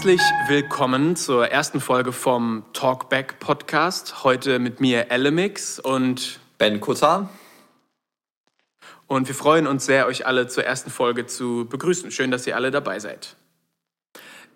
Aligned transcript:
Herzlich 0.00 0.22
willkommen 0.48 1.14
zur 1.14 1.48
ersten 1.48 1.78
Folge 1.78 2.12
vom 2.12 2.64
Talkback 2.72 3.38
Podcast. 3.38 4.24
Heute 4.24 4.58
mit 4.58 4.80
mir 4.80 5.10
Elemix 5.10 5.78
und 5.78 6.40
Ben 6.56 6.80
Kutter. 6.80 7.28
Und 9.06 9.28
wir 9.28 9.34
freuen 9.34 9.66
uns 9.66 9.84
sehr, 9.84 10.06
euch 10.06 10.24
alle 10.24 10.48
zur 10.48 10.64
ersten 10.64 10.88
Folge 10.88 11.26
zu 11.26 11.66
begrüßen. 11.68 12.10
Schön, 12.10 12.30
dass 12.30 12.46
ihr 12.46 12.56
alle 12.56 12.70
dabei 12.70 12.98
seid. 12.98 13.36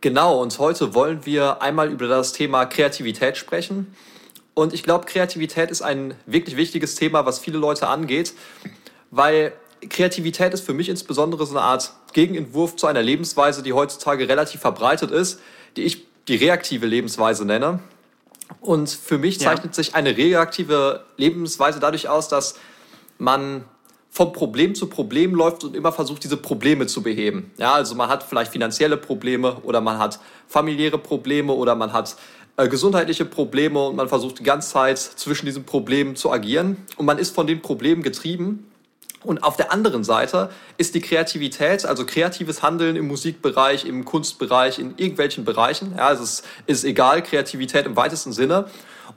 Genau, 0.00 0.40
und 0.40 0.58
heute 0.58 0.94
wollen 0.94 1.26
wir 1.26 1.60
einmal 1.60 1.92
über 1.92 2.08
das 2.08 2.32
Thema 2.32 2.64
Kreativität 2.64 3.36
sprechen. 3.36 3.94
Und 4.54 4.72
ich 4.72 4.82
glaube, 4.82 5.04
Kreativität 5.04 5.70
ist 5.70 5.82
ein 5.82 6.14
wirklich 6.24 6.56
wichtiges 6.56 6.94
Thema, 6.94 7.26
was 7.26 7.38
viele 7.38 7.58
Leute 7.58 7.86
angeht, 7.88 8.32
weil 9.10 9.52
Kreativität 9.88 10.54
ist 10.54 10.64
für 10.64 10.74
mich 10.74 10.88
insbesondere 10.88 11.46
so 11.46 11.56
eine 11.56 11.62
Art 11.62 11.92
Gegenentwurf 12.12 12.76
zu 12.76 12.86
einer 12.86 13.02
Lebensweise, 13.02 13.62
die 13.62 13.72
heutzutage 13.72 14.28
relativ 14.28 14.60
verbreitet 14.60 15.10
ist, 15.10 15.40
die 15.76 15.82
ich 15.82 16.06
die 16.28 16.36
reaktive 16.36 16.86
Lebensweise 16.86 17.44
nenne. 17.44 17.80
Und 18.60 18.90
für 18.90 19.18
mich 19.18 19.40
zeichnet 19.40 19.76
ja. 19.76 19.82
sich 19.82 19.94
eine 19.94 20.16
reaktive 20.16 21.04
Lebensweise 21.16 21.80
dadurch 21.80 22.08
aus, 22.08 22.28
dass 22.28 22.56
man 23.18 23.64
vom 24.10 24.32
Problem 24.32 24.74
zu 24.74 24.86
Problem 24.86 25.34
läuft 25.34 25.64
und 25.64 25.74
immer 25.74 25.92
versucht, 25.92 26.22
diese 26.22 26.36
Probleme 26.36 26.86
zu 26.86 27.02
beheben. 27.02 27.50
Ja, 27.58 27.72
also 27.72 27.96
man 27.96 28.08
hat 28.08 28.22
vielleicht 28.22 28.52
finanzielle 28.52 28.96
Probleme 28.96 29.56
oder 29.62 29.80
man 29.80 29.98
hat 29.98 30.20
familiäre 30.46 30.98
Probleme 30.98 31.52
oder 31.52 31.74
man 31.74 31.92
hat 31.92 32.16
äh, 32.56 32.68
gesundheitliche 32.68 33.24
Probleme 33.24 33.84
und 33.84 33.96
man 33.96 34.08
versucht 34.08 34.38
die 34.38 34.44
ganze 34.44 34.70
Zeit 34.70 34.98
zwischen 34.98 35.46
diesen 35.46 35.64
Problemen 35.64 36.14
zu 36.14 36.30
agieren 36.30 36.76
und 36.96 37.06
man 37.06 37.18
ist 37.18 37.34
von 37.34 37.48
den 37.48 37.60
Problemen 37.60 38.04
getrieben 38.04 38.70
und 39.24 39.42
auf 39.42 39.56
der 39.56 39.72
anderen 39.72 40.04
Seite 40.04 40.50
ist 40.76 40.94
die 40.94 41.00
Kreativität, 41.00 41.84
also 41.86 42.04
kreatives 42.04 42.62
Handeln 42.62 42.94
im 42.96 43.06
Musikbereich, 43.08 43.86
im 43.86 44.04
Kunstbereich, 44.04 44.78
in 44.78 44.90
irgendwelchen 44.96 45.44
Bereichen. 45.44 45.94
Ja, 45.96 46.08
also 46.08 46.22
es 46.22 46.42
ist 46.66 46.84
egal, 46.84 47.22
Kreativität 47.22 47.86
im 47.86 47.96
weitesten 47.96 48.32
Sinne. 48.32 48.66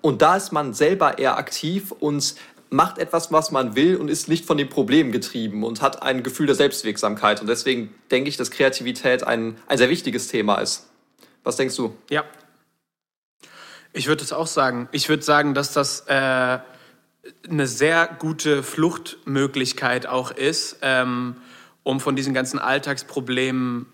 Und 0.02 0.22
da 0.22 0.38
ist 0.38 0.52
man 0.52 0.74
selber 0.74 1.18
eher 1.18 1.38
aktiv 1.38 1.92
und 1.92 2.36
macht 2.70 2.98
etwas, 2.98 3.32
was 3.32 3.52
man 3.52 3.76
will 3.76 3.98
und 3.98 4.10
ist 4.10 4.28
nicht 4.28 4.46
von 4.46 4.58
den 4.58 4.70
Problemen 4.70 5.12
getrieben 5.12 5.64
und 5.64 5.82
hat 5.82 6.04
ein 6.04 6.24
Gefühl 6.24 6.48
der 6.48 6.56
Selbstwirksamkeit. 6.56 7.42
Und 7.42 7.48
deswegen 7.48 7.94
denke 8.12 8.30
ich, 8.30 8.38
dass 8.38 8.52
Kreativität 8.52 9.24
ein, 9.24 9.58
ein 9.68 9.78
sehr 9.78 9.90
wichtiges 9.90 10.28
Thema 10.28 10.56
ist. 10.56 10.88
Was 11.44 11.56
denkst 11.56 11.76
du? 11.76 11.96
Ja. 12.10 12.24
Ich 13.94 14.08
würde 14.08 14.24
es 14.24 14.34
auch 14.34 14.48
sagen. 14.48 14.90
Ich 14.92 15.10
würde 15.10 15.24
sagen, 15.24 15.54
dass 15.54 15.72
das 15.74 16.02
äh, 16.08 16.60
eine 17.50 17.68
sehr 17.68 18.08
gute 18.20 18.64
Fluchtmöglichkeit 18.64 20.08
auch 20.08 20.32
ist, 20.32 20.80
ähm, 20.82 21.36
um 21.84 22.00
von 22.00 22.16
diesen 22.16 22.34
ganzen 22.34 22.60
Alltagsproblemen 22.60 23.86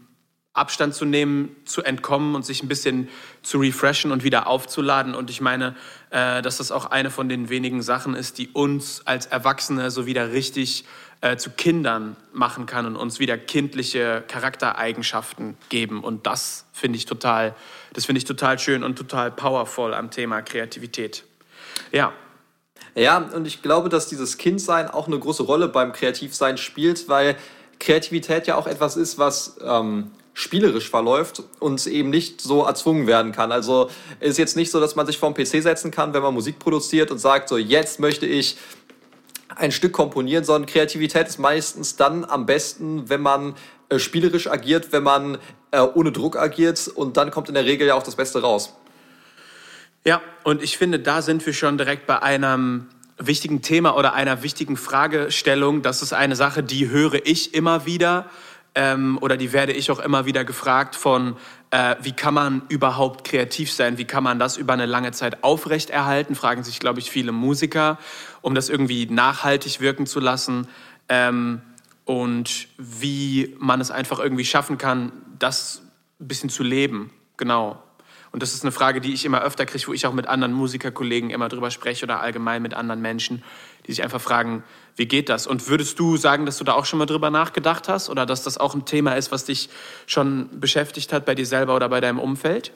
Abstand 0.53 0.93
zu 0.93 1.05
nehmen, 1.05 1.55
zu 1.65 1.81
entkommen 1.81 2.35
und 2.35 2.45
sich 2.45 2.61
ein 2.61 2.67
bisschen 2.67 3.09
zu 3.41 3.59
refreshen 3.59 4.11
und 4.11 4.23
wieder 4.23 4.45
aufzuladen. 4.45 5.15
Und 5.15 5.31
ich 5.31 5.41
meine, 5.41 5.75
äh, 6.11 6.43
dass 6.43 6.57
das 6.57 6.71
auch 6.71 6.85
eine 6.85 7.09
von 7.09 7.27
den 7.27 7.49
wenigen 7.49 7.81
Sachen 7.81 8.13
ist, 8.13 8.37
die 8.37 8.49
uns 8.49 9.01
als 9.05 9.25
Erwachsene 9.25 9.89
so 9.89 10.05
wieder 10.05 10.31
richtig 10.31 10.85
äh, 11.21 11.37
zu 11.37 11.49
Kindern 11.49 12.17
machen 12.33 12.67
kann 12.67 12.85
und 12.85 12.95
uns 12.97 13.19
wieder 13.19 13.35
kindliche 13.35 14.23
Charaktereigenschaften 14.27 15.57
geben. 15.69 16.03
Und 16.03 16.27
das 16.27 16.65
finde 16.71 16.97
ich 16.97 17.05
total, 17.05 17.55
das 17.93 18.05
finde 18.05 18.19
ich 18.19 18.25
total 18.25 18.59
schön 18.59 18.83
und 18.83 18.95
total 18.95 19.31
powerful 19.31 19.95
am 19.95 20.11
Thema 20.11 20.43
Kreativität. 20.43 21.23
Ja, 21.91 22.13
ja, 22.95 23.17
und 23.17 23.47
ich 23.47 23.61
glaube, 23.61 23.89
dass 23.89 24.07
dieses 24.07 24.37
Kindsein 24.37 24.89
auch 24.89 25.07
eine 25.07 25.17
große 25.17 25.43
Rolle 25.43 25.67
beim 25.67 25.93
Kreativsein 25.93 26.57
spielt, 26.57 27.09
weil 27.09 27.35
Kreativität 27.79 28.47
ja 28.47 28.55
auch 28.55 28.67
etwas 28.67 28.97
ist, 28.97 29.17
was 29.17 29.57
ähm, 29.63 30.11
spielerisch 30.33 30.89
verläuft 30.89 31.43
und 31.59 31.85
eben 31.87 32.09
nicht 32.09 32.41
so 32.41 32.63
erzwungen 32.63 33.07
werden 33.07 33.31
kann. 33.31 33.51
Also 33.51 33.89
ist 34.19 34.37
jetzt 34.37 34.55
nicht 34.55 34.71
so, 34.71 34.79
dass 34.79 34.95
man 34.95 35.05
sich 35.05 35.17
vorm 35.17 35.33
PC 35.33 35.61
setzen 35.61 35.91
kann, 35.91 36.13
wenn 36.13 36.23
man 36.23 36.33
Musik 36.33 36.59
produziert 36.59 37.11
und 37.11 37.19
sagt, 37.19 37.49
so 37.49 37.57
jetzt 37.57 37.99
möchte 37.99 38.25
ich 38.25 38.57
ein 39.55 39.71
Stück 39.71 39.93
komponieren, 39.93 40.43
sondern 40.43 40.67
Kreativität 40.67 41.27
ist 41.27 41.39
meistens 41.39 41.95
dann 41.95 42.25
am 42.25 42.45
besten, 42.45 43.09
wenn 43.09 43.21
man 43.21 43.55
äh, 43.89 43.99
spielerisch 43.99 44.47
agiert, 44.47 44.91
wenn 44.91 45.03
man 45.03 45.37
äh, 45.71 45.81
ohne 45.81 46.11
Druck 46.11 46.35
agiert 46.37 46.87
und 46.87 47.17
dann 47.17 47.29
kommt 47.29 47.49
in 47.49 47.53
der 47.53 47.65
Regel 47.65 47.87
ja 47.87 47.95
auch 47.95 48.03
das 48.03 48.15
Beste 48.15 48.41
raus. 48.41 48.73
Ja, 50.05 50.21
und 50.43 50.61
ich 50.61 50.77
finde, 50.77 50.99
da 50.99 51.21
sind 51.21 51.45
wir 51.45 51.53
schon 51.53 51.77
direkt 51.77 52.07
bei 52.07 52.21
einem 52.21 52.87
wichtigen 53.17 53.61
Thema 53.61 53.95
oder 53.95 54.13
einer 54.13 54.43
wichtigen 54.43 54.75
Fragestellung. 54.75 55.81
Das 55.81 56.01
ist 56.01 56.13
eine 56.13 56.35
Sache, 56.35 56.63
die 56.63 56.89
höre 56.89 57.25
ich 57.25 57.53
immer 57.53 57.85
wieder 57.85 58.29
ähm, 58.75 59.17
oder 59.21 59.37
die 59.37 59.53
werde 59.53 59.71
ich 59.71 59.91
auch 59.91 59.99
immer 59.99 60.25
wieder 60.25 60.43
gefragt 60.43 60.95
von, 60.95 61.37
äh, 61.71 61.95
wie 62.01 62.11
kann 62.11 62.33
man 62.33 62.63
überhaupt 62.69 63.23
kreativ 63.23 63.71
sein? 63.71 63.97
Wie 63.97 64.05
kann 64.05 64.23
man 64.23 64.39
das 64.39 64.57
über 64.57 64.73
eine 64.73 64.87
lange 64.87 65.11
Zeit 65.11 65.43
aufrechterhalten? 65.43 66.35
Fragen 66.35 66.63
sich, 66.63 66.79
glaube 66.79 66.99
ich, 66.99 67.09
viele 67.09 67.31
Musiker, 67.31 67.97
um 68.41 68.55
das 68.55 68.69
irgendwie 68.69 69.05
nachhaltig 69.05 69.79
wirken 69.79 70.05
zu 70.05 70.19
lassen. 70.19 70.67
Ähm, 71.07 71.61
und 72.05 72.67
wie 72.77 73.55
man 73.57 73.79
es 73.79 73.89
einfach 73.89 74.19
irgendwie 74.19 74.43
schaffen 74.43 74.77
kann, 74.77 75.13
das 75.39 75.81
ein 76.19 76.27
bisschen 76.27 76.49
zu 76.49 76.63
leben. 76.63 77.11
Genau. 77.37 77.81
Und 78.33 78.41
das 78.41 78.55
ist 78.55 78.63
eine 78.63 78.71
Frage, 78.71 78.99
die 78.99 79.13
ich 79.13 79.25
immer 79.25 79.43
öfter 79.43 79.67
kriege, 79.67 79.87
wo 79.87 79.93
ich 79.93 80.07
auch 80.07 80.13
mit 80.13 80.27
anderen 80.27 80.53
Musikerkollegen 80.53 81.29
immer 81.29 81.49
drüber 81.49 81.69
spreche 81.69 82.03
oder 82.03 82.19
allgemein 82.19 82.63
mit 82.63 82.73
anderen 82.73 82.99
Menschen, 82.99 83.43
die 83.85 83.91
sich 83.91 84.03
einfach 84.03 84.19
fragen, 84.19 84.63
wie 84.95 85.05
geht 85.05 85.29
das? 85.29 85.45
Und 85.45 85.67
würdest 85.69 85.99
du 85.99 86.17
sagen, 86.17 86.47
dass 86.47 86.57
du 86.57 86.63
da 86.63 86.73
auch 86.73 86.85
schon 86.85 86.97
mal 86.97 87.05
drüber 87.05 87.29
nachgedacht 87.29 87.87
hast 87.87 88.09
oder 88.09 88.25
dass 88.25 88.41
das 88.41 88.57
auch 88.57 88.73
ein 88.73 88.85
Thema 88.85 89.13
ist, 89.13 89.31
was 89.31 89.45
dich 89.45 89.69
schon 90.07 90.49
beschäftigt 90.59 91.13
hat 91.13 91.25
bei 91.25 91.35
dir 91.35 91.45
selber 91.45 91.75
oder 91.75 91.87
bei 91.89 92.01
deinem 92.01 92.17
Umfeld? 92.17 92.71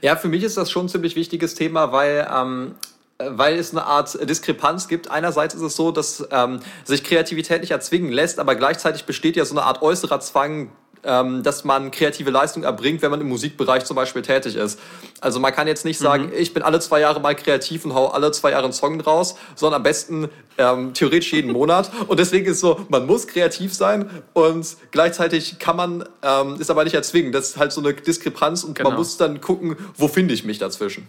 Ja, 0.00 0.16
für 0.16 0.28
mich 0.28 0.42
ist 0.42 0.56
das 0.56 0.70
schon 0.70 0.86
ein 0.86 0.88
ziemlich 0.88 1.14
wichtiges 1.14 1.54
Thema, 1.54 1.92
weil 1.92 2.26
ähm, 2.32 2.74
weil 3.18 3.58
es 3.58 3.70
eine 3.70 3.84
Art 3.84 4.18
Diskrepanz 4.28 4.88
gibt. 4.88 5.10
Einerseits 5.10 5.54
ist 5.54 5.62
es 5.62 5.76
so, 5.76 5.92
dass 5.92 6.26
ähm, 6.30 6.60
sich 6.84 7.04
Kreativität 7.04 7.60
nicht 7.60 7.70
erzwingen 7.70 8.10
lässt, 8.10 8.38
aber 8.38 8.54
gleichzeitig 8.54 9.04
besteht 9.04 9.36
ja 9.36 9.44
so 9.44 9.54
eine 9.54 9.62
Art 9.62 9.82
äußerer 9.82 10.20
Zwang, 10.20 10.72
ähm, 11.04 11.42
dass 11.42 11.64
man 11.64 11.90
kreative 11.90 12.30
Leistung 12.30 12.62
erbringt, 12.62 13.02
wenn 13.02 13.10
man 13.10 13.20
im 13.20 13.28
Musikbereich 13.28 13.84
zum 13.84 13.96
Beispiel 13.96 14.22
tätig 14.22 14.56
ist. 14.56 14.78
Also 15.20 15.40
man 15.40 15.52
kann 15.52 15.66
jetzt 15.66 15.84
nicht 15.84 15.98
sagen, 15.98 16.26
mhm. 16.26 16.32
ich 16.36 16.54
bin 16.54 16.62
alle 16.62 16.80
zwei 16.80 17.00
Jahre 17.00 17.20
mal 17.20 17.34
kreativ 17.34 17.84
und 17.84 17.94
hau 17.94 18.08
alle 18.08 18.32
zwei 18.32 18.50
Jahre 18.50 18.64
einen 18.64 18.72
Song 18.72 18.98
draus, 18.98 19.36
sondern 19.54 19.78
am 19.78 19.82
besten 19.82 20.28
ähm, 20.58 20.94
theoretisch 20.94 21.32
jeden 21.32 21.52
Monat. 21.52 21.90
Und 22.08 22.18
deswegen 22.18 22.46
ist 22.46 22.52
es 22.52 22.60
so, 22.60 22.84
man 22.88 23.06
muss 23.06 23.26
kreativ 23.26 23.74
sein 23.74 24.10
und 24.32 24.66
gleichzeitig 24.90 25.58
kann 25.58 25.76
man, 25.76 26.04
ähm, 26.22 26.60
ist 26.60 26.70
aber 26.70 26.84
nicht 26.84 26.94
erzwingen. 26.94 27.32
Das 27.32 27.50
ist 27.50 27.56
halt 27.56 27.72
so 27.72 27.80
eine 27.80 27.94
Diskrepanz 27.94 28.64
und 28.64 28.74
genau. 28.74 28.90
man 28.90 28.98
muss 28.98 29.16
dann 29.16 29.40
gucken, 29.40 29.76
wo 29.96 30.08
finde 30.08 30.34
ich 30.34 30.44
mich 30.44 30.58
dazwischen. 30.58 31.06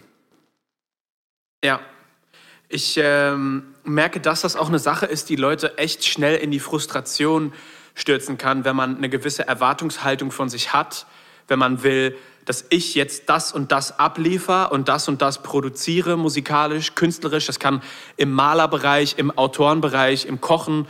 Ja, 1.63 1.79
ich 2.67 2.99
ähm, 3.01 3.63
merke, 3.83 4.19
dass 4.19 4.41
das 4.41 4.55
auch 4.55 4.67
eine 4.67 4.79
Sache 4.79 5.05
ist, 5.05 5.29
die 5.29 5.35
Leute 5.35 5.77
echt 5.77 6.05
schnell 6.05 6.37
in 6.37 6.51
die 6.51 6.59
Frustration 6.59 7.53
stürzen 7.95 8.37
kann, 8.37 8.65
wenn 8.65 8.75
man 8.75 8.97
eine 8.97 9.09
gewisse 9.09 9.47
Erwartungshaltung 9.47 10.31
von 10.31 10.49
sich 10.49 10.73
hat, 10.73 11.07
wenn 11.47 11.59
man 11.59 11.81
will, 11.83 12.15
dass 12.45 12.65
ich 12.69 12.93
jetzt 12.93 13.27
das 13.27 13.51
und 13.51 13.71
das 13.71 13.97
abliefer 13.97 14.71
und 14.71 14.87
das 14.87 15.07
und 15.07 15.21
das 15.21 15.41
produziere, 15.41 16.15
musikalisch, 16.15 16.93
künstlerisch. 16.93 17.47
Das 17.47 17.59
kann 17.59 17.81
im 18.17 18.31
Malerbereich, 18.31 19.15
im 19.17 19.31
Autorenbereich, 19.31 20.25
im 20.25 20.41
Kochen, 20.41 20.87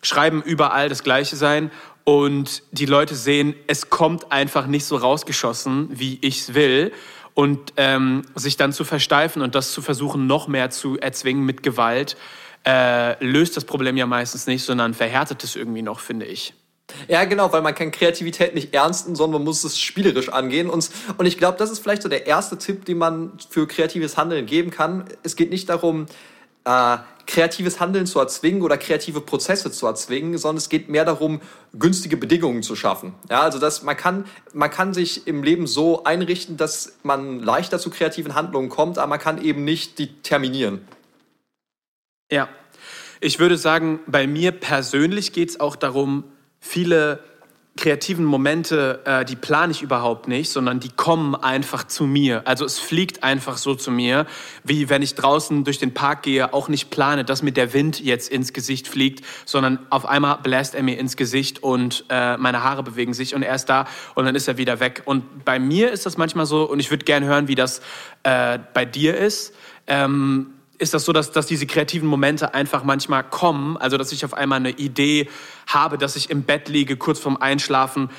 Schreiben 0.00 0.42
überall 0.42 0.88
das 0.88 1.02
Gleiche 1.02 1.36
sein. 1.36 1.70
Und 2.04 2.62
die 2.70 2.86
Leute 2.86 3.14
sehen, 3.14 3.54
es 3.66 3.90
kommt 3.90 4.32
einfach 4.32 4.66
nicht 4.66 4.84
so 4.84 4.96
rausgeschossen, 4.96 5.88
wie 5.90 6.18
ich 6.20 6.40
es 6.40 6.54
will. 6.54 6.92
Und 7.34 7.74
ähm, 7.76 8.22
sich 8.34 8.56
dann 8.56 8.72
zu 8.72 8.84
versteifen 8.84 9.42
und 9.42 9.54
das 9.54 9.72
zu 9.72 9.82
versuchen, 9.82 10.26
noch 10.26 10.48
mehr 10.48 10.70
zu 10.70 10.98
erzwingen 10.98 11.44
mit 11.44 11.62
Gewalt, 11.62 12.16
äh, 12.66 13.22
löst 13.24 13.56
das 13.56 13.64
Problem 13.64 13.96
ja 13.96 14.06
meistens 14.06 14.46
nicht, 14.46 14.64
sondern 14.64 14.94
verhärtet 14.94 15.44
es 15.44 15.56
irgendwie 15.56 15.82
noch, 15.82 16.00
finde 16.00 16.26
ich. 16.26 16.54
Ja, 17.06 17.24
genau, 17.24 17.52
weil 17.52 17.62
man 17.62 17.74
kann 17.74 17.90
Kreativität 17.90 18.54
nicht 18.54 18.72
ernsten, 18.72 19.14
sondern 19.14 19.40
man 19.40 19.44
muss 19.44 19.62
es 19.62 19.78
spielerisch 19.78 20.30
angehen. 20.30 20.70
Und, 20.70 20.88
und 21.16 21.26
ich 21.26 21.36
glaube, 21.36 21.58
das 21.58 21.70
ist 21.70 21.80
vielleicht 21.80 22.02
so 22.02 22.08
der 22.08 22.26
erste 22.26 22.56
Tipp, 22.56 22.86
den 22.86 22.98
man 22.98 23.32
für 23.50 23.66
kreatives 23.66 24.16
Handeln 24.16 24.46
geben 24.46 24.70
kann. 24.70 25.04
Es 25.22 25.36
geht 25.36 25.50
nicht 25.50 25.68
darum, 25.68 26.06
äh, 26.64 26.96
kreatives 27.26 27.78
Handeln 27.78 28.06
zu 28.06 28.18
erzwingen 28.18 28.62
oder 28.62 28.78
kreative 28.78 29.20
Prozesse 29.20 29.70
zu 29.70 29.86
erzwingen, 29.86 30.38
sondern 30.38 30.56
es 30.56 30.70
geht 30.70 30.88
mehr 30.88 31.04
darum, 31.04 31.42
günstige 31.78 32.16
Bedingungen 32.16 32.62
zu 32.62 32.74
schaffen. 32.74 33.14
Ja, 33.28 33.42
also 33.42 33.58
dass 33.58 33.82
man 33.82 33.96
kann, 33.96 34.24
man 34.54 34.70
kann 34.70 34.94
sich 34.94 35.26
im 35.26 35.42
Leben 35.42 35.66
so 35.66 36.04
einrichten, 36.04 36.56
dass 36.56 36.96
man 37.02 37.40
leichter 37.40 37.78
zu 37.78 37.90
kreativen 37.90 38.34
Handlungen 38.34 38.70
kommt, 38.70 38.96
aber 38.96 39.08
man 39.08 39.18
kann 39.18 39.42
eben 39.44 39.64
nicht 39.64 39.98
die 39.98 40.22
terminieren. 40.22 40.88
Ja, 42.30 42.48
ich 43.20 43.38
würde 43.38 43.56
sagen, 43.56 44.00
bei 44.06 44.26
mir 44.26 44.52
persönlich 44.52 45.32
geht 45.32 45.48
es 45.48 45.60
auch 45.60 45.76
darum, 45.76 46.24
viele 46.60 47.20
kreativen 47.78 48.24
Momente, 48.24 49.00
äh, 49.04 49.24
die 49.24 49.36
plane 49.36 49.70
ich 49.70 49.82
überhaupt 49.82 50.28
nicht, 50.28 50.50
sondern 50.50 50.80
die 50.80 50.90
kommen 50.90 51.34
einfach 51.34 51.86
zu 51.86 52.04
mir. 52.04 52.42
Also 52.44 52.64
es 52.64 52.78
fliegt 52.78 53.22
einfach 53.22 53.56
so 53.56 53.74
zu 53.74 53.90
mir, 53.90 54.26
wie 54.64 54.90
wenn 54.90 55.00
ich 55.00 55.14
draußen 55.14 55.64
durch 55.64 55.78
den 55.78 55.94
Park 55.94 56.24
gehe, 56.24 56.52
auch 56.52 56.68
nicht 56.68 56.90
plane, 56.90 57.24
dass 57.24 57.42
mir 57.42 57.52
der 57.52 57.72
Wind 57.72 58.00
jetzt 58.00 58.30
ins 58.30 58.52
Gesicht 58.52 58.88
fliegt, 58.88 59.24
sondern 59.46 59.78
auf 59.90 60.06
einmal 60.06 60.38
bläst 60.42 60.74
er 60.74 60.82
mir 60.82 60.98
ins 60.98 61.16
Gesicht 61.16 61.62
und 61.62 62.04
äh, 62.10 62.36
meine 62.36 62.62
Haare 62.62 62.82
bewegen 62.82 63.14
sich 63.14 63.34
und 63.34 63.42
er 63.42 63.54
ist 63.54 63.66
da 63.66 63.86
und 64.14 64.26
dann 64.26 64.34
ist 64.34 64.48
er 64.48 64.58
wieder 64.58 64.80
weg. 64.80 65.02
Und 65.04 65.44
bei 65.44 65.58
mir 65.58 65.92
ist 65.92 66.04
das 66.04 66.18
manchmal 66.18 66.46
so 66.46 66.68
und 66.68 66.80
ich 66.80 66.90
würde 66.90 67.04
gerne 67.04 67.26
hören, 67.26 67.48
wie 67.48 67.54
das 67.54 67.80
äh, 68.24 68.58
bei 68.74 68.84
dir 68.84 69.16
ist. 69.16 69.54
Ähm, 69.86 70.57
ist 70.78 70.94
das 70.94 71.04
so, 71.04 71.12
dass, 71.12 71.32
dass 71.32 71.46
diese 71.46 71.66
kreativen 71.66 72.08
Momente 72.08 72.54
einfach 72.54 72.84
manchmal 72.84 73.24
kommen. 73.24 73.76
Also, 73.76 73.96
dass 73.96 74.12
ich 74.12 74.24
auf 74.24 74.34
einmal 74.34 74.58
eine 74.58 74.70
Idee 74.70 75.28
habe, 75.66 75.98
dass 75.98 76.16
ich 76.16 76.30
im 76.30 76.44
Bett 76.44 76.68
liege, 76.68 76.96
kurz 76.96 77.18
vorm 77.18 77.36
Einschlafen, 77.36 78.10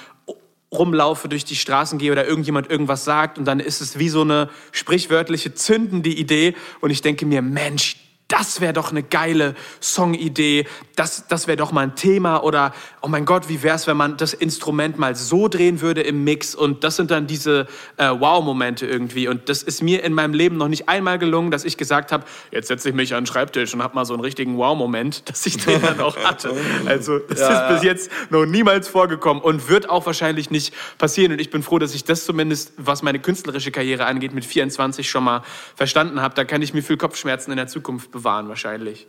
rumlaufe, 0.71 1.29
durch 1.29 1.45
die 1.45 1.56
Straßen 1.56 1.97
gehe 1.97 2.11
oder 2.11 2.25
irgendjemand 2.27 2.69
irgendwas 2.69 3.03
sagt 3.03 3.38
und 3.39 3.45
dann 3.45 3.59
ist 3.59 3.81
es 3.81 3.97
wie 3.97 4.09
so 4.09 4.21
eine 4.21 4.50
sprichwörtliche 4.71 5.53
zündende 5.53 6.09
Idee 6.09 6.56
und 6.79 6.91
ich 6.91 7.01
denke 7.01 7.25
mir, 7.25 7.41
Mensch, 7.41 7.97
das 8.27 8.62
wäre 8.62 8.73
doch 8.73 8.91
eine 8.91 9.01
geile 9.01 9.55
Songidee, 9.81 10.67
das, 10.95 11.27
das 11.27 11.47
wäre 11.47 11.57
doch 11.57 11.71
mal 11.71 11.81
ein 11.81 11.95
Thema 11.95 12.44
oder, 12.44 12.73
oh 13.01 13.07
mein 13.07 13.25
Gott, 13.25 13.50
wie 13.50 13.63
wäre 13.63 13.75
es, 13.75 13.88
wenn 13.88 13.98
man 13.98 14.18
das 14.18 14.34
Instrument 14.34 14.98
mal 14.98 15.16
so 15.16 15.48
drehen 15.48 15.81
würde 15.81 16.01
im 16.01 16.24
Mix 16.24 16.56
und 16.56 16.84
das 16.84 16.96
sind 16.96 17.12
dann 17.12 17.28
diese 17.28 17.68
äh, 17.98 18.10
Wow-Momente 18.10 18.86
irgendwie 18.86 19.28
und 19.28 19.50
das 19.50 19.63
ist 19.63 19.81
mir 19.81 20.04
in 20.04 20.13
meinem 20.13 20.34
Leben 20.34 20.57
noch 20.57 20.68
nicht 20.68 20.90
einmal 20.90 21.19
gelungen, 21.19 21.51
dass 21.51 21.66
ich 21.66 21.78
gesagt 21.78 22.12
habe, 22.12 22.25
jetzt 22.51 22.68
setze 22.68 22.90
ich 22.90 22.96
mich 22.96 23.13
an 23.13 23.24
den 23.24 23.28
Schreibtisch 23.28 23.74
und 23.74 23.84
habe 23.84 23.96
mal 23.96 24.06
so 24.06 24.13
einen 24.13 24.24
richtigen 24.24 24.57
Wow-Moment, 24.57 25.30
dass 25.30 25.46
ich 25.46 25.57
den 25.57 25.81
dann 25.81 26.00
auch 26.00 26.18
hatte. 26.18 26.51
Also 26.86 27.19
das 27.19 27.40
ja, 27.40 27.68
ist 27.68 27.75
bis 27.75 27.84
jetzt 27.84 28.12
noch 28.30 28.46
niemals 28.46 28.88
vorgekommen 28.88 29.42
und 29.42 29.69
wird 29.69 29.90
auch 29.90 30.06
wahrscheinlich 30.06 30.50
nicht 30.50 30.74
passieren 30.98 31.31
und 31.31 31.40
ich 31.40 31.50
bin 31.50 31.63
froh, 31.63 31.80
dass 31.80 31.94
ich 31.94 32.04
das 32.04 32.25
zumindest, 32.25 32.74
was 32.78 33.01
meine 33.01 33.19
künstlerische 33.19 33.72
Karriere 33.72 34.06
angeht, 34.06 34.34
mit 34.34 34.46
24 34.46 35.10
schon 35.10 35.24
mal 35.24 35.44
verstanden 35.75 36.22
habe. 36.22 36.36
Da 36.36 36.44
kann 36.44 36.62
ich 36.62 36.74
mir 36.74 36.81
viel 36.81 36.98
Kopfschmerzen 36.98 37.51
in 37.51 37.57
der 37.57 37.68
Zukunft 37.68 38.12
bewahren 38.12 38.50
wahrscheinlich. 38.50 39.07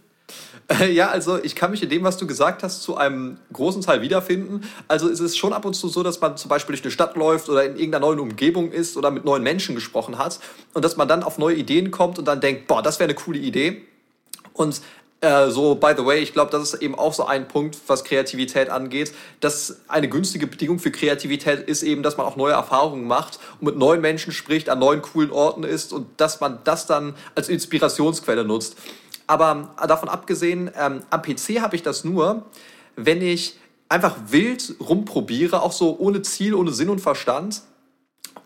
Ja, 0.93 1.09
also 1.09 1.43
ich 1.43 1.57
kann 1.57 1.73
mich 1.73 1.83
in 1.83 1.89
dem, 1.89 2.05
was 2.05 2.17
du 2.17 2.27
gesagt 2.27 2.63
hast, 2.63 2.83
zu 2.83 2.97
einem 2.97 3.39
großen 3.53 3.83
Teil 3.83 4.03
wiederfinden. 4.03 4.63
Also 4.89 5.09
es 5.09 5.21
ist 5.21 5.37
schon 5.37 5.53
ab 5.53 5.65
und 5.65 5.75
zu 5.75 5.89
so, 5.89 6.03
dass 6.03 6.21
man 6.21 6.37
zum 6.37 6.49
Beispiel 6.49 6.75
durch 6.75 6.85
eine 6.85 6.93
Stadt 6.93 7.17
läuft 7.17 7.49
oder 7.49 7.65
in 7.65 7.77
irgendeiner 7.77 8.07
neuen 8.07 8.21
Umgebung 8.21 8.71
ist 8.71 8.97
oder 8.97 9.11
mit 9.11 9.25
neuen 9.25 9.43
Menschen 9.43 9.75
gesprochen 9.75 10.19
hat 10.19 10.39
und 10.73 10.85
dass 10.85 10.97
man 10.97 11.09
dann 11.09 11.23
auf 11.23 11.39
neue 11.39 11.57
Ideen 11.57 11.91
kommt 11.91 12.19
und 12.19 12.27
dann 12.27 12.41
denkt, 12.41 12.67
boah, 12.69 12.83
das 12.83 13.01
wäre 13.01 13.09
eine 13.09 13.15
coole 13.15 13.39
Idee. 13.39 13.83
Und 14.53 14.81
äh, 15.21 15.51
so, 15.51 15.75
by 15.75 15.93
the 15.97 16.05
way, 16.05 16.21
ich 16.21 16.33
glaube, 16.33 16.51
das 16.51 16.73
ist 16.73 16.83
eben 16.83 16.95
auch 16.95 17.13
so 17.13 17.27
ein 17.27 17.47
Punkt, 17.47 17.77
was 17.87 18.05
Kreativität 18.05 18.71
angeht, 18.71 19.13
dass 19.41 19.81
eine 19.89 20.09
günstige 20.09 20.47
Bedingung 20.47 20.79
für 20.79 20.91
Kreativität 20.91 21.69
ist 21.69 21.83
eben, 21.83 22.03
dass 22.03 22.17
man 22.17 22.27
auch 22.27 22.37
neue 22.37 22.53
Erfahrungen 22.53 23.07
macht 23.07 23.39
und 23.61 23.67
mit 23.67 23.77
neuen 23.77 24.01
Menschen 24.01 24.33
spricht, 24.33 24.69
an 24.69 24.79
neuen 24.79 25.03
coolen 25.03 25.31
Orten 25.31 25.65
ist 25.65 25.93
und 25.93 26.07
dass 26.17 26.41
man 26.41 26.61
das 26.65 26.87
dann 26.87 27.15
als 27.35 27.49
Inspirationsquelle 27.49 28.45
nutzt. 28.45 28.77
Aber 29.31 29.71
davon 29.87 30.09
abgesehen, 30.09 30.73
ähm, 30.77 31.05
am 31.09 31.23
PC 31.23 31.61
habe 31.61 31.77
ich 31.77 31.85
das 31.85 32.03
nur, 32.03 32.47
wenn 32.97 33.23
ich 33.23 33.61
einfach 33.89 34.17
wild 34.27 34.75
rumprobiere, 34.81 35.63
auch 35.63 35.71
so 35.71 35.97
ohne 36.01 36.23
Ziel, 36.23 36.53
ohne 36.53 36.73
Sinn 36.73 36.91
und 36.91 37.01
Verstand. 37.01 37.63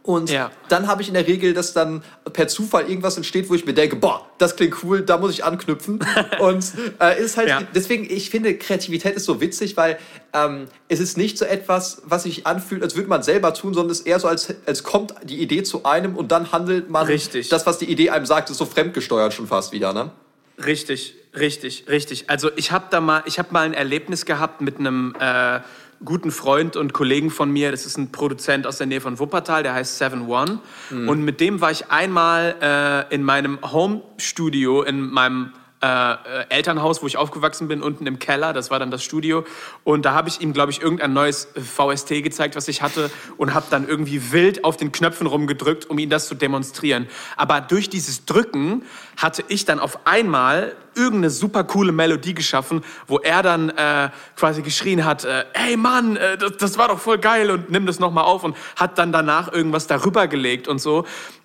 Und 0.02 0.28
ja. 0.28 0.50
dann 0.68 0.86
habe 0.86 1.00
ich 1.00 1.08
in 1.08 1.14
der 1.14 1.26
Regel, 1.26 1.54
dass 1.54 1.72
dann 1.72 2.04
per 2.34 2.48
Zufall 2.48 2.86
irgendwas 2.90 3.16
entsteht, 3.16 3.48
wo 3.48 3.54
ich 3.54 3.64
mir 3.64 3.72
denke, 3.72 3.96
boah, 3.96 4.26
das 4.36 4.56
klingt 4.56 4.84
cool, 4.84 5.00
da 5.00 5.16
muss 5.16 5.32
ich 5.32 5.42
anknüpfen. 5.42 6.00
und 6.40 6.70
äh, 7.00 7.18
ist 7.18 7.38
halt, 7.38 7.48
ja. 7.48 7.62
deswegen, 7.74 8.04
ich 8.04 8.28
finde, 8.28 8.58
Kreativität 8.58 9.14
ist 9.14 9.24
so 9.24 9.40
witzig, 9.40 9.78
weil 9.78 9.98
ähm, 10.34 10.66
es 10.88 11.00
ist 11.00 11.16
nicht 11.16 11.38
so 11.38 11.46
etwas, 11.46 12.02
was 12.04 12.24
sich 12.24 12.46
anfühlt, 12.46 12.82
als 12.82 12.94
würde 12.94 13.08
man 13.08 13.22
selber 13.22 13.54
tun, 13.54 13.72
sondern 13.72 13.92
es 13.92 14.00
ist 14.00 14.06
eher 14.06 14.20
so, 14.20 14.28
als, 14.28 14.54
als 14.66 14.82
kommt 14.82 15.14
die 15.22 15.40
Idee 15.40 15.62
zu 15.62 15.86
einem 15.86 16.14
und 16.14 16.30
dann 16.30 16.52
handelt 16.52 16.90
man 16.90 17.06
Richtig. 17.06 17.48
das, 17.48 17.64
was 17.64 17.78
die 17.78 17.90
Idee 17.90 18.10
einem 18.10 18.26
sagt, 18.26 18.50
ist 18.50 18.58
so 18.58 18.66
fremdgesteuert 18.66 19.32
schon 19.32 19.46
fast 19.46 19.72
wieder, 19.72 19.94
ne? 19.94 20.10
Richtig, 20.58 21.14
richtig, 21.34 21.84
richtig. 21.88 22.30
Also 22.30 22.50
ich 22.56 22.72
habe 22.72 22.86
da 22.90 23.00
mal, 23.00 23.22
ich 23.26 23.38
habe 23.38 23.52
mal 23.52 23.62
ein 23.62 23.74
Erlebnis 23.74 24.24
gehabt 24.24 24.60
mit 24.60 24.78
einem 24.78 25.14
äh, 25.18 25.60
guten 26.04 26.30
Freund 26.30 26.76
und 26.76 26.92
Kollegen 26.92 27.30
von 27.30 27.50
mir. 27.50 27.70
Das 27.70 27.86
ist 27.86 27.96
ein 27.96 28.12
Produzent 28.12 28.66
aus 28.66 28.78
der 28.78 28.86
Nähe 28.86 29.00
von 29.00 29.18
Wuppertal, 29.18 29.62
der 29.62 29.74
heißt 29.74 29.98
Seven 29.98 30.28
One. 30.28 30.60
Mhm. 30.90 31.08
Und 31.08 31.22
mit 31.22 31.40
dem 31.40 31.60
war 31.60 31.70
ich 31.70 31.90
einmal 31.90 32.56
äh, 32.60 33.14
in 33.14 33.22
meinem 33.22 33.58
Home 33.62 34.02
Studio, 34.18 34.82
in 34.82 35.00
meinem 35.10 35.52
äh, 35.84 36.46
Elternhaus, 36.48 37.02
wo 37.02 37.06
ich 37.06 37.16
aufgewachsen 37.16 37.68
bin, 37.68 37.82
unten 37.82 38.06
im 38.06 38.18
Keller. 38.18 38.52
Das 38.52 38.70
war 38.70 38.78
dann 38.78 38.90
das 38.90 39.04
Studio. 39.04 39.44
Und 39.84 40.04
da 40.04 40.14
habe 40.14 40.28
ich 40.28 40.40
ihm, 40.40 40.52
glaube 40.52 40.72
ich, 40.72 40.80
irgendein 40.80 41.12
neues 41.12 41.48
VST 41.54 42.22
gezeigt, 42.22 42.56
was 42.56 42.68
ich 42.68 42.80
hatte 42.80 43.10
und 43.36 43.52
habe 43.52 43.66
dann 43.70 43.86
irgendwie 43.86 44.32
wild 44.32 44.64
auf 44.64 44.76
den 44.76 44.92
Knöpfen 44.92 45.26
rumgedrückt, 45.26 45.90
um 45.90 45.98
ihm 45.98 46.08
das 46.08 46.26
zu 46.26 46.34
demonstrieren. 46.34 47.06
Aber 47.36 47.60
durch 47.60 47.90
dieses 47.90 48.24
Drücken 48.24 48.84
hatte 49.16 49.44
ich 49.48 49.64
dann 49.64 49.78
auf 49.78 50.06
einmal 50.06 50.74
irgendeine 50.94 51.30
super 51.30 51.64
coole 51.64 51.92
Melodie 51.92 52.34
geschaffen, 52.34 52.84
wo 53.06 53.18
er 53.18 53.42
dann 53.42 53.70
äh, 53.70 54.10
quasi 54.36 54.62
geschrien 54.62 55.04
hat, 55.04 55.24
äh, 55.24 55.44
hey 55.52 55.76
Mann, 55.76 56.16
äh, 56.16 56.38
das, 56.38 56.56
das 56.56 56.78
war 56.78 56.88
doch 56.88 57.00
voll 57.00 57.18
geil 57.18 57.50
und 57.50 57.70
nimm 57.70 57.84
das 57.84 57.98
nochmal 57.98 58.24
auf 58.24 58.44
und 58.44 58.56
hat 58.76 58.96
dann 58.98 59.12
danach 59.12 59.52
irgendwas 59.52 59.86
darüber 59.86 60.28
gelegt 60.28 60.68
und 60.68 60.80
so. 60.80 61.04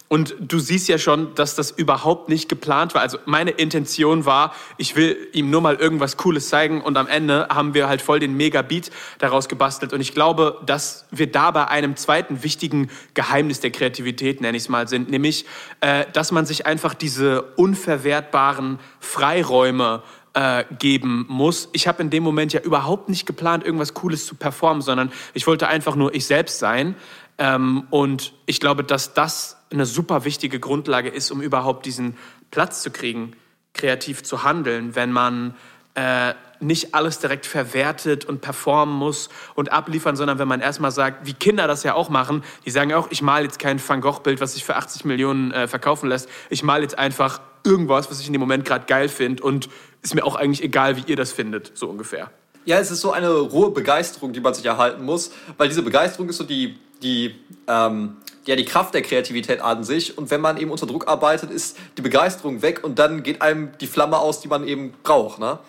Und 0.09 0.35
du 0.39 0.57
siehst 0.57 0.87
ja 0.89 0.97
schon, 0.97 1.35
dass 1.35 1.53
das 1.53 1.69
überhaupt 1.69 2.29
nicht 2.29 2.49
geplant 2.49 2.95
war. 2.95 3.01
Also 3.03 3.19
meine 3.25 3.51
Intention 3.51 4.25
war, 4.25 4.55
ich 4.77 4.95
will 4.95 5.15
ihm 5.33 5.51
nur 5.51 5.61
mal 5.61 5.75
irgendwas 5.75 6.17
Cooles 6.17 6.49
zeigen 6.49 6.81
und 6.81 6.97
am 6.97 7.05
Ende 7.07 7.47
haben 7.49 7.75
wir 7.75 7.87
halt 7.87 8.01
voll 8.01 8.19
den 8.19 8.35
Mega-Beat 8.35 8.89
daraus 9.19 9.47
gebastelt. 9.47 9.93
Und 9.93 10.01
ich 10.01 10.15
glaube, 10.15 10.59
dass 10.65 11.05
wir 11.11 11.31
da 11.31 11.51
bei 11.51 11.67
einem 11.67 11.95
zweiten 11.95 12.43
wichtigen 12.43 12.89
Geheimnis 13.13 13.59
der 13.59 13.69
Kreativität, 13.69 14.41
nenne 14.41 14.57
ich 14.57 14.63
es 14.63 14.69
mal, 14.69 14.87
sind, 14.87 15.11
nämlich, 15.11 15.45
äh, 15.81 16.05
dass 16.11 16.31
man 16.31 16.47
sich 16.47 16.65
einfach 16.65 16.95
diese 16.95 17.43
unverwertbaren 17.55 18.79
Freiräume 18.99 20.01
äh, 20.33 20.63
geben 20.79 21.27
muss. 21.29 21.69
Ich 21.71 21.87
habe 21.87 22.01
in 22.01 22.09
dem 22.09 22.23
Moment 22.23 22.51
ja 22.51 22.61
überhaupt 22.61 23.09
nicht 23.09 23.27
geplant, 23.27 23.63
irgendwas 23.63 23.93
Cooles 23.93 24.25
zu 24.25 24.33
performen, 24.33 24.81
sondern 24.81 25.11
ich 25.35 25.45
wollte 25.45 25.67
einfach 25.67 25.95
nur 25.95 26.15
ich 26.15 26.25
selbst 26.25 26.57
sein. 26.57 26.95
Ähm, 27.37 27.85
und 27.91 28.33
ich 28.47 28.59
glaube, 28.59 28.83
dass 28.83 29.13
das 29.13 29.58
eine 29.71 29.85
super 29.85 30.25
wichtige 30.25 30.59
Grundlage 30.59 31.09
ist, 31.09 31.31
um 31.31 31.41
überhaupt 31.41 31.85
diesen 31.85 32.17
Platz 32.51 32.81
zu 32.81 32.91
kriegen, 32.91 33.33
kreativ 33.73 34.23
zu 34.23 34.43
handeln, 34.43 34.95
wenn 34.95 35.11
man 35.11 35.55
äh, 35.95 36.33
nicht 36.59 36.93
alles 36.93 37.19
direkt 37.19 37.45
verwertet 37.45 38.25
und 38.25 38.41
performen 38.41 38.95
muss 38.95 39.29
und 39.55 39.71
abliefern, 39.71 40.15
sondern 40.15 40.39
wenn 40.39 40.47
man 40.47 40.59
erstmal 40.59 40.91
sagt, 40.91 41.25
wie 41.25 41.33
Kinder 41.33 41.67
das 41.67 41.83
ja 41.83 41.93
auch 41.93 42.09
machen, 42.09 42.43
die 42.65 42.71
sagen 42.71 42.93
auch, 42.93 43.07
ich 43.11 43.21
male 43.21 43.45
jetzt 43.45 43.59
kein 43.59 43.81
Van 43.85 44.01
Gogh-Bild, 44.01 44.41
was 44.41 44.53
sich 44.53 44.65
für 44.65 44.75
80 44.75 45.05
Millionen 45.05 45.51
äh, 45.51 45.67
verkaufen 45.67 46.09
lässt, 46.09 46.29
ich 46.49 46.63
male 46.63 46.83
jetzt 46.83 46.97
einfach 46.97 47.39
irgendwas, 47.63 48.09
was 48.09 48.19
ich 48.19 48.27
in 48.27 48.33
dem 48.33 48.39
Moment 48.39 48.65
gerade 48.65 48.85
geil 48.85 49.09
finde 49.09 49.43
und 49.43 49.69
ist 50.01 50.15
mir 50.15 50.23
auch 50.25 50.35
eigentlich 50.35 50.63
egal, 50.63 50.97
wie 50.97 51.03
ihr 51.07 51.15
das 51.15 51.31
findet, 51.31 51.71
so 51.75 51.87
ungefähr. 51.87 52.29
Ja, 52.65 52.77
es 52.79 52.91
ist 52.91 53.01
so 53.01 53.11
eine 53.11 53.29
rohe 53.29 53.71
Begeisterung, 53.71 54.33
die 54.33 54.39
man 54.39 54.53
sich 54.53 54.65
erhalten 54.65 55.03
muss, 55.03 55.31
weil 55.57 55.69
diese 55.69 55.81
Begeisterung 55.81 56.29
ist 56.29 56.37
so 56.37 56.43
die, 56.43 56.77
die 57.01 57.35
ähm, 57.67 58.17
ja 58.49 58.55
die 58.55 58.65
Kraft 58.65 58.95
der 58.95 59.03
Kreativität 59.03 59.61
an 59.61 59.83
sich. 59.83 60.17
Und 60.17 60.31
wenn 60.31 60.41
man 60.41 60.57
eben 60.57 60.71
unter 60.71 60.87
Druck 60.87 61.07
arbeitet, 61.07 61.51
ist 61.51 61.77
die 61.97 62.01
Begeisterung 62.01 62.63
weg 62.63 62.83
und 62.83 62.97
dann 62.97 63.21
geht 63.21 63.43
einem 63.43 63.77
die 63.79 63.85
Flamme 63.85 64.17
aus, 64.17 64.41
die 64.41 64.47
man 64.47 64.67
eben 64.67 64.93
braucht. 65.03 65.37
Ne? 65.39 65.59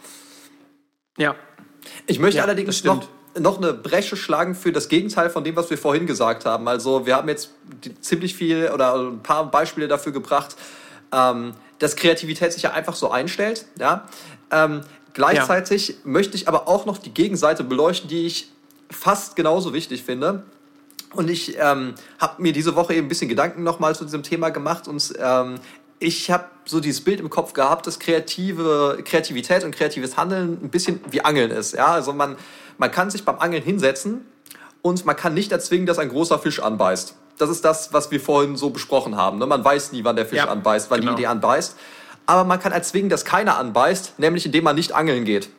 Ja. 1.19 1.37
Ich 2.07 2.19
möchte 2.19 2.39
ja, 2.39 2.45
allerdings 2.45 2.83
noch, 2.85 3.07
noch 3.39 3.59
eine 3.59 3.75
Bresche 3.75 4.17
schlagen 4.17 4.55
für 4.55 4.73
das 4.73 4.89
Gegenteil 4.89 5.29
von 5.29 5.45
dem, 5.45 5.57
was 5.57 5.69
wir 5.69 5.77
vorhin 5.77 6.07
gesagt 6.07 6.47
haben. 6.47 6.69
Also 6.69 7.05
wir 7.05 7.17
haben 7.17 7.29
jetzt 7.29 7.51
ziemlich 8.01 8.35
viel 8.35 8.71
oder 8.73 8.95
ein 8.95 9.23
paar 9.23 9.51
Beispiele 9.51 9.87
dafür 9.87 10.13
gebracht, 10.13 10.57
ähm, 11.13 11.53
dass 11.81 11.97
Kreativität 11.97 12.55
sich 12.55 12.63
ja 12.63 12.73
einfach 12.73 12.95
so 12.95 13.11
einstellt. 13.11 13.67
Ja? 13.79 14.09
Ähm, 14.51 14.81
gleichzeitig 15.13 15.89
ja. 15.89 15.95
möchte 16.05 16.35
ich 16.35 16.49
aber 16.49 16.67
auch 16.67 16.87
noch 16.87 16.97
die 16.97 17.13
Gegenseite 17.13 17.63
beleuchten, 17.63 18.09
die 18.09 18.27
ich 18.27 18.51
fast 18.91 19.37
genauso 19.37 19.75
wichtig 19.75 20.03
finde. 20.03 20.45
Und 21.14 21.29
ich 21.29 21.57
ähm, 21.59 21.95
habe 22.19 22.40
mir 22.43 22.52
diese 22.52 22.76
Woche 22.76 22.95
eben 22.95 23.07
ein 23.07 23.09
bisschen 23.09 23.29
Gedanken 23.29 23.62
nochmal 23.62 23.95
zu 23.97 24.05
diesem 24.05 24.23
Thema 24.23 24.50
gemacht 24.50 24.87
und 24.87 25.12
ähm, 25.19 25.57
ich 25.99 26.31
habe 26.31 26.47
so 26.64 26.81
dieses 26.81 27.02
Bild 27.02 27.21
im 27.21 27.29
Kopf 27.29 27.52
gehabt, 27.52 27.87
dass 27.87 27.99
kreative 27.99 28.99
Kreativität 29.05 29.64
und 29.64 29.75
kreatives 29.75 30.17
Handeln 30.17 30.59
ein 30.62 30.71
bisschen 30.71 31.00
wie 31.11 31.23
Angeln 31.23 31.50
ist. 31.50 31.75
Ja? 31.75 31.88
Also 31.88 32.12
man, 32.12 32.37
man 32.79 32.90
kann 32.90 33.11
sich 33.11 33.25
beim 33.25 33.38
Angeln 33.38 33.62
hinsetzen 33.62 34.25
und 34.83 35.05
man 35.05 35.14
kann 35.14 35.35
nicht 35.35 35.52
erzwingen, 35.52 35.87
dass 35.87 35.99
ein 35.99 36.09
großer 36.09 36.38
Fisch 36.38 36.61
anbeißt. 36.61 37.14
Das 37.37 37.50
ist 37.50 37.64
das, 37.64 37.93
was 37.93 38.11
wir 38.11 38.21
vorhin 38.21 38.57
so 38.57 38.71
besprochen 38.71 39.17
haben. 39.17 39.38
Ne? 39.38 39.47
Man 39.47 39.64
weiß 39.64 39.93
nie, 39.93 40.05
wann 40.05 40.17
der 40.17 40.26
Fisch 40.26 40.38
ja, 40.38 40.49
anbeißt, 40.49 40.90
wann 40.90 41.00
genau. 41.00 41.12
die 41.12 41.23
Idee 41.23 41.26
anbeißt. 41.26 41.76
Aber 42.26 42.45
man 42.45 42.61
kann 42.61 42.73
erzwingen, 42.73 43.11
dass 43.11 43.25
keiner 43.25 43.59
anbeißt, 43.59 44.19
nämlich 44.19 44.47
indem 44.47 44.64
man 44.64 44.76
nicht 44.76 44.93
angeln 44.93 45.25
geht. 45.25 45.50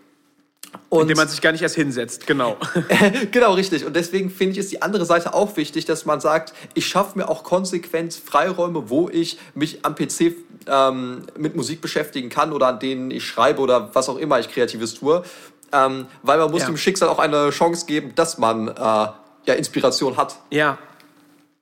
Und 0.89 1.03
Indem 1.03 1.17
man 1.17 1.27
sich 1.29 1.41
gar 1.41 1.53
nicht 1.53 1.61
erst 1.61 1.75
hinsetzt, 1.75 2.27
genau. 2.27 2.57
genau, 3.31 3.53
richtig. 3.53 3.85
Und 3.85 3.95
deswegen 3.95 4.29
finde 4.29 4.53
ich, 4.53 4.57
ist 4.57 4.71
die 4.71 4.81
andere 4.81 5.05
Seite 5.05 5.33
auch 5.33 5.55
wichtig, 5.55 5.85
dass 5.85 6.05
man 6.05 6.19
sagt, 6.19 6.53
ich 6.73 6.85
schaffe 6.85 7.17
mir 7.17 7.29
auch 7.29 7.43
konsequent 7.43 8.13
Freiräume, 8.13 8.89
wo 8.89 9.07
ich 9.09 9.37
mich 9.53 9.85
am 9.85 9.95
PC 9.95 10.35
ähm, 10.67 11.23
mit 11.37 11.55
Musik 11.55 11.79
beschäftigen 11.79 12.29
kann 12.29 12.51
oder 12.51 12.67
an 12.67 12.79
denen 12.79 13.09
ich 13.09 13.25
schreibe 13.25 13.61
oder 13.61 13.95
was 13.95 14.09
auch 14.09 14.17
immer 14.17 14.39
ich 14.39 14.49
Kreatives 14.49 14.95
tue. 14.95 15.23
ähm, 15.71 16.07
weil 16.23 16.37
man 16.37 16.51
muss 16.51 16.61
ja. 16.61 16.67
dem 16.67 16.77
Schicksal 16.77 17.07
auch 17.07 17.19
eine 17.19 17.51
Chance 17.51 17.85
geben, 17.85 18.13
dass 18.15 18.37
man 18.37 18.67
äh, 18.67 18.73
ja 18.75 19.53
Inspiration 19.55 20.17
hat. 20.17 20.35
Ja, 20.49 20.77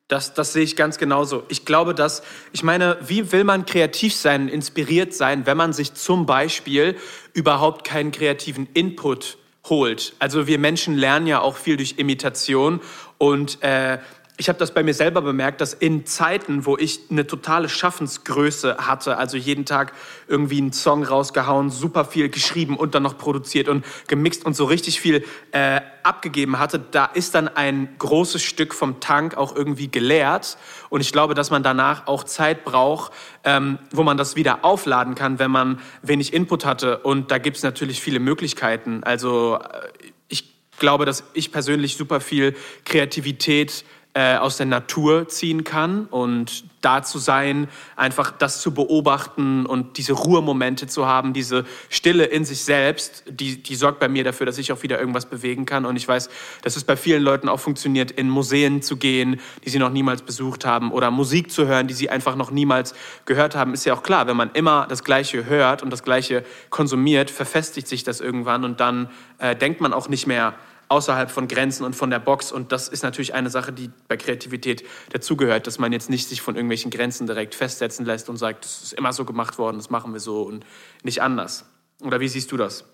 das, 0.10 0.34
das 0.34 0.54
sehe 0.54 0.64
ich 0.64 0.76
ganz 0.76 0.98
genauso. 0.98 1.44
Ich 1.50 1.66
glaube, 1.66 1.94
dass, 1.94 2.24
ich 2.52 2.64
meine, 2.64 2.98
wie 3.00 3.32
will 3.32 3.44
man 3.44 3.66
kreativ 3.66 4.16
sein, 4.16 4.50
inspiriert 4.50 5.14
sein, 5.14 5.46
wenn 5.46 5.56
man 5.56 5.72
sich 5.72 5.94
zum 5.94 6.26
Beispiel 6.26 6.98
überhaupt 7.34 7.86
keinen 7.86 8.12
kreativen 8.12 8.68
Input 8.74 9.38
holt? 9.70 10.16
Also 10.18 10.48
wir 10.48 10.58
Menschen 10.58 10.98
lernen 10.98 11.28
ja 11.28 11.42
auch 11.42 11.56
viel 11.56 11.78
durch 11.78 11.96
Imitation 11.98 12.82
und 13.20 13.62
äh, 13.62 14.00
ich 14.40 14.48
habe 14.48 14.58
das 14.58 14.74
bei 14.74 14.84
mir 14.84 14.94
selber 14.94 15.22
bemerkt, 15.22 15.60
dass 15.60 15.74
in 15.74 16.06
Zeiten, 16.06 16.66
wo 16.66 16.78
ich 16.78 17.02
eine 17.12 17.28
totale 17.28 17.68
Schaffensgröße 17.68 18.78
hatte, 18.78 19.18
also 19.18 19.36
jeden 19.36 19.66
Tag 19.66 19.92
irgendwie 20.30 20.60
einen 20.60 20.72
Song 20.72 21.04
rausgehauen, 21.04 21.70
super 21.70 22.06
viel 22.06 22.30
geschrieben 22.30 22.78
und 22.78 22.96
dann 22.96 23.04
noch 23.04 23.18
produziert 23.18 23.68
und 23.68 23.86
gemixt 24.08 24.46
und 24.46 24.56
so 24.56 24.64
richtig 24.64 25.02
viel 25.02 25.26
äh, 25.52 25.82
abgegeben 26.04 26.58
hatte, 26.58 26.80
da 26.80 27.04
ist 27.04 27.36
dann 27.36 27.50
ein 27.50 27.90
großes 28.00 28.42
Stück 28.42 28.74
vom 28.74 29.02
Tank 29.02 29.36
auch 29.36 29.54
irgendwie 29.54 29.92
geleert. 29.92 30.58
Und 30.88 31.02
ich 31.02 31.12
glaube, 31.12 31.34
dass 31.34 31.50
man 31.50 31.62
danach 31.62 32.08
auch 32.08 32.24
Zeit 32.24 32.64
braucht, 32.64 33.12
ähm, 33.44 33.78
wo 33.92 34.04
man 34.04 34.16
das 34.16 34.38
wieder 34.38 34.64
aufladen 34.64 35.16
kann, 35.16 35.40
wenn 35.40 35.52
man 35.52 35.82
wenig 36.02 36.32
Input 36.34 36.64
hatte. 36.64 37.00
Und 37.00 37.30
da 37.30 37.40
gibt 37.40 37.58
es 37.58 37.64
natürlich 37.64 38.00
viele 38.00 38.22
Möglichkeiten. 38.22 39.04
Also 39.04 39.60
äh, 39.62 39.90
ich 40.30 40.50
glaube, 40.80 41.04
dass 41.04 41.26
ich 41.34 41.52
persönlich 41.52 41.98
super 41.98 42.22
viel 42.22 42.56
Kreativität 42.86 43.84
äh, 44.16 44.38
aus 44.38 44.58
der 44.58 44.66
Natur 44.66 45.28
ziehen 45.28 45.64
kann 45.64 46.06
und 46.06 46.66
da 46.82 47.04
zu 47.04 47.20
sein, 47.20 47.68
einfach 47.96 48.32
das 48.32 48.60
zu 48.60 48.74
beobachten 48.74 49.66
und 49.66 49.98
diese 49.98 50.14
Ruhemomente 50.14 50.88
zu 50.88 51.06
haben, 51.06 51.34
diese 51.34 51.66
Stille 51.90 52.26
in 52.26 52.44
sich 52.44 52.64
selbst, 52.64 53.24
die, 53.30 53.62
die 53.62 53.76
sorgt 53.76 54.00
bei 54.00 54.08
mir 54.08 54.24
dafür, 54.24 54.46
dass 54.46 54.58
ich 54.58 54.72
auch 54.72 54.82
wieder 54.82 55.00
irgendwas 55.00 55.28
bewegen 55.28 55.66
kann. 55.66 55.86
Und 55.86 55.96
ich 55.96 56.08
weiß, 56.08 56.30
dass 56.64 56.76
es 56.76 56.86
bei 56.86 56.98
vielen 56.98 57.22
Leuten 57.22 57.50
auch 57.50 57.60
funktioniert, 57.60 58.10
in 58.12 58.30
Museen 58.30 58.82
zu 58.82 58.98
gehen, 58.98 59.40
die 59.64 59.70
sie 59.70 59.80
noch 59.80 59.92
niemals 59.92 60.22
besucht 60.22 60.66
haben 60.66 60.92
oder 60.92 61.12
Musik 61.12 61.52
zu 61.52 61.68
hören, 61.68 61.88
die 61.88 61.94
sie 61.94 62.10
einfach 62.10 62.36
noch 62.36 62.50
niemals 62.50 62.96
gehört 63.26 63.56
haben. 63.56 63.74
Ist 63.74 63.86
ja 63.86 63.94
auch 63.94 64.04
klar, 64.04 64.26
wenn 64.26 64.38
man 64.38 64.50
immer 64.54 64.88
das 64.90 65.04
Gleiche 65.04 65.46
hört 65.46 65.84
und 65.84 65.92
das 65.92 66.04
Gleiche 66.04 66.44
konsumiert, 66.70 67.30
verfestigt 67.30 67.88
sich 67.88 68.04
das 68.04 68.22
irgendwann 68.22 68.64
und 68.64 68.80
dann 68.80 69.10
äh, 69.38 69.56
denkt 69.56 69.82
man 69.82 69.94
auch 69.94 70.10
nicht 70.10 70.26
mehr 70.26 70.56
außerhalb 70.90 71.30
von 71.30 71.48
Grenzen 71.48 71.86
und 71.86 71.96
von 71.96 72.10
der 72.10 72.20
Box. 72.20 72.52
Und 72.52 72.72
das 72.72 72.88
ist 72.88 73.04
natürlich 73.04 73.34
eine 73.34 73.50
Sache, 73.50 73.72
die 73.72 73.92
bei 74.08 74.18
Kreativität 74.18 74.84
dazugehört, 75.12 75.68
dass 75.68 75.80
man 75.80 75.94
jetzt 75.94 76.10
nicht 76.10 76.28
sich 76.28 76.42
von 76.42 76.56
irgendwelchen 76.56 76.92
Grenzen 76.92 77.28
direkt 77.28 77.56
festsetzen 77.56 78.06
lässt 78.06 78.28
und 78.28 78.38
sagt, 78.38 78.66
das 78.66 78.84
ist 78.84 78.94
immer 78.94 79.14
so 79.14 79.24
gemacht 79.24 79.58
worden, 79.58 79.78
das 79.78 79.90
machen 79.90 80.12
wir 80.14 80.20
so 80.20 80.42
und 80.42 80.66
nicht 81.04 81.22
anders. 81.22 81.66
Oder 82.02 82.20
wie 82.20 82.28
siehst 82.28 82.52
du 82.52 82.58
das? 82.58 82.86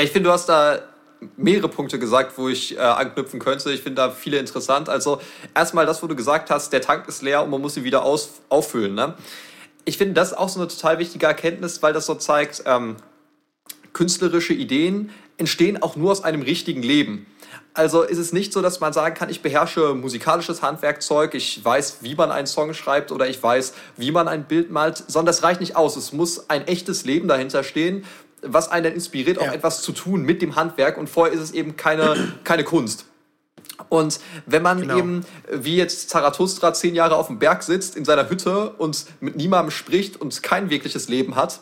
Ich 0.00 0.10
finde, 0.10 0.28
du 0.28 0.32
hast 0.32 0.48
da 0.48 0.80
mehrere 1.36 1.68
Punkte 1.68 1.98
gesagt, 1.98 2.38
wo 2.38 2.48
ich 2.48 2.76
äh, 2.76 2.80
anknüpfen 2.80 3.40
könnte. 3.40 3.70
Ich 3.72 3.82
finde 3.82 3.96
da 3.96 4.10
viele 4.10 4.38
interessant. 4.38 4.88
Also 4.88 5.20
erstmal 5.54 5.84
das, 5.84 6.02
wo 6.02 6.06
du 6.06 6.16
gesagt 6.16 6.50
hast, 6.50 6.72
der 6.72 6.80
Tank 6.80 7.06
ist 7.08 7.22
leer 7.22 7.42
und 7.42 7.50
man 7.50 7.60
muss 7.60 7.76
ihn 7.76 7.84
wieder 7.84 8.02
aus, 8.02 8.40
auffüllen. 8.48 8.94
Ne? 8.94 9.14
Ich 9.84 9.98
finde 9.98 10.14
das 10.14 10.32
auch 10.32 10.48
so 10.48 10.60
eine 10.60 10.68
total 10.68 10.98
wichtige 10.98 11.26
Erkenntnis, 11.26 11.82
weil 11.82 11.92
das 11.92 12.06
so 12.06 12.14
zeigt, 12.14 12.62
ähm, 12.66 12.96
künstlerische 13.92 14.52
Ideen 14.52 15.10
entstehen 15.36 15.82
auch 15.82 15.96
nur 15.96 16.12
aus 16.12 16.22
einem 16.22 16.42
richtigen 16.42 16.82
Leben. 16.82 17.26
Also 17.72 18.02
ist 18.02 18.18
es 18.18 18.32
nicht 18.32 18.52
so, 18.52 18.62
dass 18.62 18.80
man 18.80 18.92
sagen 18.92 19.14
kann, 19.14 19.30
ich 19.30 19.42
beherrsche 19.42 19.94
musikalisches 19.94 20.60
Handwerkzeug, 20.60 21.34
ich 21.34 21.64
weiß, 21.64 21.98
wie 22.02 22.14
man 22.14 22.30
einen 22.30 22.46
Song 22.46 22.74
schreibt 22.74 23.12
oder 23.12 23.28
ich 23.28 23.42
weiß, 23.42 23.74
wie 23.96 24.10
man 24.10 24.28
ein 24.28 24.44
Bild 24.44 24.70
malt, 24.70 25.04
sondern 25.06 25.26
das 25.26 25.42
reicht 25.42 25.60
nicht 25.60 25.76
aus. 25.76 25.96
Es 25.96 26.12
muss 26.12 26.50
ein 26.50 26.66
echtes 26.66 27.04
Leben 27.04 27.28
dahinter 27.28 27.62
stehen, 27.62 28.04
was 28.42 28.70
einen 28.70 28.84
dann 28.84 28.94
inspiriert, 28.94 29.38
auch 29.38 29.46
ja. 29.46 29.52
etwas 29.52 29.82
zu 29.82 29.92
tun 29.92 30.22
mit 30.22 30.42
dem 30.42 30.56
Handwerk 30.56 30.98
und 30.98 31.08
vorher 31.08 31.32
ist 31.34 31.40
es 31.40 31.50
eben 31.52 31.76
keine, 31.76 32.32
keine 32.44 32.64
Kunst. 32.64 33.06
Und 33.88 34.20
wenn 34.46 34.62
man 34.62 34.82
genau. 34.82 34.98
eben, 34.98 35.24
wie 35.50 35.76
jetzt 35.76 36.10
Zarathustra, 36.10 36.74
zehn 36.74 36.94
Jahre 36.94 37.16
auf 37.16 37.28
dem 37.28 37.38
Berg 37.38 37.62
sitzt, 37.62 37.96
in 37.96 38.04
seiner 38.04 38.28
Hütte 38.28 38.70
und 38.70 39.06
mit 39.20 39.36
niemandem 39.36 39.70
spricht 39.70 40.20
und 40.20 40.42
kein 40.42 40.70
wirkliches 40.70 41.08
Leben 41.08 41.34
hat, 41.34 41.60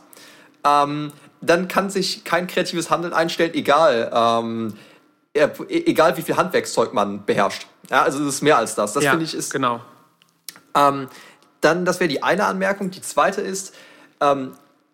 ähm, 0.64 1.12
dann 1.40 1.68
kann 1.68 1.90
sich 1.90 2.24
kein 2.24 2.46
kreatives 2.46 2.90
Handeln 2.90 3.12
einstellen, 3.12 3.54
egal, 3.54 4.10
ähm, 4.12 4.74
e-, 5.34 5.48
egal 5.68 6.16
wie 6.16 6.22
viel 6.22 6.36
Handwerkszeug 6.36 6.92
man 6.92 7.24
beherrscht. 7.24 7.66
Ja, 7.90 8.02
also 8.02 8.22
es 8.22 8.36
ist 8.36 8.42
mehr 8.42 8.58
als 8.58 8.74
das. 8.74 8.92
Das 8.92 9.04
ja, 9.04 9.10
finde 9.10 9.24
ich 9.24 9.34
ist. 9.34 9.52
Genau. 9.52 9.80
Ähm, 10.74 11.08
dann, 11.60 11.84
das 11.84 12.00
wäre 12.00 12.08
die 12.08 12.22
eine 12.22 12.44
Anmerkung. 12.44 12.90
Die 12.90 13.00
zweite 13.00 13.40
ist, 13.40 13.74
ähm, 14.20 14.52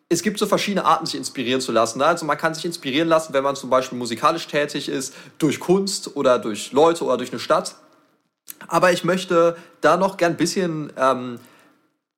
es 0.08 0.22
gibt 0.22 0.38
so 0.38 0.46
verschiedene 0.46 0.84
Arten, 0.84 1.06
sich 1.06 1.16
inspirieren 1.16 1.60
zu 1.60 1.72
lassen. 1.72 1.98
Ne? 1.98 2.06
Also 2.06 2.24
man 2.26 2.38
kann 2.38 2.54
sich 2.54 2.64
inspirieren 2.64 3.08
lassen, 3.08 3.32
wenn 3.32 3.42
man 3.42 3.56
zum 3.56 3.70
Beispiel 3.70 3.98
musikalisch 3.98 4.46
tätig 4.46 4.88
ist, 4.88 5.14
durch 5.38 5.58
Kunst 5.60 6.16
oder 6.16 6.38
durch 6.38 6.72
Leute 6.72 7.04
oder 7.04 7.16
durch 7.16 7.32
eine 7.32 7.40
Stadt. 7.40 7.76
Aber 8.68 8.92
ich 8.92 9.02
möchte 9.02 9.56
da 9.80 9.96
noch 9.96 10.16
gern 10.16 10.32
ein 10.32 10.36
bisschen 10.36 10.92
ähm, 10.96 11.40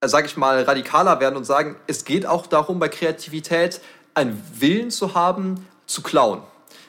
sage 0.02 0.26
ich 0.26 0.36
mal, 0.36 0.62
radikaler 0.62 1.20
werden 1.20 1.36
und 1.36 1.44
sagen, 1.44 1.76
es 1.86 2.04
geht 2.04 2.26
auch 2.26 2.46
darum, 2.46 2.78
bei 2.78 2.88
Kreativität 2.88 3.80
einen 4.16 4.42
Willen 4.58 4.90
zu 4.90 5.14
haben, 5.14 5.66
zu 5.86 6.02
klauen. 6.02 6.40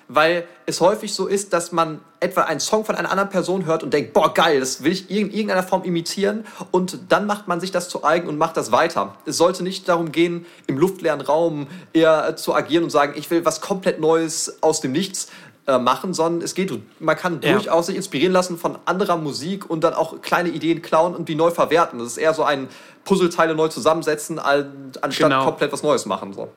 Weil 0.08 0.48
es 0.66 0.80
häufig 0.80 1.14
so 1.14 1.28
ist, 1.28 1.52
dass 1.52 1.74
man 1.74 2.00
etwa 2.22 2.44
einen 2.44 2.62
Song 2.62 2.86
von 2.86 2.96
einer 2.96 3.12
anderen 3.12 3.30
Person 3.30 3.66
hört 3.66 3.84
und 3.84 3.94
denkt, 3.94 4.14
boah, 4.14 4.34
geil, 4.34 4.62
das 4.62 4.82
will 4.82 4.94
ich 4.94 5.12
in 5.12 5.30
irgendeiner 5.30 5.64
Form 5.64 5.84
imitieren. 5.84 6.46
Und 6.72 6.98
dann 7.10 7.26
macht 7.26 7.50
man 7.50 7.60
sich 7.60 7.72
das 7.72 7.90
zu 7.90 8.06
eigen 8.06 8.28
und 8.30 8.38
macht 8.38 8.56
das 8.56 8.72
weiter. 8.72 9.16
Es 9.26 9.38
sollte 9.38 9.64
nicht 9.64 9.90
darum 9.90 10.14
gehen, 10.14 10.46
im 10.66 10.78
luftleeren 10.78 11.20
Raum 11.20 11.68
eher 11.92 12.38
zu 12.38 12.56
agieren 12.56 12.86
und 12.86 12.90
sagen, 12.90 13.14
ich 13.18 13.30
will 13.30 13.44
was 13.44 13.60
komplett 13.60 14.00
Neues 14.00 14.64
aus 14.64 14.80
dem 14.80 14.94
Nichts 14.94 15.28
äh, 15.68 15.78
machen, 15.78 16.14
sondern 16.14 16.42
es 16.42 16.56
geht, 16.56 16.72
man 17.02 17.18
kann 17.18 17.42
ja. 17.42 17.52
durchaus 17.52 17.88
sich 17.88 17.98
inspirieren 17.98 18.32
lassen 18.32 18.58
von 18.58 18.78
anderer 18.86 19.18
Musik 19.18 19.70
und 19.70 19.84
dann 19.84 19.94
auch 19.94 20.22
kleine 20.22 20.48
Ideen 20.48 20.82
klauen 20.82 21.14
und 21.14 21.28
die 21.28 21.36
neu 21.36 21.52
verwerten. 21.52 22.00
Das 22.00 22.08
ist 22.08 22.18
eher 22.18 22.34
so 22.34 22.44
ein 22.44 22.70
Puzzleteile 23.04 23.54
neu 23.54 23.68
zusammensetzen, 23.68 24.40
anstatt 24.40 25.12
genau. 25.12 25.44
komplett 25.44 25.74
was 25.74 25.84
Neues 25.84 26.06
machen. 26.06 26.32
So. 26.32 26.48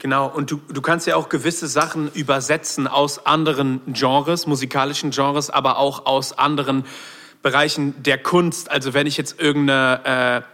Genau, 0.00 0.28
und 0.28 0.50
du, 0.50 0.60
du 0.72 0.80
kannst 0.80 1.06
ja 1.08 1.16
auch 1.16 1.28
gewisse 1.28 1.66
Sachen 1.66 2.10
übersetzen 2.12 2.86
aus 2.86 3.26
anderen 3.26 3.80
Genres, 3.88 4.46
musikalischen 4.46 5.10
Genres, 5.10 5.50
aber 5.50 5.78
auch 5.78 6.06
aus 6.06 6.38
anderen 6.38 6.84
Bereichen 7.42 8.00
der 8.02 8.18
Kunst. 8.18 8.70
Also 8.70 8.94
wenn 8.94 9.06
ich 9.06 9.16
jetzt 9.16 9.40
irgendeine 9.40 10.44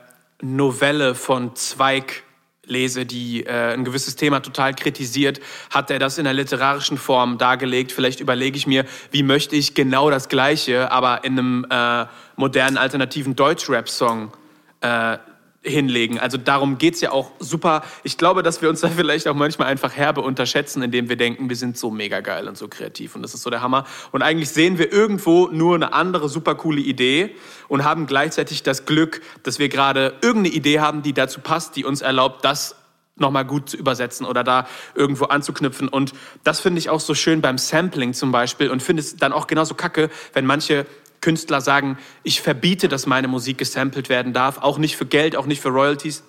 äh, 0.41 0.45
Novelle 0.45 1.15
von 1.15 1.55
Zweig 1.57 2.23
lese, 2.67 3.05
die 3.05 3.45
äh, 3.45 3.75
ein 3.75 3.85
gewisses 3.85 4.17
Thema 4.17 4.41
total 4.41 4.75
kritisiert, 4.75 5.41
hat 5.71 5.91
er 5.91 5.99
das 5.99 6.17
in 6.17 6.25
der 6.25 6.33
literarischen 6.33 6.97
Form 6.97 7.37
dargelegt. 7.37 7.93
Vielleicht 7.93 8.21
überlege 8.21 8.57
ich 8.57 8.67
mir, 8.67 8.87
wie 9.11 9.23
möchte 9.23 9.57
ich 9.57 9.75
genau 9.75 10.11
das 10.11 10.31
Gleiche, 10.31 10.91
aber 10.91 11.25
in 11.25 11.39
einem 11.39 11.67
äh, 11.69 12.07
modernen 12.37 12.79
alternativen 12.79 13.37
Deutschrap-Song 13.37 14.33
äh, 14.81 15.19
hinlegen. 15.65 16.19
Also 16.19 16.37
darum 16.37 16.79
geht 16.79 16.95
es 16.95 17.01
ja 17.01 17.11
auch 17.11 17.33
super. 17.39 17.83
Ich 18.03 18.19
glaube, 18.19 18.43
dass 18.43 18.63
wir 18.63 18.69
uns 18.69 18.81
da 18.81 18.89
vielleicht 18.97 19.27
auch 19.27 19.35
manchmal 19.35 19.69
einfach 19.69 19.97
herbe 19.97 20.21
unterschätzen, 20.21 20.83
indem 20.83 21.09
wir 21.09 21.17
denken, 21.17 21.49
wir 21.49 21.57
sind 21.57 21.77
so 21.77 21.91
mega 21.91 22.21
geil 22.21 22.47
und 22.49 22.57
so 22.57 22.69
kreativ 22.69 23.17
und 23.17 23.23
das 23.23 23.35
ist 23.35 23.43
so 23.43 23.51
der 23.51 23.63
Hammer. 23.63 23.85
Und 24.13 24.23
eigentlich 24.23 24.51
sehen 24.51 24.79
wir 24.79 24.93
irgendwo 24.93 25.49
nur 25.49 25.75
eine 25.75 25.93
andere 25.93 26.29
super 26.29 26.55
coole 26.55 26.81
Idee 26.81 27.35
und 27.69 27.85
haben 27.85 28.07
gleichzeitig 28.07 28.63
das 28.63 28.87
Glück, 28.87 29.23
dass 29.43 29.59
wir 29.59 29.69
gerade 29.69 30.15
irgendeine 30.23 30.55
Idee 30.55 30.81
haben, 30.81 31.03
die 31.03 31.13
dazu 31.13 31.41
passt, 31.41 31.77
die 31.77 31.85
uns 31.85 32.03
erlaubt, 32.03 32.45
das 32.45 32.77
nochmal 33.17 33.45
gut 33.45 33.71
zu 33.71 33.77
übersetzen 33.77 34.27
oder 34.27 34.43
da 34.43 34.67
irgendwo 34.95 35.27
anzuknüpfen. 35.27 35.89
Und 35.89 36.13
das 36.43 36.61
finde 36.61 36.81
ich 36.81 36.91
auch 36.91 37.01
so 37.01 37.15
schön 37.15 37.41
beim 37.41 37.59
Sampling 37.59 38.13
zum 38.13 38.33
Beispiel 38.33 38.71
und 38.71 38.83
finde 38.83 39.03
es 39.03 39.17
dann 39.17 39.33
auch 39.33 39.47
genauso 39.47 39.75
kacke, 39.75 40.11
wenn 40.33 40.47
manche 40.47 40.87
Künstler 41.25 41.63
sagen, 41.63 41.97
ich 42.23 42.43
verbiete, 42.43 42.89
dass 42.89 43.07
meine 43.07 43.29
Musik 43.29 43.57
gesampelt 43.57 44.11
werden 44.11 44.35
darf, 44.35 44.59
auch 44.59 44.77
nicht 44.77 44.95
für 44.95 45.07
Geld, 45.07 45.37
auch 45.37 45.47
nicht 45.47 45.63
für 45.63 45.71
Royalties, 45.71 46.23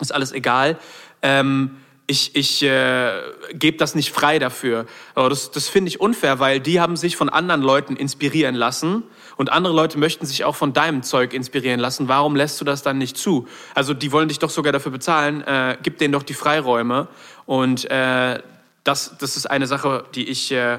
ist 0.00 0.14
alles 0.14 0.30
egal. 0.30 0.78
Ähm, 1.22 1.78
ich, 2.06 2.36
ich 2.36 2.62
äh, 2.62 3.20
gebe 3.52 3.78
das 3.78 3.96
nicht 3.96 4.12
frei 4.12 4.38
dafür. 4.38 4.86
Aber 5.16 5.28
das, 5.28 5.50
das 5.50 5.68
finde 5.68 5.88
ich 5.88 6.00
unfair, 6.00 6.38
weil 6.38 6.60
die 6.60 6.80
haben 6.80 6.96
sich 6.96 7.16
von 7.16 7.28
anderen 7.28 7.62
Leuten 7.62 7.96
inspirieren 7.96 8.54
lassen 8.54 9.02
und 9.36 9.50
andere 9.50 9.74
Leute 9.74 9.98
möchten 9.98 10.24
sich 10.24 10.44
auch 10.44 10.54
von 10.54 10.72
deinem 10.72 11.02
Zeug 11.02 11.34
inspirieren 11.34 11.80
lassen. 11.80 12.06
Warum 12.06 12.36
lässt 12.36 12.60
du 12.60 12.64
das 12.64 12.82
dann 12.82 12.96
nicht 12.96 13.16
zu? 13.16 13.48
Also 13.74 13.92
die 13.92 14.12
wollen 14.12 14.28
dich 14.28 14.38
doch 14.38 14.50
sogar 14.50 14.72
dafür 14.72 14.92
bezahlen. 14.92 15.42
Äh, 15.42 15.78
gib 15.82 15.98
denen 15.98 16.12
doch 16.12 16.22
die 16.22 16.34
Freiräume. 16.34 17.08
Und 17.44 17.90
äh, 17.90 18.40
das, 18.84 19.16
das 19.18 19.36
ist 19.36 19.50
eine 19.50 19.66
Sache, 19.66 20.04
die 20.14 20.28
ich 20.28 20.52
äh, 20.52 20.78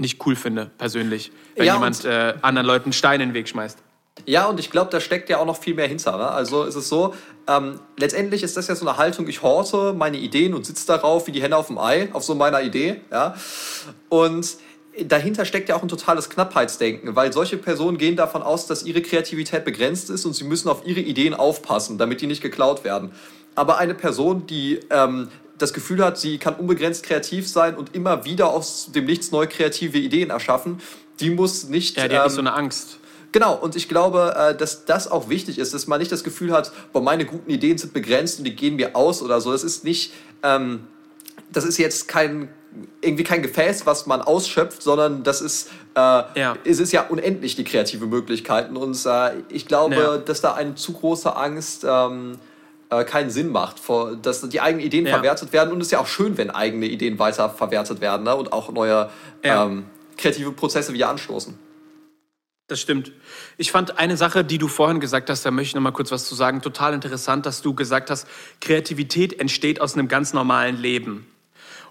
nicht 0.00 0.24
cool 0.26 0.36
finde, 0.36 0.70
persönlich, 0.78 1.30
wenn 1.56 1.66
ja, 1.66 1.74
jemand 1.74 2.04
äh, 2.04 2.34
anderen 2.42 2.66
Leuten 2.66 2.92
Steine 2.92 3.22
in 3.22 3.30
den 3.30 3.34
Weg 3.34 3.48
schmeißt. 3.48 3.78
Ja, 4.26 4.46
und 4.46 4.60
ich 4.60 4.70
glaube, 4.70 4.90
da 4.90 5.00
steckt 5.00 5.28
ja 5.30 5.38
auch 5.38 5.46
noch 5.46 5.56
viel 5.56 5.74
mehr 5.74 5.86
hinter. 5.86 6.16
Ne? 6.16 6.28
Also 6.28 6.64
ist 6.64 6.74
es 6.74 6.88
so, 6.88 7.14
ähm, 7.46 7.80
letztendlich 7.96 8.42
ist 8.42 8.56
das 8.56 8.68
ja 8.68 8.74
so 8.74 8.86
eine 8.86 8.98
Haltung, 8.98 9.28
ich 9.28 9.42
horte 9.42 9.94
meine 9.94 10.18
Ideen 10.18 10.54
und 10.54 10.66
sitze 10.66 10.86
darauf 10.86 11.26
wie 11.26 11.32
die 11.32 11.42
Hände 11.42 11.56
auf 11.56 11.68
dem 11.68 11.78
Ei, 11.78 12.08
auf 12.12 12.24
so 12.24 12.34
meiner 12.34 12.62
Idee. 12.62 13.00
Ja? 13.10 13.34
Und 14.08 14.56
dahinter 15.04 15.44
steckt 15.44 15.68
ja 15.68 15.76
auch 15.76 15.82
ein 15.82 15.88
totales 15.88 16.28
Knappheitsdenken, 16.28 17.16
weil 17.16 17.32
solche 17.32 17.56
Personen 17.56 17.98
gehen 17.98 18.16
davon 18.16 18.42
aus, 18.42 18.66
dass 18.66 18.82
ihre 18.82 19.02
Kreativität 19.02 19.64
begrenzt 19.64 20.10
ist 20.10 20.24
und 20.24 20.34
sie 20.34 20.44
müssen 20.44 20.68
auf 20.68 20.86
ihre 20.86 21.00
Ideen 21.00 21.34
aufpassen, 21.34 21.98
damit 21.98 22.20
die 22.20 22.26
nicht 22.26 22.42
geklaut 22.42 22.84
werden. 22.84 23.12
Aber 23.54 23.78
eine 23.78 23.94
Person, 23.94 24.46
die 24.46 24.80
ähm, 24.90 25.28
das 25.60 25.72
Gefühl 25.72 26.04
hat, 26.04 26.18
sie 26.18 26.38
kann 26.38 26.54
unbegrenzt 26.54 27.04
kreativ 27.04 27.48
sein 27.48 27.76
und 27.76 27.94
immer 27.94 28.24
wieder 28.24 28.50
aus 28.50 28.90
dem 28.92 29.04
Nichts 29.04 29.30
neue 29.30 29.46
kreative 29.46 29.98
Ideen 29.98 30.30
erschaffen, 30.30 30.80
die 31.20 31.30
muss 31.30 31.64
nicht. 31.64 31.96
Ja, 31.96 32.08
die 32.08 32.16
hat 32.16 32.24
nicht 32.24 32.34
so 32.34 32.40
ähm, 32.40 32.46
eine 32.46 32.56
Angst. 32.56 32.98
Genau, 33.32 33.54
und 33.54 33.76
ich 33.76 33.88
glaube, 33.88 34.34
äh, 34.36 34.56
dass 34.56 34.84
das 34.86 35.08
auch 35.08 35.28
wichtig 35.28 35.58
ist, 35.58 35.72
dass 35.72 35.86
man 35.86 36.00
nicht 36.00 36.10
das 36.10 36.24
Gefühl 36.24 36.52
hat, 36.52 36.72
boah, 36.92 37.00
meine 37.00 37.24
guten 37.24 37.50
Ideen 37.50 37.78
sind 37.78 37.92
begrenzt 37.92 38.38
und 38.38 38.44
die 38.44 38.56
gehen 38.56 38.76
mir 38.76 38.96
aus 38.96 39.22
oder 39.22 39.40
so. 39.40 39.52
Das 39.52 39.62
ist 39.62 39.84
nicht, 39.84 40.12
ähm, 40.42 40.88
das 41.52 41.64
ist 41.64 41.78
jetzt 41.78 42.08
kein, 42.08 42.48
irgendwie 43.00 43.22
kein 43.22 43.42
Gefäß, 43.42 43.86
was 43.86 44.06
man 44.06 44.20
ausschöpft, 44.20 44.82
sondern 44.82 45.22
das 45.22 45.42
ist, 45.42 45.68
äh, 45.94 46.00
ja. 46.00 46.56
es 46.64 46.80
ist 46.80 46.92
ja 46.92 47.06
unendlich 47.06 47.54
die 47.54 47.64
kreative 47.64 48.06
Möglichkeiten. 48.06 48.76
Und 48.76 48.98
äh, 49.06 49.30
ich 49.48 49.68
glaube, 49.68 49.94
ja. 49.94 50.18
dass 50.18 50.40
da 50.40 50.54
eine 50.54 50.74
zu 50.74 50.92
große 50.92 51.36
Angst 51.36 51.84
ähm, 51.88 52.38
äh, 52.90 53.04
keinen 53.04 53.30
Sinn 53.30 53.50
macht, 53.50 53.78
vor, 53.78 54.16
dass 54.16 54.46
die 54.48 54.60
eigenen 54.60 54.84
Ideen 54.84 55.06
ja. 55.06 55.14
verwertet 55.14 55.52
werden. 55.52 55.72
Und 55.72 55.80
es 55.80 55.88
ist 55.88 55.92
ja 55.92 56.00
auch 56.00 56.06
schön, 56.06 56.36
wenn 56.36 56.50
eigene 56.50 56.86
Ideen 56.86 57.18
weiter 57.18 57.48
verwertet 57.48 58.00
werden 58.00 58.24
ne? 58.24 58.34
und 58.34 58.52
auch 58.52 58.72
neue 58.72 59.10
ähm, 59.42 59.86
kreative 60.16 60.52
Prozesse 60.52 60.92
wieder 60.92 61.08
anstoßen. 61.08 61.58
Das 62.66 62.80
stimmt. 62.80 63.10
Ich 63.56 63.72
fand 63.72 63.98
eine 63.98 64.16
Sache, 64.16 64.44
die 64.44 64.58
du 64.58 64.68
vorhin 64.68 65.00
gesagt 65.00 65.28
hast, 65.28 65.44
da 65.44 65.50
möchte 65.50 65.70
ich 65.70 65.74
noch 65.74 65.82
mal 65.82 65.90
kurz 65.90 66.12
was 66.12 66.26
zu 66.26 66.36
sagen, 66.36 66.62
total 66.62 66.94
interessant, 66.94 67.44
dass 67.44 67.62
du 67.62 67.74
gesagt 67.74 68.10
hast, 68.10 68.28
Kreativität 68.60 69.40
entsteht 69.40 69.80
aus 69.80 69.94
einem 69.94 70.06
ganz 70.06 70.32
normalen 70.32 70.76
Leben. 70.76 71.26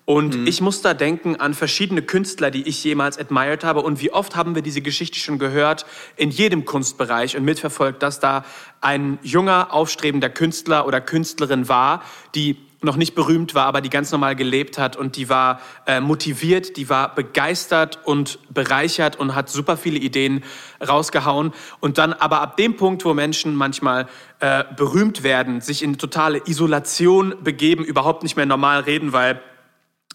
Und 0.09 0.35
mhm. 0.35 0.47
ich 0.47 0.59
muss 0.59 0.81
da 0.81 0.95
denken 0.95 1.35
an 1.35 1.53
verschiedene 1.53 2.01
Künstler, 2.01 2.49
die 2.49 2.67
ich 2.67 2.83
jemals 2.83 3.19
admired 3.19 3.63
habe. 3.63 3.81
Und 3.81 4.01
wie 4.01 4.11
oft 4.11 4.35
haben 4.35 4.55
wir 4.55 4.63
diese 4.63 4.81
Geschichte 4.81 5.19
schon 5.19 5.37
gehört 5.37 5.85
in 6.15 6.31
jedem 6.31 6.65
Kunstbereich 6.65 7.37
und 7.37 7.45
mitverfolgt, 7.45 8.01
dass 8.01 8.19
da 8.19 8.43
ein 8.81 9.19
junger, 9.21 9.71
aufstrebender 9.71 10.31
Künstler 10.31 10.87
oder 10.87 10.99
Künstlerin 10.99 11.69
war, 11.69 12.01
die 12.33 12.57
noch 12.81 12.95
nicht 12.95 13.13
berühmt 13.13 13.53
war, 13.53 13.67
aber 13.67 13.81
die 13.81 13.91
ganz 13.91 14.11
normal 14.11 14.35
gelebt 14.35 14.79
hat 14.79 14.95
und 14.95 15.15
die 15.15 15.29
war 15.29 15.59
äh, 15.85 16.01
motiviert, 16.01 16.77
die 16.77 16.89
war 16.89 17.13
begeistert 17.13 17.99
und 18.03 18.39
bereichert 18.51 19.17
und 19.17 19.35
hat 19.35 19.49
super 19.49 19.77
viele 19.77 19.99
Ideen 19.99 20.43
rausgehauen. 20.81 21.53
Und 21.81 21.99
dann 21.99 22.13
aber 22.13 22.41
ab 22.41 22.57
dem 22.57 22.77
Punkt, 22.77 23.05
wo 23.05 23.13
Menschen 23.13 23.53
manchmal 23.53 24.07
äh, 24.39 24.63
berühmt 24.75 25.21
werden, 25.21 25.61
sich 25.61 25.83
in 25.83 25.99
totale 25.99 26.41
Isolation 26.47 27.35
begeben, 27.43 27.83
überhaupt 27.83 28.23
nicht 28.23 28.37
mehr 28.37 28.47
normal 28.47 28.79
reden, 28.79 29.13
weil 29.13 29.39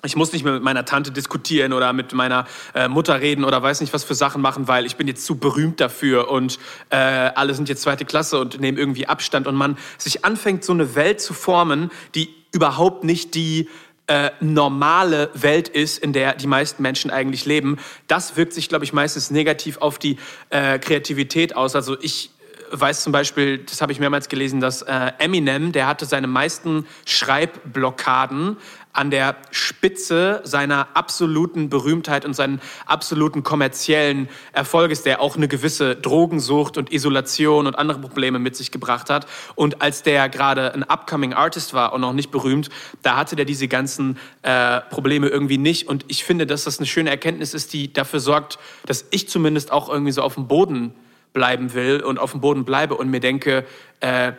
ich 0.04 0.16
muss 0.16 0.32
nicht 0.32 0.44
mehr 0.44 0.52
mit 0.52 0.62
meiner 0.62 0.84
Tante 0.84 1.10
diskutieren 1.10 1.72
oder 1.72 1.92
mit 1.92 2.12
meiner 2.12 2.46
äh, 2.74 2.88
Mutter 2.88 3.20
reden 3.20 3.44
oder 3.44 3.62
weiß 3.62 3.80
nicht 3.80 3.92
was 3.92 4.04
für 4.04 4.14
Sachen 4.14 4.42
machen, 4.42 4.68
weil 4.68 4.86
ich 4.86 4.96
bin 4.96 5.08
jetzt 5.08 5.24
zu 5.24 5.36
berühmt 5.36 5.80
dafür 5.80 6.30
und 6.30 6.58
äh, 6.90 6.96
alle 6.96 7.54
sind 7.54 7.68
jetzt 7.68 7.82
zweite 7.82 8.04
Klasse 8.04 8.38
und 8.38 8.60
nehmen 8.60 8.78
irgendwie 8.78 9.06
Abstand 9.06 9.46
und 9.46 9.54
man 9.54 9.78
sich 9.98 10.24
anfängt, 10.24 10.64
so 10.64 10.72
eine 10.72 10.94
Welt 10.94 11.20
zu 11.20 11.34
formen, 11.34 11.90
die 12.14 12.34
überhaupt 12.52 13.04
nicht 13.04 13.34
die 13.34 13.68
äh, 14.06 14.30
normale 14.40 15.30
Welt 15.32 15.68
ist, 15.68 15.98
in 15.98 16.12
der 16.12 16.34
die 16.34 16.46
meisten 16.46 16.82
Menschen 16.82 17.10
eigentlich 17.10 17.46
leben. 17.46 17.78
Das 18.06 18.36
wirkt 18.36 18.52
sich, 18.52 18.68
glaube 18.68 18.84
ich, 18.84 18.92
meistens 18.92 19.30
negativ 19.30 19.78
auf 19.78 19.98
die 19.98 20.18
äh, 20.50 20.78
Kreativität 20.78 21.56
aus. 21.56 21.74
Also 21.74 21.96
ich 22.00 22.30
weiß 22.70 23.02
zum 23.02 23.12
Beispiel, 23.12 23.58
das 23.58 23.80
habe 23.80 23.92
ich 23.92 24.00
mehrmals 24.00 24.28
gelesen, 24.28 24.60
dass 24.60 24.82
äh, 24.82 25.12
Eminem, 25.18 25.72
der 25.72 25.86
hatte 25.86 26.06
seine 26.06 26.26
meisten 26.26 26.86
Schreibblockaden 27.06 28.56
an 28.94 29.10
der 29.10 29.36
Spitze 29.50 30.40
seiner 30.44 30.88
absoluten 30.94 31.68
Berühmtheit 31.68 32.24
und 32.24 32.34
seinen 32.34 32.60
absoluten 32.86 33.42
kommerziellen 33.42 34.28
Erfolges, 34.52 35.02
der 35.02 35.20
auch 35.20 35.36
eine 35.36 35.48
gewisse 35.48 35.96
Drogensucht 35.96 36.78
und 36.78 36.92
Isolation 36.92 37.66
und 37.66 37.78
andere 37.78 37.98
Probleme 37.98 38.38
mit 38.38 38.56
sich 38.56 38.70
gebracht 38.70 39.10
hat. 39.10 39.26
Und 39.56 39.82
als 39.82 40.02
der 40.02 40.28
gerade 40.28 40.72
ein 40.72 40.84
upcoming 40.84 41.34
Artist 41.34 41.74
war 41.74 41.92
und 41.92 42.00
noch 42.00 42.12
nicht 42.12 42.30
berühmt, 42.30 42.70
da 43.02 43.16
hatte 43.16 43.36
der 43.36 43.44
diese 43.44 43.68
ganzen 43.68 44.16
äh, 44.42 44.80
Probleme 44.80 45.28
irgendwie 45.28 45.58
nicht. 45.58 45.88
Und 45.88 46.04
ich 46.08 46.24
finde, 46.24 46.46
dass 46.46 46.64
das 46.64 46.78
eine 46.78 46.86
schöne 46.86 47.10
Erkenntnis 47.10 47.52
ist, 47.52 47.72
die 47.72 47.92
dafür 47.92 48.20
sorgt, 48.20 48.58
dass 48.86 49.04
ich 49.10 49.28
zumindest 49.28 49.72
auch 49.72 49.88
irgendwie 49.88 50.12
so 50.12 50.22
auf 50.22 50.34
dem 50.34 50.46
Boden 50.46 50.94
bleiben 51.32 51.74
will 51.74 52.00
und 52.00 52.18
auf 52.18 52.30
dem 52.30 52.40
Boden 52.40 52.64
bleibe 52.64 52.94
und 52.94 53.10
mir 53.10 53.20
denke, 53.20 53.66
äh, 54.00 54.32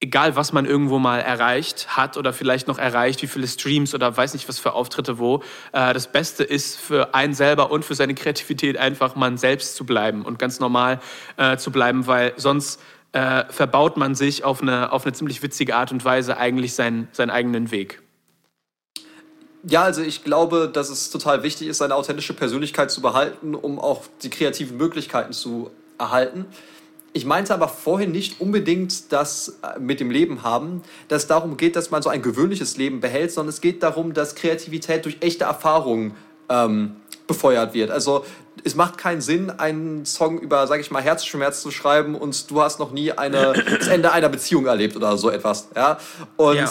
egal 0.00 0.36
was 0.36 0.52
man 0.52 0.64
irgendwo 0.64 0.98
mal 0.98 1.18
erreicht 1.20 1.96
hat 1.96 2.16
oder 2.16 2.32
vielleicht 2.32 2.68
noch 2.68 2.78
erreicht, 2.78 3.20
wie 3.22 3.26
viele 3.26 3.48
Streams 3.48 3.94
oder 3.94 4.16
weiß 4.16 4.34
nicht 4.34 4.48
was 4.48 4.58
für 4.58 4.72
Auftritte 4.72 5.18
wo, 5.18 5.42
äh, 5.72 5.92
das 5.92 6.06
Beste 6.12 6.44
ist 6.44 6.78
für 6.78 7.14
einen 7.14 7.34
selber 7.34 7.70
und 7.70 7.84
für 7.84 7.94
seine 7.94 8.14
Kreativität 8.14 8.76
einfach 8.76 9.16
man 9.16 9.38
selbst 9.38 9.74
zu 9.74 9.84
bleiben 9.84 10.24
und 10.24 10.38
ganz 10.38 10.60
normal 10.60 11.00
äh, 11.36 11.56
zu 11.56 11.72
bleiben, 11.72 12.06
weil 12.06 12.32
sonst 12.36 12.80
äh, 13.12 13.44
verbaut 13.48 13.96
man 13.96 14.14
sich 14.14 14.44
auf 14.44 14.62
eine, 14.62 14.92
auf 14.92 15.04
eine 15.04 15.14
ziemlich 15.14 15.42
witzige 15.42 15.74
Art 15.74 15.90
und 15.90 16.04
Weise 16.04 16.36
eigentlich 16.36 16.74
seinen, 16.74 17.08
seinen 17.12 17.30
eigenen 17.30 17.70
Weg. 17.70 18.02
Ja, 19.64 19.82
also 19.82 20.02
ich 20.02 20.22
glaube, 20.22 20.70
dass 20.72 20.88
es 20.88 21.10
total 21.10 21.42
wichtig 21.42 21.66
ist, 21.66 21.78
seine 21.78 21.96
authentische 21.96 22.34
Persönlichkeit 22.34 22.92
zu 22.92 23.02
behalten, 23.02 23.56
um 23.56 23.80
auch 23.80 24.04
die 24.22 24.30
kreativen 24.30 24.76
Möglichkeiten 24.76 25.32
zu 25.32 25.70
erhalten. 25.98 26.46
Ich 27.12 27.24
meinte 27.24 27.54
aber 27.54 27.68
vorhin 27.68 28.12
nicht 28.12 28.40
unbedingt 28.40 29.12
das 29.12 29.58
äh, 29.62 29.78
mit 29.78 29.98
dem 30.00 30.10
Leben 30.10 30.42
haben, 30.42 30.82
dass 31.08 31.22
es 31.22 31.28
darum 31.28 31.56
geht, 31.56 31.74
dass 31.74 31.90
man 31.90 32.02
so 32.02 32.10
ein 32.10 32.22
gewöhnliches 32.22 32.76
Leben 32.76 33.00
behält, 33.00 33.32
sondern 33.32 33.50
es 33.50 33.60
geht 33.60 33.82
darum, 33.82 34.12
dass 34.12 34.34
Kreativität 34.34 35.04
durch 35.04 35.16
echte 35.20 35.44
Erfahrungen 35.44 36.14
ähm, 36.48 36.96
befeuert 37.26 37.74
wird. 37.74 37.90
Also 37.90 38.24
es 38.64 38.74
macht 38.74 38.98
keinen 38.98 39.20
Sinn, 39.20 39.50
einen 39.50 40.04
Song 40.04 40.38
über, 40.38 40.66
sage 40.66 40.80
ich 40.80 40.90
mal, 40.90 41.02
Herzschmerz 41.02 41.62
zu 41.62 41.70
schreiben 41.70 42.14
und 42.14 42.50
du 42.50 42.60
hast 42.60 42.78
noch 42.78 42.90
nie 42.90 43.12
eine, 43.12 43.52
das 43.78 43.88
Ende 43.88 44.12
einer 44.12 44.28
Beziehung 44.28 44.66
erlebt 44.66 44.96
oder 44.96 45.16
so 45.16 45.30
etwas. 45.30 45.68
Ja? 45.74 45.98
Und 46.36 46.56
ja. 46.56 46.70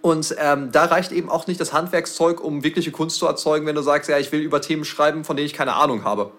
Und 0.00 0.36
ähm, 0.38 0.70
da 0.70 0.84
reicht 0.84 1.10
eben 1.10 1.28
auch 1.28 1.48
nicht 1.48 1.60
das 1.60 1.72
Handwerkszeug, 1.72 2.40
um 2.40 2.62
wirkliche 2.62 2.92
Kunst 2.92 3.16
zu 3.16 3.26
erzeugen, 3.26 3.66
wenn 3.66 3.74
du 3.74 3.82
sagst, 3.82 4.08
ja, 4.08 4.16
ich 4.16 4.30
will 4.30 4.40
über 4.40 4.60
Themen 4.60 4.84
schreiben, 4.84 5.24
von 5.24 5.36
denen 5.36 5.46
ich 5.46 5.54
keine 5.54 5.74
Ahnung 5.74 6.04
habe 6.04 6.30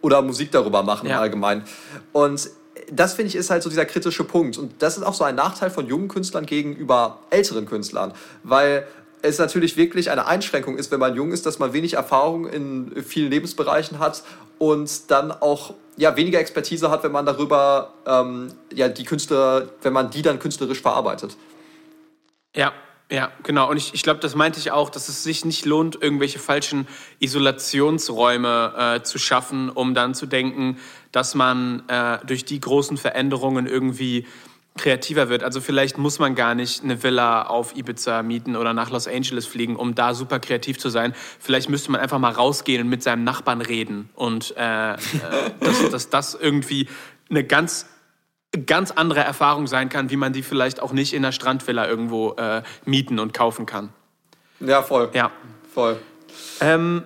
oder 0.00 0.22
Musik 0.22 0.50
darüber 0.52 0.82
machen 0.82 1.08
ja. 1.08 1.16
im 1.16 1.22
Allgemeinen. 1.22 1.64
Und 2.12 2.50
das 2.90 3.14
finde 3.14 3.28
ich 3.28 3.36
ist 3.36 3.50
halt 3.50 3.62
so 3.62 3.68
dieser 3.68 3.84
kritische 3.84 4.24
Punkt. 4.24 4.58
Und 4.58 4.82
das 4.82 4.96
ist 4.96 5.02
auch 5.02 5.14
so 5.14 5.24
ein 5.24 5.34
Nachteil 5.34 5.70
von 5.70 5.86
jungen 5.86 6.08
Künstlern 6.08 6.46
gegenüber 6.46 7.18
älteren 7.30 7.66
Künstlern, 7.66 8.12
weil 8.42 8.86
es 9.22 9.38
natürlich 9.38 9.76
wirklich 9.76 10.10
eine 10.10 10.26
Einschränkung 10.26 10.76
ist, 10.76 10.90
wenn 10.90 10.98
man 10.98 11.14
jung 11.14 11.32
ist, 11.32 11.46
dass 11.46 11.58
man 11.58 11.72
wenig 11.72 11.94
Erfahrung 11.94 12.46
in 12.48 13.02
vielen 13.04 13.30
Lebensbereichen 13.30 13.98
hat 13.98 14.24
und 14.58 15.10
dann 15.10 15.30
auch 15.30 15.74
ja, 15.96 16.16
weniger 16.16 16.40
Expertise 16.40 16.90
hat, 16.90 17.04
wenn 17.04 17.12
man 17.12 17.24
darüber 17.26 17.92
ähm, 18.06 18.48
ja, 18.72 18.88
die 18.88 19.04
Künstler, 19.04 19.68
wenn 19.82 19.92
man 19.92 20.10
die 20.10 20.22
dann 20.22 20.38
künstlerisch 20.38 20.80
verarbeitet. 20.80 21.36
Ja, 22.54 22.72
ja, 23.12 23.30
genau. 23.42 23.68
Und 23.68 23.76
ich, 23.76 23.92
ich 23.92 24.02
glaube, 24.02 24.20
das 24.20 24.34
meinte 24.34 24.58
ich 24.58 24.70
auch, 24.70 24.88
dass 24.88 25.10
es 25.10 25.22
sich 25.22 25.44
nicht 25.44 25.66
lohnt, 25.66 26.00
irgendwelche 26.00 26.38
falschen 26.38 26.88
Isolationsräume 27.18 28.72
äh, 28.76 29.02
zu 29.02 29.18
schaffen, 29.18 29.68
um 29.68 29.92
dann 29.92 30.14
zu 30.14 30.24
denken, 30.24 30.78
dass 31.12 31.34
man 31.34 31.86
äh, 31.88 32.24
durch 32.24 32.46
die 32.46 32.58
großen 32.58 32.96
Veränderungen 32.96 33.66
irgendwie 33.66 34.26
kreativer 34.78 35.28
wird. 35.28 35.44
Also 35.44 35.60
vielleicht 35.60 35.98
muss 35.98 36.20
man 36.20 36.34
gar 36.34 36.54
nicht 36.54 36.82
eine 36.82 37.02
Villa 37.02 37.42
auf 37.42 37.76
Ibiza 37.76 38.22
mieten 38.22 38.56
oder 38.56 38.72
nach 38.72 38.88
Los 38.88 39.06
Angeles 39.06 39.44
fliegen, 39.44 39.76
um 39.76 39.94
da 39.94 40.14
super 40.14 40.40
kreativ 40.40 40.78
zu 40.78 40.88
sein. 40.88 41.12
Vielleicht 41.38 41.68
müsste 41.68 41.90
man 41.92 42.00
einfach 42.00 42.18
mal 42.18 42.32
rausgehen 42.32 42.80
und 42.80 42.88
mit 42.88 43.02
seinem 43.02 43.24
Nachbarn 43.24 43.60
reden 43.60 44.08
und 44.14 44.54
äh, 44.56 44.94
äh 44.94 44.96
dass, 45.60 45.90
dass 45.90 46.08
das 46.08 46.34
irgendwie 46.34 46.88
eine 47.28 47.44
ganz 47.44 47.86
ganz 48.66 48.90
andere 48.90 49.20
Erfahrung 49.20 49.66
sein 49.66 49.88
kann, 49.88 50.10
wie 50.10 50.16
man 50.16 50.32
die 50.32 50.42
vielleicht 50.42 50.80
auch 50.80 50.92
nicht 50.92 51.14
in 51.14 51.22
der 51.22 51.32
Strandvilla 51.32 51.86
irgendwo 51.86 52.32
äh, 52.32 52.62
mieten 52.84 53.18
und 53.18 53.32
kaufen 53.32 53.66
kann. 53.66 53.90
Ja, 54.60 54.82
voll. 54.82 55.10
Ja. 55.14 55.30
Voll. 55.72 55.98
Ähm, 56.60 57.02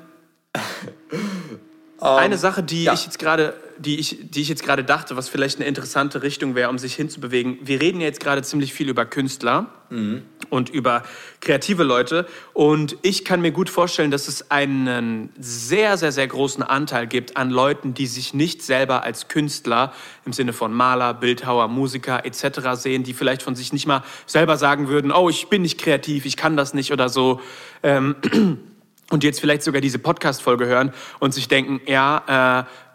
eine 2.01 2.35
ähm, 2.35 2.41
Sache, 2.41 2.63
die 2.63 2.85
ja. 2.85 2.93
ich 2.93 3.05
jetzt 3.05 3.19
gerade 3.19 3.55
die 3.79 3.99
ich, 3.99 4.19
die 4.31 4.41
ich 4.41 4.49
jetzt 4.49 4.65
gerade 4.65 4.85
dachte, 4.85 5.17
was 5.17 5.29
vielleicht 5.29 5.59
eine 5.59 5.67
interessante 5.67 6.23
Richtung 6.23 6.55
wäre, 6.55 6.71
um 6.71 6.79
sich 6.79 6.95
hinzubewegen. 6.95 7.59
Wir 7.63 7.81
reden 7.81 8.01
jetzt 8.01 8.21
gerade 8.21 8.43
ziemlich 8.43 8.73
viel 8.73 8.89
über 8.89 9.05
Künstler 9.05 9.67
mhm. 9.91 10.23
Und 10.51 10.69
über 10.69 11.03
kreative 11.41 11.83
Leute. 11.83 12.27
Und 12.53 12.97
ich 13.03 13.25
kann 13.25 13.41
mir 13.41 13.53
gut 13.53 13.71
vorstellen, 13.71 14.11
dass 14.11 14.29
es 14.29 14.51
einen 14.51 15.31
sehr, 15.39 15.97
sehr, 15.97 16.13
sehr 16.13 16.27
großen 16.27 16.63
Anteil 16.63 17.07
gibt 17.07 17.37
an 17.37 17.51
Leuten, 17.51 17.95
die 17.95 18.07
sich 18.07 18.35
nicht 18.35 18.63
selber 18.63 19.03
als 19.03 19.29
Künstler 19.29 19.93
im 20.25 20.33
Sinne 20.33 20.53
von 20.53 20.73
Maler, 20.73 21.15
Bildhauer, 21.15 21.69
Musiker 21.69 22.25
etc. 22.25 22.71
sehen, 22.75 23.03
die 23.03 23.15
vielleicht 23.15 23.43
von 23.43 23.55
sich 23.55 23.73
nicht 23.73 23.87
mal 23.87 24.03
selber 24.27 24.57
sagen 24.57 24.89
würden, 24.89 25.13
oh, 25.13 25.29
ich 25.29 25.49
bin 25.49 25.63
nicht 25.63 25.79
kreativ, 25.79 26.27
ich 26.27 26.37
kann 26.37 26.57
das 26.57 26.75
nicht 26.75 26.93
oder 26.93 27.09
so. 27.09 27.41
Ähm, 27.83 28.17
und 29.11 29.23
jetzt 29.25 29.41
vielleicht 29.41 29.63
sogar 29.63 29.81
diese 29.81 29.99
Podcast-Folge 29.99 30.67
hören 30.67 30.93
und 31.21 31.33
sich 31.33 31.49
denken, 31.49 31.81
ja, 31.87 32.65
äh, 32.65 32.86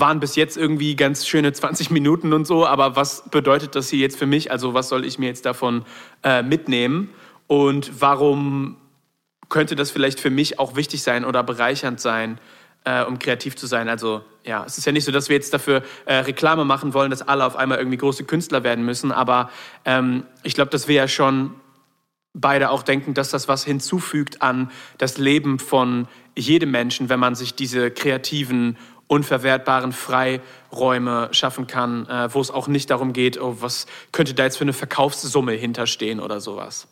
waren 0.00 0.20
bis 0.20 0.36
jetzt 0.36 0.56
irgendwie 0.56 0.96
ganz 0.96 1.26
schöne 1.26 1.52
20 1.52 1.90
Minuten 1.90 2.32
und 2.32 2.46
so, 2.46 2.66
aber 2.66 2.96
was 2.96 3.28
bedeutet 3.30 3.74
das 3.74 3.88
hier 3.88 4.00
jetzt 4.00 4.18
für 4.18 4.26
mich? 4.26 4.50
Also 4.50 4.74
was 4.74 4.88
soll 4.88 5.04
ich 5.04 5.18
mir 5.18 5.26
jetzt 5.26 5.46
davon 5.46 5.84
äh, 6.22 6.42
mitnehmen? 6.42 7.10
Und 7.46 8.00
warum 8.00 8.76
könnte 9.48 9.76
das 9.76 9.90
vielleicht 9.90 10.20
für 10.20 10.30
mich 10.30 10.58
auch 10.58 10.76
wichtig 10.76 11.02
sein 11.02 11.24
oder 11.24 11.42
bereichernd 11.42 12.00
sein, 12.00 12.38
äh, 12.84 13.04
um 13.04 13.18
kreativ 13.18 13.56
zu 13.56 13.66
sein? 13.66 13.88
Also 13.88 14.24
ja, 14.44 14.64
es 14.64 14.78
ist 14.78 14.84
ja 14.84 14.92
nicht 14.92 15.04
so, 15.04 15.12
dass 15.12 15.28
wir 15.28 15.36
jetzt 15.36 15.54
dafür 15.54 15.82
äh, 16.06 16.14
Reklame 16.16 16.64
machen 16.64 16.94
wollen, 16.94 17.10
dass 17.10 17.22
alle 17.22 17.44
auf 17.44 17.56
einmal 17.56 17.78
irgendwie 17.78 17.98
große 17.98 18.24
Künstler 18.24 18.64
werden 18.64 18.84
müssen, 18.84 19.12
aber 19.12 19.50
ähm, 19.84 20.24
ich 20.42 20.54
glaube, 20.54 20.70
dass 20.70 20.88
wir 20.88 20.94
ja 20.94 21.08
schon 21.08 21.54
beide 22.34 22.70
auch 22.70 22.82
denken, 22.82 23.14
dass 23.14 23.30
das 23.30 23.48
was 23.48 23.64
hinzufügt 23.64 24.42
an 24.42 24.70
das 24.98 25.18
Leben 25.18 25.58
von 25.58 26.08
jedem 26.36 26.72
Menschen, 26.72 27.08
wenn 27.08 27.20
man 27.20 27.36
sich 27.36 27.54
diese 27.54 27.90
kreativen, 27.90 28.76
unverwertbaren 29.06 29.92
Freiräume 29.92 31.28
schaffen 31.32 31.66
kann, 31.66 32.06
äh, 32.08 32.32
wo 32.32 32.40
es 32.40 32.50
auch 32.50 32.68
nicht 32.68 32.90
darum 32.90 33.12
geht, 33.12 33.40
oh, 33.40 33.56
was 33.60 33.86
könnte 34.12 34.34
da 34.34 34.44
jetzt 34.44 34.56
für 34.56 34.64
eine 34.64 34.72
Verkaufssumme 34.72 35.52
hinterstehen 35.52 36.20
oder 36.20 36.40
sowas. 36.40 36.86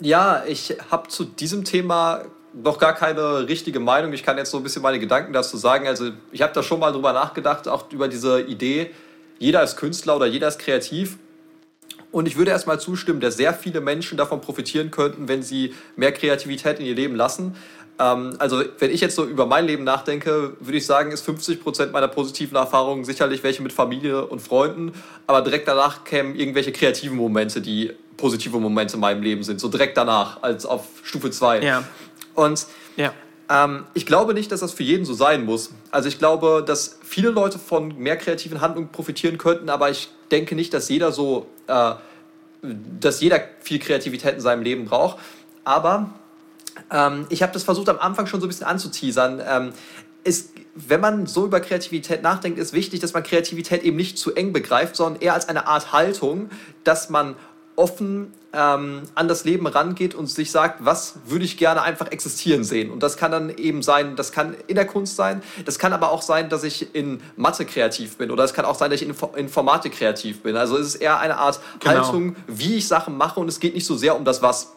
Ja, 0.00 0.44
ich 0.46 0.76
habe 0.90 1.08
zu 1.08 1.24
diesem 1.24 1.64
Thema 1.64 2.22
noch 2.54 2.78
gar 2.78 2.94
keine 2.94 3.48
richtige 3.48 3.80
Meinung. 3.80 4.12
Ich 4.12 4.24
kann 4.24 4.36
jetzt 4.36 4.50
so 4.50 4.56
ein 4.56 4.62
bisschen 4.62 4.82
meine 4.82 4.98
Gedanken 4.98 5.32
dazu 5.32 5.56
sagen. 5.56 5.86
Also 5.86 6.10
ich 6.32 6.42
habe 6.42 6.52
da 6.52 6.62
schon 6.62 6.80
mal 6.80 6.92
drüber 6.92 7.12
nachgedacht, 7.12 7.68
auch 7.68 7.90
über 7.90 8.08
diese 8.08 8.40
Idee, 8.42 8.90
jeder 9.38 9.62
ist 9.62 9.76
Künstler 9.76 10.16
oder 10.16 10.26
jeder 10.26 10.48
ist 10.48 10.60
kreativ. 10.60 11.18
Und 12.12 12.28
ich 12.28 12.36
würde 12.36 12.50
erstmal 12.50 12.78
zustimmen, 12.78 13.20
dass 13.20 13.36
sehr 13.36 13.54
viele 13.54 13.80
Menschen 13.80 14.18
davon 14.18 14.40
profitieren 14.40 14.90
könnten, 14.90 15.28
wenn 15.28 15.42
sie 15.42 15.74
mehr 15.96 16.12
Kreativität 16.12 16.78
in 16.78 16.86
ihr 16.86 16.94
Leben 16.94 17.16
lassen. 17.16 17.56
Ähm, 17.98 18.36
also 18.38 18.62
wenn 18.78 18.90
ich 18.90 19.00
jetzt 19.00 19.16
so 19.16 19.24
über 19.24 19.46
mein 19.46 19.66
Leben 19.66 19.84
nachdenke, 19.84 20.56
würde 20.60 20.78
ich 20.78 20.86
sagen, 20.86 21.12
ist 21.12 21.24
50 21.24 21.62
Prozent 21.62 21.92
meiner 21.92 22.08
positiven 22.08 22.56
Erfahrungen 22.56 23.04
sicherlich 23.04 23.42
welche 23.42 23.62
mit 23.62 23.72
Familie 23.72 24.26
und 24.26 24.40
Freunden, 24.40 24.92
aber 25.26 25.42
direkt 25.42 25.68
danach 25.68 26.04
kämen 26.04 26.34
irgendwelche 26.34 26.72
kreativen 26.72 27.16
Momente, 27.16 27.60
die 27.60 27.92
positive 28.16 28.58
Momente 28.58 28.94
in 28.94 29.00
meinem 29.00 29.22
Leben 29.22 29.42
sind, 29.42 29.60
so 29.60 29.68
direkt 29.68 29.96
danach, 29.96 30.42
als 30.42 30.64
auf 30.64 30.86
Stufe 31.02 31.30
2. 31.30 31.62
Ja. 31.62 31.84
Und 32.34 32.66
ja. 32.96 33.12
Ähm, 33.50 33.84
ich 33.94 34.06
glaube 34.06 34.34
nicht, 34.34 34.50
dass 34.52 34.60
das 34.60 34.72
für 34.72 34.82
jeden 34.82 35.04
so 35.04 35.14
sein 35.14 35.44
muss. 35.44 35.72
Also 35.90 36.08
ich 36.08 36.18
glaube, 36.18 36.64
dass 36.66 36.98
viele 37.02 37.30
Leute 37.30 37.58
von 37.58 37.98
mehr 37.98 38.16
kreativen 38.16 38.60
Handlungen 38.60 38.88
profitieren 38.88 39.38
könnten, 39.38 39.68
aber 39.68 39.90
ich 39.90 40.08
denke 40.30 40.54
nicht, 40.54 40.72
dass 40.72 40.88
jeder 40.88 41.12
so, 41.12 41.46
äh, 41.66 41.92
dass 43.00 43.20
jeder 43.20 43.40
viel 43.60 43.78
Kreativität 43.78 44.34
in 44.34 44.40
seinem 44.40 44.62
Leben 44.62 44.86
braucht. 44.86 45.18
Aber 45.64 46.10
ähm, 46.92 47.26
ich 47.30 47.42
habe 47.42 47.52
das 47.52 47.64
versucht 47.64 47.88
am 47.88 47.98
Anfang 47.98 48.26
schon 48.26 48.40
so 48.40 48.46
ein 48.46 48.48
bisschen 48.48 48.66
anzuteasern. 48.66 49.42
Ähm, 49.44 49.72
ist, 50.24 50.50
wenn 50.74 51.00
man 51.00 51.26
so 51.26 51.46
über 51.46 51.60
Kreativität 51.60 52.22
nachdenkt, 52.22 52.58
ist 52.58 52.72
wichtig, 52.72 53.00
dass 53.00 53.12
man 53.12 53.22
Kreativität 53.22 53.82
eben 53.82 53.96
nicht 53.96 54.18
zu 54.18 54.34
eng 54.34 54.52
begreift, 54.52 54.94
sondern 54.94 55.20
eher 55.20 55.34
als 55.34 55.48
eine 55.48 55.66
Art 55.66 55.92
Haltung, 55.92 56.48
dass 56.84 57.10
man 57.10 57.34
offen 57.74 58.32
ähm, 58.52 59.02
an 59.14 59.28
das 59.28 59.44
Leben 59.44 59.66
rangeht 59.66 60.14
und 60.14 60.26
sich 60.26 60.50
sagt, 60.50 60.84
was 60.84 61.14
würde 61.26 61.44
ich 61.44 61.56
gerne 61.56 61.82
einfach 61.82 62.08
existieren 62.08 62.64
sehen. 62.64 62.90
Und 62.90 63.02
das 63.02 63.16
kann 63.16 63.32
dann 63.32 63.50
eben 63.56 63.82
sein, 63.82 64.14
das 64.14 64.30
kann 64.30 64.54
in 64.66 64.76
der 64.76 64.86
Kunst 64.86 65.16
sein, 65.16 65.42
das 65.64 65.78
kann 65.78 65.92
aber 65.92 66.12
auch 66.12 66.22
sein, 66.22 66.50
dass 66.50 66.62
ich 66.62 66.94
in 66.94 67.22
Mathe 67.36 67.64
kreativ 67.64 68.18
bin 68.18 68.30
oder 68.30 68.44
es 68.44 68.52
kann 68.52 68.66
auch 68.66 68.74
sein, 68.74 68.90
dass 68.90 69.00
ich 69.00 69.08
in 69.08 69.14
Informatik 69.36 69.94
kreativ 69.94 70.42
bin. 70.42 70.56
Also 70.56 70.76
es 70.76 70.88
ist 70.88 70.94
eher 70.96 71.18
eine 71.18 71.38
Art 71.38 71.60
genau. 71.80 72.04
Haltung, 72.04 72.36
wie 72.46 72.76
ich 72.76 72.86
Sachen 72.86 73.16
mache 73.16 73.40
und 73.40 73.48
es 73.48 73.58
geht 73.58 73.74
nicht 73.74 73.86
so 73.86 73.96
sehr 73.96 74.16
um 74.16 74.24
das 74.24 74.42
Was. 74.42 74.72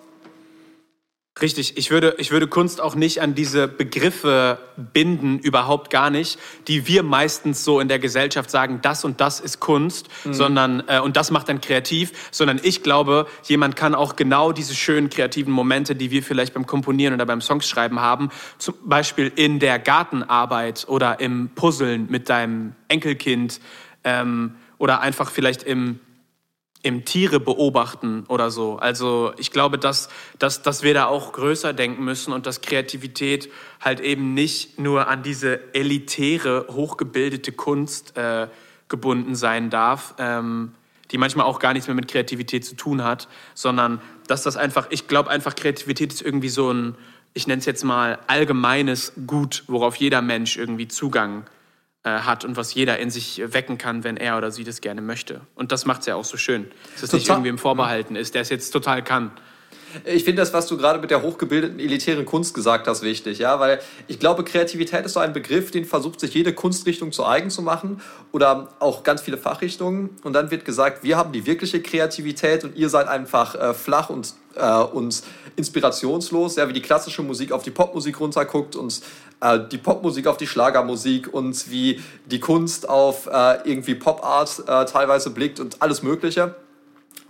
Richtig, 1.41 1.77
ich 1.77 1.91
würde, 1.91 2.15
ich 2.17 2.31
würde 2.31 2.47
Kunst 2.47 2.79
auch 2.79 2.95
nicht 2.95 3.21
an 3.21 3.35
diese 3.35 3.67
Begriffe 3.67 4.57
binden, 4.77 5.37
überhaupt 5.39 5.89
gar 5.89 6.09
nicht, 6.09 6.39
die 6.69 6.87
wir 6.87 7.03
meistens 7.03 7.65
so 7.65 7.81
in 7.81 7.89
der 7.89 7.99
Gesellschaft 7.99 8.49
sagen, 8.49 8.79
das 8.81 9.03
und 9.03 9.19
das 9.19 9.41
ist 9.41 9.59
Kunst, 9.59 10.07
mhm. 10.23 10.33
sondern 10.33 10.83
äh, 10.87 11.01
und 11.01 11.17
das 11.17 11.31
macht 11.31 11.49
dann 11.49 11.59
kreativ, 11.59 12.13
sondern 12.31 12.61
ich 12.63 12.83
glaube, 12.83 13.27
jemand 13.43 13.75
kann 13.75 13.95
auch 13.95 14.15
genau 14.15 14.53
diese 14.53 14.75
schönen 14.75 15.09
kreativen 15.09 15.51
Momente, 15.51 15.93
die 15.93 16.09
wir 16.09 16.23
vielleicht 16.23 16.53
beim 16.53 16.65
Komponieren 16.65 17.13
oder 17.13 17.25
beim 17.25 17.41
Songschreiben 17.41 17.99
haben, 17.99 18.29
zum 18.57 18.75
Beispiel 18.85 19.29
in 19.35 19.59
der 19.59 19.77
Gartenarbeit 19.77 20.85
oder 20.87 21.19
im 21.19 21.49
Puzzeln 21.53 22.07
mit 22.09 22.29
deinem 22.29 22.75
Enkelkind 22.87 23.59
ähm, 24.05 24.55
oder 24.77 25.01
einfach 25.01 25.31
vielleicht 25.31 25.63
im 25.63 25.99
im 26.83 27.03
Tiere 27.03 27.39
beobachten 27.39 28.25
oder 28.27 28.51
so. 28.51 28.77
Also 28.77 29.33
ich 29.37 29.51
glaube, 29.51 29.79
dass, 29.79 30.07
dass, 30.37 30.61
dass 30.61 30.83
wir 30.83 30.93
da 30.93 31.05
auch 31.07 31.33
größer 31.33 31.73
denken 31.73 32.03
müssen 32.03 32.31
und 32.31 32.45
dass 32.45 32.61
Kreativität 32.61 33.49
halt 33.81 33.99
eben 33.99 34.35
nicht 34.35 34.77
nur 34.79 35.07
an 35.07 35.23
diese 35.23 35.73
elitäre, 35.73 36.67
hochgebildete 36.69 37.51
Kunst 37.53 38.15
äh, 38.17 38.47
gebunden 38.87 39.33
sein 39.35 39.71
darf, 39.71 40.13
ähm, 40.19 40.73
die 41.11 41.17
manchmal 41.17 41.47
auch 41.47 41.57
gar 41.57 41.73
nichts 41.73 41.87
mehr 41.87 41.95
mit 41.95 42.07
Kreativität 42.07 42.63
zu 42.63 42.75
tun 42.75 43.03
hat, 43.03 43.27
sondern 43.55 43.99
dass 44.27 44.43
das 44.43 44.55
einfach, 44.55 44.87
ich 44.91 45.07
glaube 45.07 45.31
einfach, 45.31 45.55
Kreativität 45.55 46.13
ist 46.13 46.21
irgendwie 46.21 46.49
so 46.49 46.71
ein, 46.71 46.95
ich 47.33 47.47
nenne 47.47 47.59
es 47.59 47.65
jetzt 47.65 47.83
mal 47.83 48.19
allgemeines 48.27 49.13
Gut, 49.25 49.63
worauf 49.67 49.95
jeder 49.95 50.21
Mensch 50.21 50.55
irgendwie 50.55 50.87
Zugang 50.87 51.43
äh, 51.43 51.54
hat 52.09 52.45
und 52.45 52.57
was 52.57 52.73
jeder 52.73 52.99
in 52.99 53.09
sich 53.09 53.41
wecken 53.45 53.77
kann, 53.77 54.03
wenn 54.03 54.17
er 54.17 54.37
oder 54.37 54.51
sie 54.51 54.63
das 54.63 54.81
gerne 54.81 55.01
möchte. 55.01 55.41
Und 55.55 55.71
das 55.71 55.85
macht 55.85 56.01
es 56.01 56.07
ja 56.07 56.15
auch 56.15 56.25
so 56.25 56.37
schön, 56.37 56.67
dass 56.93 57.03
es 57.03 57.13
nicht 57.13 57.29
irgendwie 57.29 57.49
im 57.49 57.57
Vorbehalten 57.57 58.15
ist, 58.15 58.35
der 58.35 58.41
es 58.41 58.49
jetzt 58.49 58.71
total 58.71 59.03
kann. 59.03 59.31
Ich 60.03 60.23
finde 60.23 60.41
das, 60.41 60.53
was 60.53 60.67
du 60.67 60.77
gerade 60.77 60.99
mit 60.99 61.09
der 61.09 61.21
hochgebildeten 61.21 61.79
elitären 61.79 62.25
Kunst 62.25 62.53
gesagt 62.53 62.87
hast, 62.87 63.01
wichtig, 63.01 63.39
ja, 63.39 63.59
weil 63.59 63.79
ich 64.07 64.19
glaube, 64.19 64.43
Kreativität 64.43 65.05
ist 65.05 65.13
so 65.13 65.19
ein 65.19 65.31
Begriff, 65.31 65.71
den 65.71 65.85
versucht 65.85 66.19
sich 66.19 66.33
jede 66.33 66.53
Kunstrichtung 66.53 67.11
zu 67.11 67.25
eigen 67.25 67.49
zu 67.49 67.61
machen 67.61 68.01
oder 68.31 68.69
auch 68.79 69.03
ganz 69.03 69.21
viele 69.21 69.37
Fachrichtungen 69.37 70.09
und 70.23 70.33
dann 70.33 70.51
wird 70.51 70.65
gesagt, 70.65 71.03
wir 71.03 71.17
haben 71.17 71.31
die 71.31 71.45
wirkliche 71.45 71.81
Kreativität 71.81 72.63
und 72.63 72.75
ihr 72.75 72.89
seid 72.89 73.07
einfach 73.07 73.55
äh, 73.55 73.73
flach 73.73 74.09
und, 74.09 74.33
äh, 74.55 74.79
und 74.79 75.23
inspirationslos, 75.55 76.55
ja, 76.55 76.67
wie 76.67 76.73
die 76.73 76.81
klassische 76.81 77.21
Musik 77.21 77.51
auf 77.51 77.63
die 77.63 77.71
Popmusik 77.71 78.19
runterguckt 78.19 78.75
und 78.75 79.01
äh, 79.41 79.59
die 79.71 79.77
Popmusik 79.77 80.27
auf 80.27 80.37
die 80.37 80.47
Schlagermusik 80.47 81.33
und 81.33 81.69
wie 81.69 82.01
die 82.25 82.39
Kunst 82.39 82.89
auf 82.89 83.27
äh, 83.27 83.57
irgendwie 83.63 83.95
Popart 83.95 84.63
äh, 84.67 84.85
teilweise 84.85 85.29
blickt 85.29 85.59
und 85.59 85.81
alles 85.81 86.03
Mögliche. 86.03 86.55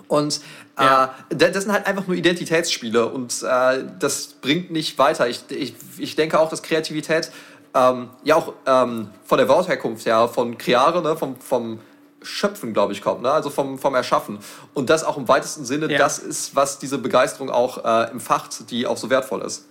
Und 0.08 0.40
äh, 0.78 0.84
ja. 0.84 1.16
das 1.30 1.64
sind 1.64 1.74
halt 1.74 1.88
einfach 1.88 2.08
nur 2.08 2.16
Identitätsspiele 2.16 3.08
und 3.08 3.44
äh, 3.44 3.84
das 4.00 4.28
bringt 4.42 4.72
nicht 4.72 4.98
weiter. 5.00 5.28
Ich, 5.28 5.42
ich, 5.50 5.74
ich 5.98 6.16
denke 6.16 6.40
auch, 6.40 6.50
dass 6.50 6.62
Kreativität 6.62 7.32
ähm, 7.74 8.10
ja 8.24 8.36
auch 8.36 8.54
ähm, 8.66 9.10
von 9.24 9.38
der 9.38 9.48
Wortherkunft 9.50 10.06
her, 10.06 10.28
von 10.28 10.58
Creare, 10.58 11.02
ne, 11.02 11.18
vom, 11.18 11.36
vom 11.40 11.80
Schöpfen, 12.26 12.74
glaube 12.74 12.94
ich, 12.94 13.02
kommt, 13.02 13.22
ne? 13.22 13.32
also 13.32 13.50
vom, 13.50 13.78
vom 13.78 13.96
Erschaffen. 13.96 14.40
Und 14.74 14.90
das 14.90 15.04
auch 15.04 15.18
im 15.18 15.28
weitesten 15.28 15.66
Sinne, 15.66 15.92
ja. 15.92 15.98
das 15.98 16.20
ist, 16.20 16.56
was 16.56 16.80
diese 16.80 16.98
Begeisterung 16.98 17.50
auch 17.50 17.84
äh, 17.86 18.12
empfacht, 18.12 18.70
die 18.72 18.88
auch 18.88 18.98
so 18.98 19.10
wertvoll 19.10 19.42
ist. 19.42 19.66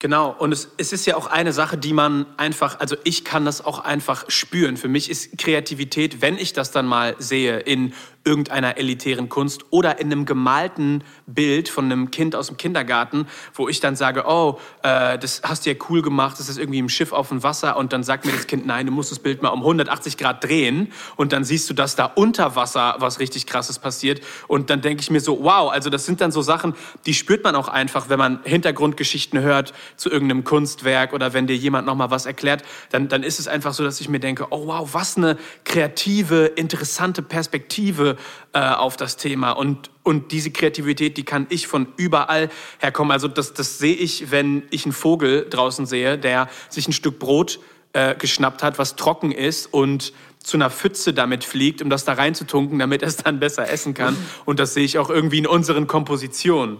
Genau, 0.00 0.30
und 0.38 0.52
es, 0.52 0.68
es 0.76 0.92
ist 0.92 1.06
ja 1.06 1.16
auch 1.16 1.26
eine 1.26 1.52
Sache, 1.52 1.76
die 1.76 1.92
man 1.92 2.26
einfach, 2.36 2.78
also 2.78 2.94
ich 3.02 3.24
kann 3.24 3.44
das 3.44 3.64
auch 3.64 3.80
einfach 3.80 4.26
spüren. 4.28 4.76
Für 4.76 4.86
mich 4.86 5.10
ist 5.10 5.38
Kreativität, 5.38 6.22
wenn 6.22 6.38
ich 6.38 6.52
das 6.52 6.70
dann 6.70 6.86
mal 6.86 7.16
sehe 7.18 7.58
in 7.58 7.94
irgendeiner 8.28 8.76
elitären 8.76 9.30
Kunst 9.30 9.64
oder 9.70 9.98
in 10.00 10.12
einem 10.12 10.26
gemalten 10.26 11.02
Bild 11.26 11.70
von 11.70 11.86
einem 11.86 12.10
Kind 12.10 12.36
aus 12.36 12.48
dem 12.48 12.58
Kindergarten, 12.58 13.26
wo 13.54 13.68
ich 13.68 13.80
dann 13.80 13.96
sage, 13.96 14.24
oh, 14.26 14.60
äh, 14.82 15.18
das 15.18 15.40
hast 15.44 15.64
du 15.64 15.70
ja 15.70 15.76
cool 15.88 16.02
gemacht, 16.02 16.38
das 16.38 16.50
ist 16.50 16.58
irgendwie 16.58 16.78
im 16.78 16.90
Schiff 16.90 17.12
auf 17.12 17.30
dem 17.30 17.42
Wasser 17.42 17.78
und 17.78 17.94
dann 17.94 18.02
sagt 18.02 18.26
mir 18.26 18.32
das 18.32 18.46
Kind, 18.46 18.66
nein, 18.66 18.84
du 18.84 18.92
musst 18.92 19.10
das 19.10 19.18
Bild 19.18 19.40
mal 19.40 19.48
um 19.48 19.60
180 19.60 20.18
Grad 20.18 20.44
drehen 20.44 20.92
und 21.16 21.32
dann 21.32 21.42
siehst 21.42 21.70
du, 21.70 21.74
dass 21.74 21.96
da 21.96 22.04
unter 22.04 22.54
Wasser 22.54 22.96
was 22.98 23.18
richtig 23.18 23.46
krasses 23.46 23.78
passiert 23.78 24.20
und 24.46 24.68
dann 24.68 24.82
denke 24.82 25.00
ich 25.00 25.10
mir 25.10 25.20
so, 25.20 25.42
wow, 25.42 25.72
also 25.72 25.88
das 25.88 26.04
sind 26.04 26.20
dann 26.20 26.30
so 26.30 26.42
Sachen, 26.42 26.74
die 27.06 27.14
spürt 27.14 27.44
man 27.44 27.56
auch 27.56 27.68
einfach, 27.68 28.10
wenn 28.10 28.18
man 28.18 28.40
Hintergrundgeschichten 28.44 29.40
hört 29.40 29.72
zu 29.96 30.10
irgendeinem 30.10 30.44
Kunstwerk 30.44 31.14
oder 31.14 31.32
wenn 31.32 31.46
dir 31.46 31.56
jemand 31.56 31.86
nochmal 31.86 32.10
was 32.10 32.26
erklärt, 32.26 32.62
dann, 32.90 33.08
dann 33.08 33.22
ist 33.22 33.40
es 33.40 33.48
einfach 33.48 33.72
so, 33.72 33.84
dass 33.84 34.02
ich 34.02 34.10
mir 34.10 34.20
denke, 34.20 34.48
oh 34.50 34.66
wow, 34.66 34.86
was 34.92 35.16
eine 35.16 35.38
kreative, 35.64 36.44
interessante 36.44 37.22
Perspektive 37.22 38.17
äh, 38.52 38.60
auf 38.60 38.96
das 38.96 39.16
Thema. 39.16 39.52
Und, 39.52 39.90
und 40.02 40.32
diese 40.32 40.50
Kreativität, 40.50 41.16
die 41.16 41.24
kann 41.24 41.46
ich 41.50 41.66
von 41.66 41.88
überall 41.96 42.50
herkommen. 42.78 43.12
Also 43.12 43.28
das, 43.28 43.54
das 43.54 43.78
sehe 43.78 43.94
ich, 43.94 44.30
wenn 44.30 44.64
ich 44.70 44.84
einen 44.84 44.92
Vogel 44.92 45.46
draußen 45.48 45.86
sehe, 45.86 46.18
der 46.18 46.48
sich 46.68 46.88
ein 46.88 46.92
Stück 46.92 47.18
Brot 47.18 47.60
äh, 47.92 48.14
geschnappt 48.14 48.62
hat, 48.62 48.78
was 48.78 48.96
trocken 48.96 49.32
ist 49.32 49.72
und 49.72 50.12
zu 50.38 50.56
einer 50.56 50.70
Pfütze 50.70 51.12
damit 51.12 51.44
fliegt, 51.44 51.82
um 51.82 51.90
das 51.90 52.04
da 52.04 52.14
reinzutunken, 52.14 52.78
damit 52.78 53.02
er 53.02 53.08
es 53.08 53.16
dann 53.16 53.40
besser 53.40 53.68
essen 53.68 53.94
kann. 53.94 54.16
Und 54.44 54.60
das 54.60 54.72
sehe 54.72 54.84
ich 54.84 54.98
auch 54.98 55.10
irgendwie 55.10 55.38
in 55.38 55.46
unseren 55.46 55.86
Kompositionen. 55.86 56.78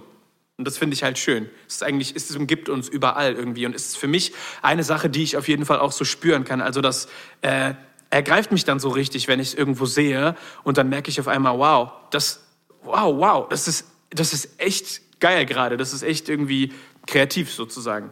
Und 0.57 0.66
das 0.66 0.77
finde 0.77 0.94
ich 0.94 1.03
halt 1.03 1.18
schön. 1.18 1.48
Es 1.68 1.77
ist 1.77 1.83
eigentlich, 1.85 2.16
es 2.16 2.35
umgibt 2.35 2.68
uns 2.68 2.88
überall 2.88 3.35
irgendwie. 3.35 3.66
Und 3.66 3.74
es 3.74 3.87
ist 3.87 3.96
für 3.96 4.09
mich 4.09 4.33
eine 4.61 4.83
Sache, 4.83 5.09
die 5.09 5.22
ich 5.22 5.37
auf 5.37 5.46
jeden 5.48 5.64
Fall 5.64 5.79
auch 5.79 5.92
so 5.92 6.05
spüren 6.05 6.44
kann. 6.44 6.61
Also, 6.61 6.81
dass 6.81 7.09
äh, 7.42 7.74
ergreift 8.11 8.53
mich 8.53 8.64
dann 8.64 8.81
so 8.81 8.88
richtig, 8.88 9.29
wenn 9.29 9.40
ich 9.40 9.49
es 9.49 9.55
irgendwo 9.55 9.87
sehe 9.87 10.35
und 10.64 10.79
dann 10.79 10.88
merke 10.88 11.11
ich 11.11 11.21
auf 11.21 11.29
einmal, 11.29 11.59
wow, 11.59 11.90
das, 12.11 12.40
wow, 12.83 13.14
wow, 13.16 13.49
das 13.49 13.68
ist, 13.68 13.87
das 14.11 14.33
ist 14.33 14.49
echt 14.59 15.21
geil 15.21 15.47
gerade, 15.47 15.77
das 15.77 15.92
ist 15.92 16.03
echt 16.03 16.29
irgendwie 16.29 16.73
kreativ 17.07 17.53
sozusagen. 17.53 18.11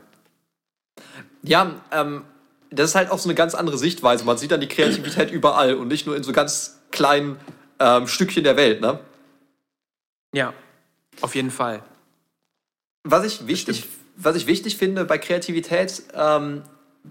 Ja, 1.42 1.80
ähm, 1.92 2.24
das 2.70 2.90
ist 2.90 2.94
halt 2.94 3.11
auch 3.11 3.18
so 3.18 3.28
eine 3.28 3.35
ganz 3.35 3.54
andere 3.54 3.78
Sichtweise. 3.78 4.24
Man 4.24 4.38
sieht 4.38 4.50
dann 4.50 4.61
die 4.61 4.68
Kreativität 4.68 5.30
überall 5.30 5.74
und 5.74 5.88
nicht 5.88 6.06
nur 6.06 6.16
in 6.16 6.22
so 6.22 6.32
ganz 6.32 6.80
kleinen 6.90 7.38
ähm, 7.78 8.09
Stückchen 8.09 8.44
der 8.44 8.56
Welt, 8.56 8.80
ne? 8.80 8.98
Ja, 10.35 10.52
auf 11.20 11.35
jeden 11.35 11.50
Fall. 11.50 11.82
Was 13.04 13.24
ich 13.24 13.46
wichtig, 13.46 13.85
was 14.16 14.37
ich 14.37 14.46
wichtig 14.46 14.76
finde 14.76 15.04
bei 15.04 15.18
Kreativität, 15.18 16.02
ähm, 16.14 16.62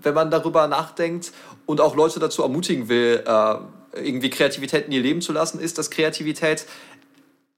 wenn 0.01 0.13
man 0.13 0.31
darüber 0.31 0.67
nachdenkt 0.67 1.31
und 1.65 1.81
auch 1.81 1.95
Leute 1.95 2.19
dazu 2.19 2.41
ermutigen 2.41 2.89
will, 2.89 3.23
äh, 3.25 3.55
irgendwie 3.93 4.29
Kreativität 4.29 4.87
in 4.87 4.91
ihr 4.91 5.01
Leben 5.01 5.21
zu 5.21 5.31
lassen, 5.31 5.59
ist, 5.59 5.77
dass 5.77 5.89
Kreativität 5.89 6.65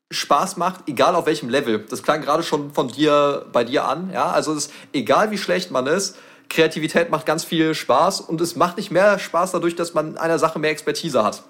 Spaß 0.10 0.58
macht, 0.58 0.88
egal 0.88 1.15
auf 1.15 1.26
welchem 1.26 1.50
Level. 1.50 1.80
Das 1.89 2.04
klang 2.04 2.21
gerade 2.21 2.43
schon 2.43 2.73
von 2.73 2.88
dir 2.88 3.45
bei 3.52 3.63
dir 3.63 3.86
an, 3.86 4.12
ja. 4.13 4.28
Also 4.28 4.54
es 4.54 4.67
ist 4.67 4.73
egal 4.93 5.32
wie 5.32 5.38
schlecht 5.38 5.71
man 5.71 5.88
ist, 5.88 6.17
Kreativität 6.50 7.10
macht 7.10 7.26
ganz 7.26 7.43
viel 7.43 7.76
Spaß 7.76 8.21
und 8.21 8.39
es 8.39 8.56
macht 8.56 8.78
nicht 8.78 8.91
mehr 8.91 9.19
Spaß 9.19 9.52
dadurch, 9.52 9.76
dass 9.76 9.93
man 9.93 10.12
in 10.12 10.17
einer 10.17 10.39
Sache 10.39 10.60
mehr 10.60 10.71
Expertise 10.71 11.23
hat. 11.23 11.43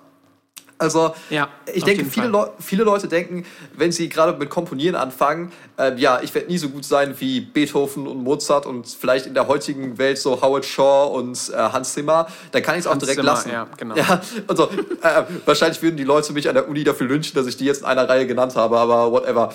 Also 0.79 1.15
ja, 1.29 1.49
ich 1.73 1.83
denke, 1.83 2.05
viele, 2.05 2.27
Le 2.27 2.51
viele 2.59 2.83
Leute 2.83 3.07
denken, 3.07 3.45
wenn 3.75 3.91
sie 3.91 4.09
gerade 4.09 4.37
mit 4.37 4.49
Komponieren 4.49 4.95
anfangen, 4.95 5.51
äh, 5.77 5.95
ja, 5.95 6.19
ich 6.21 6.33
werde 6.35 6.47
nie 6.47 6.57
so 6.57 6.69
gut 6.69 6.85
sein 6.85 7.15
wie 7.19 7.41
Beethoven 7.41 8.05
und 8.05 8.23
Mozart 8.23 8.65
und 8.67 8.87
vielleicht 8.87 9.25
in 9.25 9.33
der 9.33 9.47
heutigen 9.47 9.97
Welt 9.97 10.19
so 10.19 10.41
Howard 10.41 10.65
Shaw 10.65 11.07
und 11.15 11.51
äh, 11.51 11.57
Hans 11.57 11.93
Zimmer, 11.93 12.27
dann 12.51 12.61
kann 12.61 12.75
ich 12.75 12.81
es 12.81 12.87
auch 12.87 12.95
direkt 12.95 13.15
Zimmer, 13.15 13.31
lassen. 13.31 13.51
Ja, 13.51 13.67
genau. 13.75 13.95
Ja, 13.95 14.21
also, 14.45 14.69
äh, 15.01 15.23
wahrscheinlich 15.45 15.81
würden 15.81 15.97
die 15.97 16.03
Leute 16.03 16.31
mich 16.33 16.47
an 16.47 16.53
der 16.53 16.69
Uni 16.69 16.83
dafür 16.83 17.07
lynchen, 17.07 17.33
dass 17.33 17.47
ich 17.47 17.57
die 17.57 17.65
jetzt 17.65 17.81
in 17.81 17.85
einer 17.85 18.07
Reihe 18.07 18.27
genannt 18.27 18.55
habe, 18.55 18.77
aber 18.77 19.11
whatever. 19.11 19.51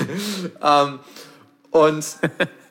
ähm, 0.62 1.00
und 1.70 2.04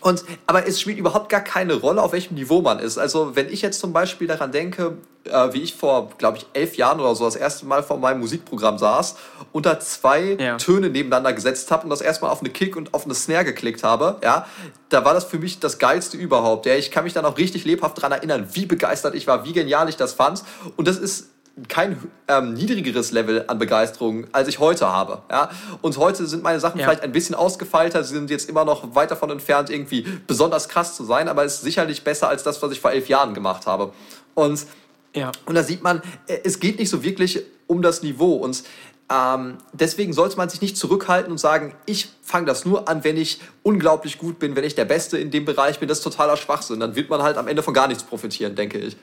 Und, 0.00 0.24
aber 0.46 0.66
es 0.66 0.80
spielt 0.80 0.98
überhaupt 0.98 1.28
gar 1.28 1.40
keine 1.40 1.74
Rolle, 1.74 2.02
auf 2.02 2.12
welchem 2.12 2.34
Niveau 2.34 2.60
man 2.62 2.78
ist. 2.78 2.98
Also, 2.98 3.36
wenn 3.36 3.52
ich 3.52 3.62
jetzt 3.62 3.80
zum 3.80 3.92
Beispiel 3.92 4.26
daran 4.26 4.52
denke, 4.52 4.96
äh, 5.24 5.52
wie 5.52 5.62
ich 5.62 5.74
vor, 5.74 6.10
glaube 6.18 6.38
ich, 6.38 6.46
elf 6.52 6.76
Jahren 6.76 7.00
oder 7.00 7.14
so 7.14 7.24
das 7.24 7.36
erste 7.36 7.66
Mal 7.66 7.82
vor 7.82 7.98
meinem 7.98 8.20
Musikprogramm 8.20 8.78
saß 8.78 9.16
und 9.52 9.66
da 9.66 9.80
zwei 9.80 10.36
ja. 10.38 10.56
Töne 10.56 10.90
nebeneinander 10.90 11.32
gesetzt 11.32 11.70
habe 11.70 11.84
und 11.84 11.90
das 11.90 12.00
erstmal 12.00 12.30
auf 12.30 12.40
eine 12.40 12.50
Kick 12.50 12.76
und 12.76 12.94
auf 12.94 13.04
eine 13.04 13.14
Snare 13.14 13.44
geklickt 13.44 13.82
habe, 13.82 14.16
ja, 14.22 14.46
da 14.88 15.04
war 15.04 15.14
das 15.14 15.24
für 15.24 15.38
mich 15.38 15.60
das 15.60 15.78
Geilste 15.78 16.16
überhaupt. 16.16 16.66
Ja, 16.66 16.74
ich 16.74 16.90
kann 16.90 17.04
mich 17.04 17.12
dann 17.12 17.24
auch 17.24 17.38
richtig 17.38 17.64
lebhaft 17.64 17.98
daran 17.98 18.12
erinnern, 18.12 18.48
wie 18.52 18.66
begeistert 18.66 19.14
ich 19.14 19.26
war, 19.26 19.44
wie 19.44 19.52
genial 19.52 19.88
ich 19.88 19.96
das 19.96 20.14
fand. 20.14 20.42
Und 20.76 20.88
das 20.88 20.96
ist 20.96 21.28
kein 21.68 21.98
ähm, 22.28 22.54
niedrigeres 22.54 23.12
Level 23.12 23.44
an 23.48 23.58
Begeisterung, 23.58 24.26
als 24.32 24.48
ich 24.48 24.58
heute 24.58 24.88
habe. 24.88 25.22
Ja? 25.30 25.50
Und 25.82 25.96
heute 25.96 26.26
sind 26.26 26.42
meine 26.42 26.60
Sachen 26.60 26.78
ja. 26.78 26.86
vielleicht 26.86 27.02
ein 27.02 27.12
bisschen 27.12 27.34
ausgefeilter, 27.34 28.04
sie 28.04 28.14
sind 28.14 28.30
jetzt 28.30 28.48
immer 28.48 28.64
noch 28.64 28.94
weit 28.94 29.10
davon 29.10 29.30
entfernt, 29.30 29.70
irgendwie 29.70 30.06
besonders 30.26 30.68
krass 30.68 30.94
zu 30.94 31.04
sein, 31.04 31.28
aber 31.28 31.44
es 31.44 31.54
ist 31.54 31.62
sicherlich 31.62 32.04
besser 32.04 32.28
als 32.28 32.42
das, 32.42 32.62
was 32.62 32.72
ich 32.72 32.80
vor 32.80 32.92
elf 32.92 33.08
Jahren 33.08 33.34
gemacht 33.34 33.66
habe. 33.66 33.92
Und, 34.34 34.66
ja. 35.14 35.32
und 35.46 35.54
da 35.54 35.62
sieht 35.62 35.82
man, 35.82 36.02
äh, 36.26 36.38
es 36.44 36.60
geht 36.60 36.78
nicht 36.78 36.90
so 36.90 37.02
wirklich 37.02 37.42
um 37.66 37.82
das 37.82 38.02
Niveau. 38.02 38.34
Und 38.36 38.62
ähm, 39.10 39.58
deswegen 39.72 40.12
sollte 40.12 40.36
man 40.36 40.48
sich 40.48 40.60
nicht 40.60 40.76
zurückhalten 40.76 41.32
und 41.32 41.38
sagen, 41.38 41.74
ich 41.86 42.10
fange 42.22 42.46
das 42.46 42.64
nur 42.64 42.88
an, 42.88 43.04
wenn 43.04 43.16
ich 43.16 43.40
unglaublich 43.62 44.18
gut 44.18 44.38
bin, 44.38 44.54
wenn 44.54 44.64
ich 44.64 44.74
der 44.74 44.84
Beste 44.84 45.18
in 45.18 45.30
dem 45.30 45.44
Bereich 45.44 45.78
bin. 45.78 45.88
Das 45.88 45.98
ist 45.98 46.04
totaler 46.04 46.36
Schwachsinn. 46.36 46.80
Dann 46.80 46.94
wird 46.94 47.08
man 47.08 47.22
halt 47.22 47.36
am 47.36 47.48
Ende 47.48 47.62
von 47.62 47.72
gar 47.72 47.88
nichts 47.88 48.02
profitieren, 48.02 48.54
denke 48.54 48.78
ich. 48.78 48.96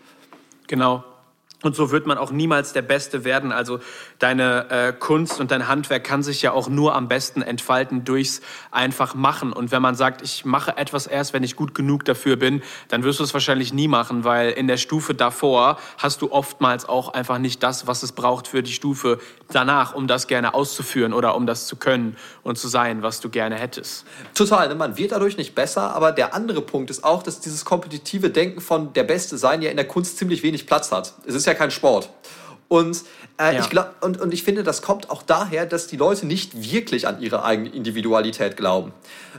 Genau. 0.67 1.03
Und 1.63 1.75
so 1.75 1.89
wird 1.91 2.05
man 2.05 2.17
auch 2.17 2.31
niemals 2.31 2.73
der 2.73 2.81
Beste 2.81 3.23
werden. 3.23 3.51
Also 3.51 3.79
deine 4.19 4.69
äh, 4.69 4.93
Kunst 4.93 5.39
und 5.39 5.51
dein 5.51 5.67
Handwerk 5.67 6.03
kann 6.03 6.21
sich 6.21 6.41
ja 6.41 6.51
auch 6.51 6.67
nur 6.67 6.95
am 6.95 7.07
besten 7.07 7.41
entfalten 7.41 8.03
durchs 8.03 8.41
einfach 8.71 9.15
machen. 9.15 9.53
Und 9.53 9.71
wenn 9.71 9.81
man 9.81 9.95
sagt, 9.95 10.21
ich 10.21 10.45
mache 10.45 10.77
etwas 10.77 11.07
erst, 11.07 11.33
wenn 11.33 11.43
ich 11.43 11.55
gut 11.55 11.73
genug 11.73 12.05
dafür 12.05 12.35
bin, 12.35 12.61
dann 12.89 13.03
wirst 13.03 13.19
du 13.19 13.23
es 13.23 13.33
wahrscheinlich 13.33 13.73
nie 13.73 13.87
machen, 13.87 14.23
weil 14.25 14.51
in 14.51 14.67
der 14.67 14.77
Stufe 14.77 15.13
davor 15.13 15.79
hast 15.97 16.21
du 16.21 16.31
oftmals 16.31 16.87
auch 16.87 17.13
einfach 17.13 17.37
nicht 17.37 17.63
das, 17.63 17.87
was 17.87 18.03
es 18.03 18.11
braucht 18.11 18.47
für 18.47 18.61
die 18.61 18.73
Stufe 18.73 19.19
danach, 19.51 19.95
um 19.95 20.07
das 20.07 20.27
gerne 20.27 20.53
auszuführen 20.53 21.13
oder 21.13 21.35
um 21.35 21.47
das 21.47 21.67
zu 21.67 21.77
können 21.77 22.17
und 22.43 22.57
zu 22.57 22.67
sein, 22.67 23.01
was 23.01 23.21
du 23.21 23.29
gerne 23.29 23.55
hättest. 23.55 24.05
Total. 24.33 24.67
Ne? 24.67 24.75
Man 24.75 24.97
wird 24.97 25.13
dadurch 25.13 25.37
nicht 25.37 25.55
besser, 25.55 25.95
aber 25.95 26.11
der 26.11 26.33
andere 26.33 26.61
Punkt 26.61 26.89
ist 26.89 27.03
auch, 27.03 27.23
dass 27.23 27.39
dieses 27.39 27.65
kompetitive 27.65 28.29
Denken 28.29 28.61
von 28.61 28.93
der 28.93 29.03
Beste 29.03 29.37
sein 29.37 29.61
ja 29.61 29.69
in 29.71 29.77
der 29.77 29.87
Kunst 29.87 30.17
ziemlich 30.17 30.43
wenig 30.43 30.67
Platz 30.67 30.91
hat. 30.91 31.13
Ist 31.45 31.49
ja 31.49 31.53
kein 31.53 31.69
Sport. 31.69 32.10
Und, 32.67 33.03
äh, 33.38 33.53
ja. 33.53 33.60
ich 33.60 33.69
glaub, 33.69 33.93
und, 34.01 34.19
und 34.19 34.34
ich 34.34 34.43
finde, 34.43 34.63
das 34.63 34.81
kommt 34.81 35.12
auch 35.12 35.21
daher, 35.21 35.67
dass 35.67 35.86
die 35.86 35.97
Leute 35.97 36.25
nicht 36.25 36.71
wirklich 36.71 37.08
an 37.08 37.21
ihre 37.21 37.43
eigene 37.43 37.69
Individualität 37.69 38.58
glauben. 38.58 38.91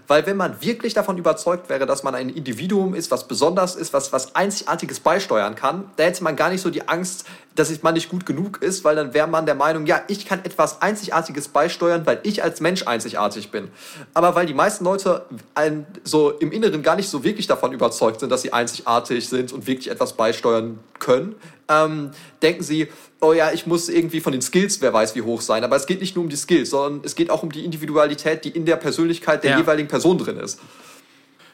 Weil 0.06 0.24
wenn 0.26 0.36
man 0.36 0.62
wirklich 0.62 0.94
davon 0.94 1.18
überzeugt 1.18 1.68
wäre, 1.68 1.84
dass 1.84 2.04
man 2.04 2.14
ein 2.14 2.28
Individuum 2.28 2.94
ist, 2.94 3.10
was 3.10 3.26
besonders 3.26 3.74
ist, 3.74 3.92
was, 3.92 4.12
was 4.12 4.36
Einzigartiges 4.36 5.00
beisteuern 5.00 5.56
kann, 5.56 5.90
da 5.96 6.04
hätte 6.04 6.22
man 6.22 6.36
gar 6.36 6.50
nicht 6.50 6.60
so 6.60 6.70
die 6.70 6.86
Angst, 6.86 7.26
dass 7.56 7.82
man 7.82 7.94
nicht 7.94 8.08
gut 8.08 8.24
genug 8.24 8.62
ist, 8.62 8.84
weil 8.84 8.94
dann 8.94 9.12
wäre 9.12 9.26
man 9.26 9.46
der 9.46 9.56
Meinung, 9.56 9.86
ja, 9.86 10.02
ich 10.06 10.26
kann 10.26 10.44
etwas 10.44 10.82
Einzigartiges 10.82 11.48
beisteuern, 11.48 12.06
weil 12.06 12.20
ich 12.22 12.44
als 12.44 12.60
Mensch 12.60 12.86
einzigartig 12.86 13.50
bin. 13.50 13.68
Aber 14.14 14.36
weil 14.36 14.46
die 14.46 14.54
meisten 14.54 14.84
Leute 14.84 15.24
ein, 15.54 15.86
so 16.04 16.30
im 16.30 16.52
Inneren 16.52 16.82
gar 16.82 16.94
nicht 16.94 17.08
so 17.08 17.24
wirklich 17.24 17.48
davon 17.48 17.72
überzeugt 17.72 18.20
sind, 18.20 18.30
dass 18.30 18.42
sie 18.42 18.52
einzigartig 18.52 19.28
sind 19.28 19.52
und 19.52 19.66
wirklich 19.66 19.90
etwas 19.90 20.12
beisteuern 20.12 20.78
können, 21.00 21.34
ähm, 21.68 22.10
denken 22.42 22.62
sie, 22.62 22.88
oh 23.20 23.32
ja, 23.32 23.52
ich 23.52 23.66
muss 23.66 23.88
irgendwie 23.88 24.20
von 24.20 24.32
den 24.32 24.42
Skills, 24.42 24.80
wer 24.80 24.92
weiß 24.92 25.14
wie 25.16 25.22
hoch 25.22 25.40
sein. 25.40 25.64
Aber 25.64 25.76
es 25.76 25.86
geht 25.86 26.00
nicht 26.00 26.14
nur 26.14 26.24
um 26.24 26.30
die 26.30 26.36
Skills, 26.36 26.70
sondern 26.70 27.02
es 27.04 27.14
geht 27.14 27.30
auch 27.30 27.42
um 27.42 27.50
die 27.50 27.64
Individualität, 27.64 28.44
die 28.44 28.50
in 28.50 28.66
der 28.66 28.76
Persönlichkeit 28.76 29.44
der 29.44 29.52
ja. 29.52 29.58
jeweiligen 29.58 29.88
Person 29.88 30.18
drin 30.18 30.38
ist. 30.38 30.60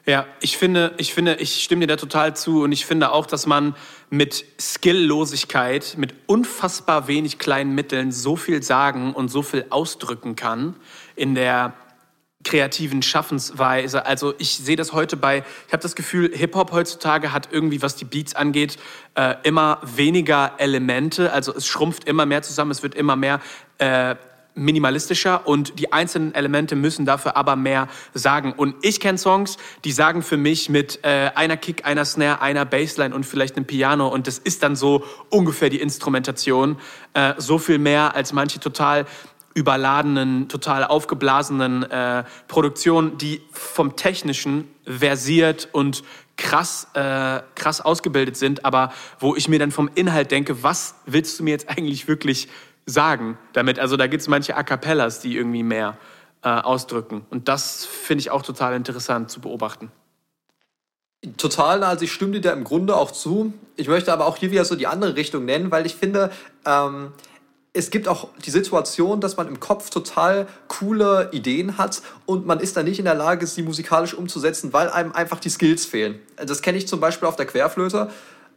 Ja, 0.05 0.27
ich 0.41 0.59
finde, 0.59 0.95
ich 0.97 1.15
finde, 1.15 1.37
ich 1.37 1.63
stimme 1.63 1.83
dir 1.83 1.87
da 1.87 1.97
total 1.97 2.35
zu 2.35 2.63
und 2.63 2.73
ich 2.73 2.87
finde 2.87 3.13
auch, 3.13 3.25
dass 3.25 3.47
man 3.47 3.77
mit 4.11 4.45
Skilllosigkeit, 4.61 5.95
mit 5.97 6.15
unfassbar 6.27 7.07
wenig 7.07 7.39
kleinen 7.39 7.77
Mitteln 7.77 8.11
so 8.11 8.35
viel 8.35 8.65
sagen 8.65 9.15
und 9.15 9.29
so 9.29 9.43
viel 9.43 9.65
ausdrücken 9.71 10.35
kann 10.35 10.75
in 11.15 11.37
der 11.37 11.75
kreativen 12.45 13.03
Schaffensweise. 13.03 14.07
Also 14.07 14.35
ich 14.39 14.57
sehe 14.57 14.77
das 14.77 14.93
heute 14.93 15.17
bei, 15.17 15.45
ich 15.67 15.73
habe 15.73 15.83
das 15.83 15.95
Gefühl, 15.95 16.31
Hip-Hop 16.35 16.73
heutzutage 16.73 17.33
hat 17.33 17.49
irgendwie, 17.53 17.83
was 17.83 17.97
die 17.97 18.05
Beats 18.05 18.35
angeht, 18.35 18.79
äh, 19.15 19.35
immer 19.43 19.81
weniger 19.83 20.53
Elemente. 20.59 21.33
Also 21.33 21.55
es 21.55 21.67
schrumpft 21.67 22.05
immer 22.05 22.27
mehr 22.27 22.43
zusammen, 22.43 22.71
es 22.71 22.83
wird 22.83 22.95
immer 22.95 23.17
mehr 23.17 23.41
äh, 23.79 24.17
minimalistischer 24.55 25.47
und 25.47 25.79
die 25.79 25.93
einzelnen 25.93 26.35
Elemente 26.35 26.77
müssen 26.77 27.07
dafür 27.07 27.37
aber 27.37 27.57
mehr 27.57 27.89
sagen. 28.15 28.53
Und 28.53 28.75
ich 28.83 29.01
kenne 29.01 29.19
Songs, 29.19 29.57
die 29.85 29.93
sagen 29.93 30.23
für 30.23 30.37
mich 30.37 30.69
mit 30.69 31.01
äh, 31.05 31.31
einer 31.35 31.57
Kick, 31.57 31.87
einer 31.87 32.05
Snare, 32.05 32.43
einer 32.43 32.65
Bassline 32.65 33.15
und 33.15 33.25
vielleicht 33.25 33.57
einem 33.57 33.67
Piano 33.67 34.09
und 34.09 34.27
das 34.27 34.39
ist 34.39 34.63
dann 34.63 34.77
so 34.77 35.05
ungefähr 35.31 35.71
die 35.71 35.81
Instrumentation. 35.81 36.77
Äh, 37.15 37.35
so 37.39 37.59
viel 37.59 37.79
mehr 37.79 38.15
als 38.15 38.33
manche 38.33 38.61
total 38.61 39.07
überladenen, 39.55 40.49
total 40.49 40.85
aufgeblasenen 40.85 41.83
äh, 41.85 42.25
Produktionen, 42.49 43.19
die 43.19 43.43
vom 43.53 43.97
Technischen 43.97 44.69
versiert 44.87 45.69
und 45.73 46.03
krass, 46.37 46.89
äh, 46.95 47.41
krass 47.55 47.81
ausgebildet 47.81 48.37
sind, 48.37 48.65
aber 48.65 48.93
wo 49.19 49.37
ich 49.37 49.49
mir 49.49 49.59
dann 49.59 49.71
vom 49.71 49.91
Inhalt 49.95 50.31
denke, 50.31 50.63
was 50.63 50.95
willst 51.07 51.39
du 51.39 51.45
mir 51.45 51.51
jetzt 51.51 51.69
eigentlich 51.69 52.09
wirklich 52.09 52.49
sagen 52.87 53.39
damit? 53.53 53.79
Also 53.79 53.97
da 53.97 54.07
gibt 54.07 54.23
es 54.23 54.29
manche 54.29 54.57
A 54.57 54.63
Cappellas, 54.63 55.21
die 55.21 55.37
irgendwie 55.37 55.63
mehr 55.63 55.97
äh, 56.43 56.49
ausdrücken. 56.49 57.25
Und 57.31 57.49
das 57.49 57.85
finde 57.85 58.21
ich 58.23 58.31
auch 58.31 58.43
total 58.43 58.75
interessant 58.75 59.31
zu 59.31 59.41
beobachten. 59.41 59.91
Total, 61.37 61.85
also 61.85 62.05
ich 62.05 62.13
stimme 62.13 62.33
dir 62.33 62.41
da 62.41 62.53
im 62.53 62.65
Grunde 62.65 62.97
auch 62.97 63.13
zu. 63.13 63.53
Ich 63.77 63.87
möchte 63.87 64.13
aber 64.13 64.27
auch 64.27 64.37
hier 64.37 64.51
wieder 64.51 64.65
so 64.65 64.75
die 64.75 64.89
andere 64.89 65.15
Richtung 65.15 65.45
nennen, 65.45 65.71
weil 65.71 65.87
ich 65.87 65.95
finde, 65.95 66.33
ähm, 66.67 67.13
es 67.75 67.91
gibt 67.91 68.07
auch 68.07 68.29
die 68.45 68.51
Situation, 68.51 69.21
dass 69.21 69.37
man 69.37 69.49
im 69.49 69.59
Kopf 69.59 69.89
total 69.89 70.47
coole 70.69 71.31
Ideen 71.33 71.79
hat 71.79 72.03
und 72.27 72.47
man 72.47 72.61
ist 72.61 72.77
dann 72.77 72.85
nicht 72.85 72.99
in 72.99 73.07
der 73.07 73.15
Lage, 73.15 73.47
sie 73.47 73.63
musikalisch 73.63 74.13
umzusetzen, 74.13 74.73
weil 74.73 74.91
einem 74.91 75.13
einfach 75.13 75.41
die 75.41 75.49
Skills 75.49 75.87
fehlen. 75.87 76.21
Das 76.37 76.61
kenne 76.61 76.77
ich 76.77 76.87
zum 76.87 77.01
Beispiel 77.01 77.27
auf 77.27 77.37
der 77.37 77.47
Querflöte, 77.47 78.11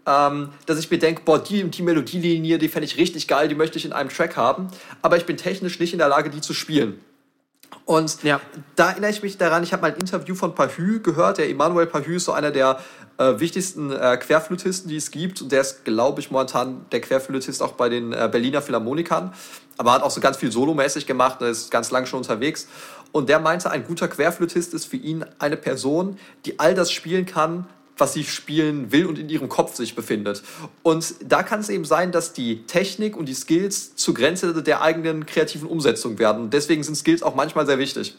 ähm, 0.05 0.49
dass 0.65 0.79
ich 0.79 0.91
mir 0.91 0.99
denke, 0.99 1.21
boah, 1.23 1.41
die 1.41 1.63
die 1.63 1.81
Melodielinie, 1.81 2.57
die 2.57 2.67
fände 2.67 2.85
ich 2.85 2.97
richtig 2.97 3.27
geil, 3.27 3.47
die 3.47 3.55
möchte 3.55 3.77
ich 3.77 3.85
in 3.85 3.93
einem 3.93 4.09
Track 4.09 4.35
haben, 4.35 4.67
aber 5.01 5.15
ich 5.15 5.25
bin 5.25 5.37
technisch 5.37 5.79
nicht 5.79 5.93
in 5.93 5.99
der 5.99 6.09
Lage, 6.09 6.29
die 6.29 6.41
zu 6.41 6.53
spielen. 6.53 6.99
Und 7.83 8.23
ja. 8.23 8.39
da 8.75 8.91
erinnere 8.91 9.11
ich 9.11 9.21
mich 9.21 9.37
daran, 9.37 9.63
ich 9.63 9.73
habe 9.73 9.81
mal 9.81 9.91
ein 9.91 9.97
Interview 9.97 10.33
von 10.33 10.55
Pahü 10.55 11.01
gehört. 11.01 11.37
Der 11.37 11.49
Emmanuel 11.49 11.85
Pahü 11.85 12.15
ist 12.15 12.25
so 12.25 12.31
einer 12.31 12.51
der 12.51 12.79
äh, 13.17 13.39
wichtigsten 13.39 13.91
äh, 13.91 14.17
Querflötisten, 14.17 14.89
die 14.89 14.95
es 14.95 15.11
gibt. 15.11 15.41
Und 15.41 15.51
der 15.51 15.61
ist, 15.61 15.85
glaube 15.85 16.21
ich, 16.21 16.31
momentan 16.31 16.85
der 16.91 17.01
Querflötist 17.01 17.61
auch 17.61 17.73
bei 17.73 17.89
den 17.89 18.13
äh, 18.13 18.27
Berliner 18.31 18.61
Philharmonikern. 18.61 19.33
Aber 19.77 19.91
hat 19.91 20.03
auch 20.03 20.11
so 20.11 20.21
ganz 20.21 20.37
viel 20.37 20.51
solomäßig 20.51 21.05
gemacht, 21.05 21.41
er 21.41 21.49
ist 21.49 21.69
ganz 21.69 21.91
lang 21.91 22.05
schon 22.05 22.19
unterwegs. 22.19 22.67
Und 23.11 23.29
der 23.29 23.39
meinte, 23.39 23.71
ein 23.71 23.85
guter 23.85 24.07
Querflötist 24.07 24.73
ist 24.73 24.85
für 24.85 24.97
ihn 24.97 25.25
eine 25.39 25.57
Person, 25.57 26.17
die 26.45 26.59
all 26.59 26.73
das 26.75 26.91
spielen 26.91 27.25
kann, 27.25 27.67
was 27.97 28.13
sie 28.13 28.23
spielen 28.23 28.91
will 28.91 29.05
und 29.05 29.17
in 29.17 29.29
ihrem 29.29 29.49
Kopf 29.49 29.75
sich 29.75 29.95
befindet. 29.95 30.43
Und 30.83 31.15
da 31.23 31.43
kann 31.43 31.59
es 31.59 31.69
eben 31.69 31.85
sein, 31.85 32.11
dass 32.11 32.33
die 32.33 32.63
Technik 32.63 33.15
und 33.15 33.27
die 33.27 33.33
Skills 33.33 33.95
zur 33.95 34.13
Grenze 34.13 34.61
der 34.61 34.81
eigenen 34.81 35.25
kreativen 35.25 35.67
Umsetzung 35.67 36.19
werden. 36.19 36.49
Deswegen 36.49 36.83
sind 36.83 36.95
Skills 36.95 37.23
auch 37.23 37.35
manchmal 37.35 37.65
sehr 37.65 37.79
wichtig. 37.79 38.15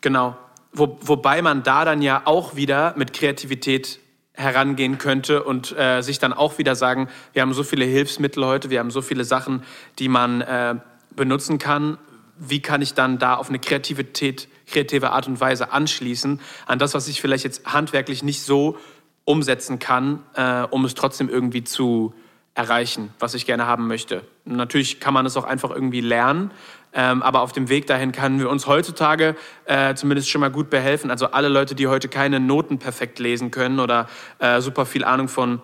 Genau. 0.00 0.36
Wo, 0.72 0.98
wobei 1.00 1.40
man 1.42 1.62
da 1.62 1.84
dann 1.84 2.02
ja 2.02 2.22
auch 2.24 2.56
wieder 2.56 2.94
mit 2.96 3.12
Kreativität 3.12 4.00
herangehen 4.34 4.98
könnte 4.98 5.42
und 5.42 5.76
äh, 5.76 6.00
sich 6.02 6.18
dann 6.18 6.32
auch 6.32 6.58
wieder 6.58 6.76
sagen, 6.76 7.08
wir 7.32 7.42
haben 7.42 7.52
so 7.54 7.64
viele 7.64 7.84
Hilfsmittel 7.84 8.44
heute, 8.44 8.70
wir 8.70 8.78
haben 8.78 8.92
so 8.92 9.02
viele 9.02 9.24
Sachen, 9.24 9.64
die 9.98 10.08
man 10.08 10.42
äh, 10.42 10.76
benutzen 11.16 11.58
kann. 11.58 11.98
Wie 12.38 12.62
kann 12.62 12.80
ich 12.80 12.94
dann 12.94 13.18
da 13.18 13.34
auf 13.34 13.48
eine 13.48 13.58
Kreativität 13.58 14.48
kreative 14.70 15.10
Art 15.10 15.26
und 15.26 15.40
Weise 15.40 15.72
anschließen 15.72 16.40
an 16.66 16.78
das, 16.78 16.94
was 16.94 17.08
ich 17.08 17.20
vielleicht 17.20 17.44
jetzt 17.44 17.66
handwerklich 17.66 18.22
nicht 18.22 18.42
so 18.42 18.78
umsetzen 19.24 19.78
kann, 19.78 20.22
äh, 20.34 20.62
um 20.62 20.84
es 20.84 20.94
trotzdem 20.94 21.28
irgendwie 21.28 21.64
zu 21.64 22.14
erreichen, 22.54 23.10
was 23.20 23.34
ich 23.34 23.46
gerne 23.46 23.66
haben 23.66 23.86
möchte. 23.86 24.22
Natürlich 24.44 25.00
kann 25.00 25.14
man 25.14 25.26
es 25.26 25.36
auch 25.36 25.44
einfach 25.44 25.70
irgendwie 25.70 26.00
lernen, 26.00 26.50
ähm, 26.92 27.22
aber 27.22 27.42
auf 27.42 27.52
dem 27.52 27.68
Weg 27.68 27.86
dahin 27.86 28.10
können 28.10 28.40
wir 28.40 28.50
uns 28.50 28.66
heutzutage 28.66 29.36
äh, 29.66 29.94
zumindest 29.94 30.30
schon 30.30 30.40
mal 30.40 30.50
gut 30.50 30.70
behelfen. 30.70 31.10
Also 31.10 31.26
alle 31.26 31.48
Leute, 31.48 31.74
die 31.74 31.86
heute 31.86 32.08
keine 32.08 32.40
Noten 32.40 32.78
perfekt 32.78 33.18
lesen 33.18 33.50
können 33.50 33.78
oder 33.78 34.08
äh, 34.38 34.60
super 34.60 34.86
viel 34.86 35.04
Ahnung 35.04 35.28
von 35.28 35.62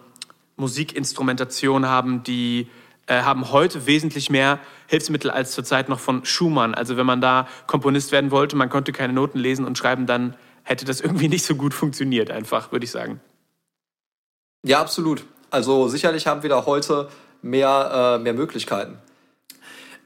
Musikinstrumentation 0.56 1.86
haben, 1.86 2.22
die 2.22 2.68
äh, 3.06 3.22
haben 3.22 3.50
heute 3.52 3.86
wesentlich 3.86 4.30
mehr 4.30 4.58
Hilfsmittel 4.86 5.30
als 5.30 5.52
zurzeit 5.52 5.88
noch 5.88 6.00
von 6.00 6.24
Schumann. 6.24 6.74
Also 6.74 6.96
wenn 6.96 7.06
man 7.06 7.20
da 7.20 7.48
Komponist 7.66 8.12
werden 8.12 8.30
wollte, 8.30 8.56
man 8.56 8.70
konnte 8.70 8.92
keine 8.92 9.12
Noten 9.12 9.38
lesen 9.38 9.64
und 9.64 9.76
schreiben, 9.76 10.06
dann 10.06 10.36
hätte 10.62 10.84
das 10.84 11.00
irgendwie 11.02 11.28
nicht 11.28 11.44
so 11.44 11.54
gut 11.54 11.74
funktioniert, 11.74 12.30
einfach, 12.30 12.72
würde 12.72 12.84
ich 12.84 12.90
sagen. 12.90 13.20
Ja, 14.64 14.80
absolut. 14.80 15.24
Also 15.50 15.88
sicherlich 15.88 16.26
haben 16.26 16.42
wir 16.42 16.50
da 16.50 16.66
heute 16.66 17.08
mehr, 17.42 18.16
äh, 18.16 18.22
mehr 18.22 18.34
Möglichkeiten. 18.34 18.98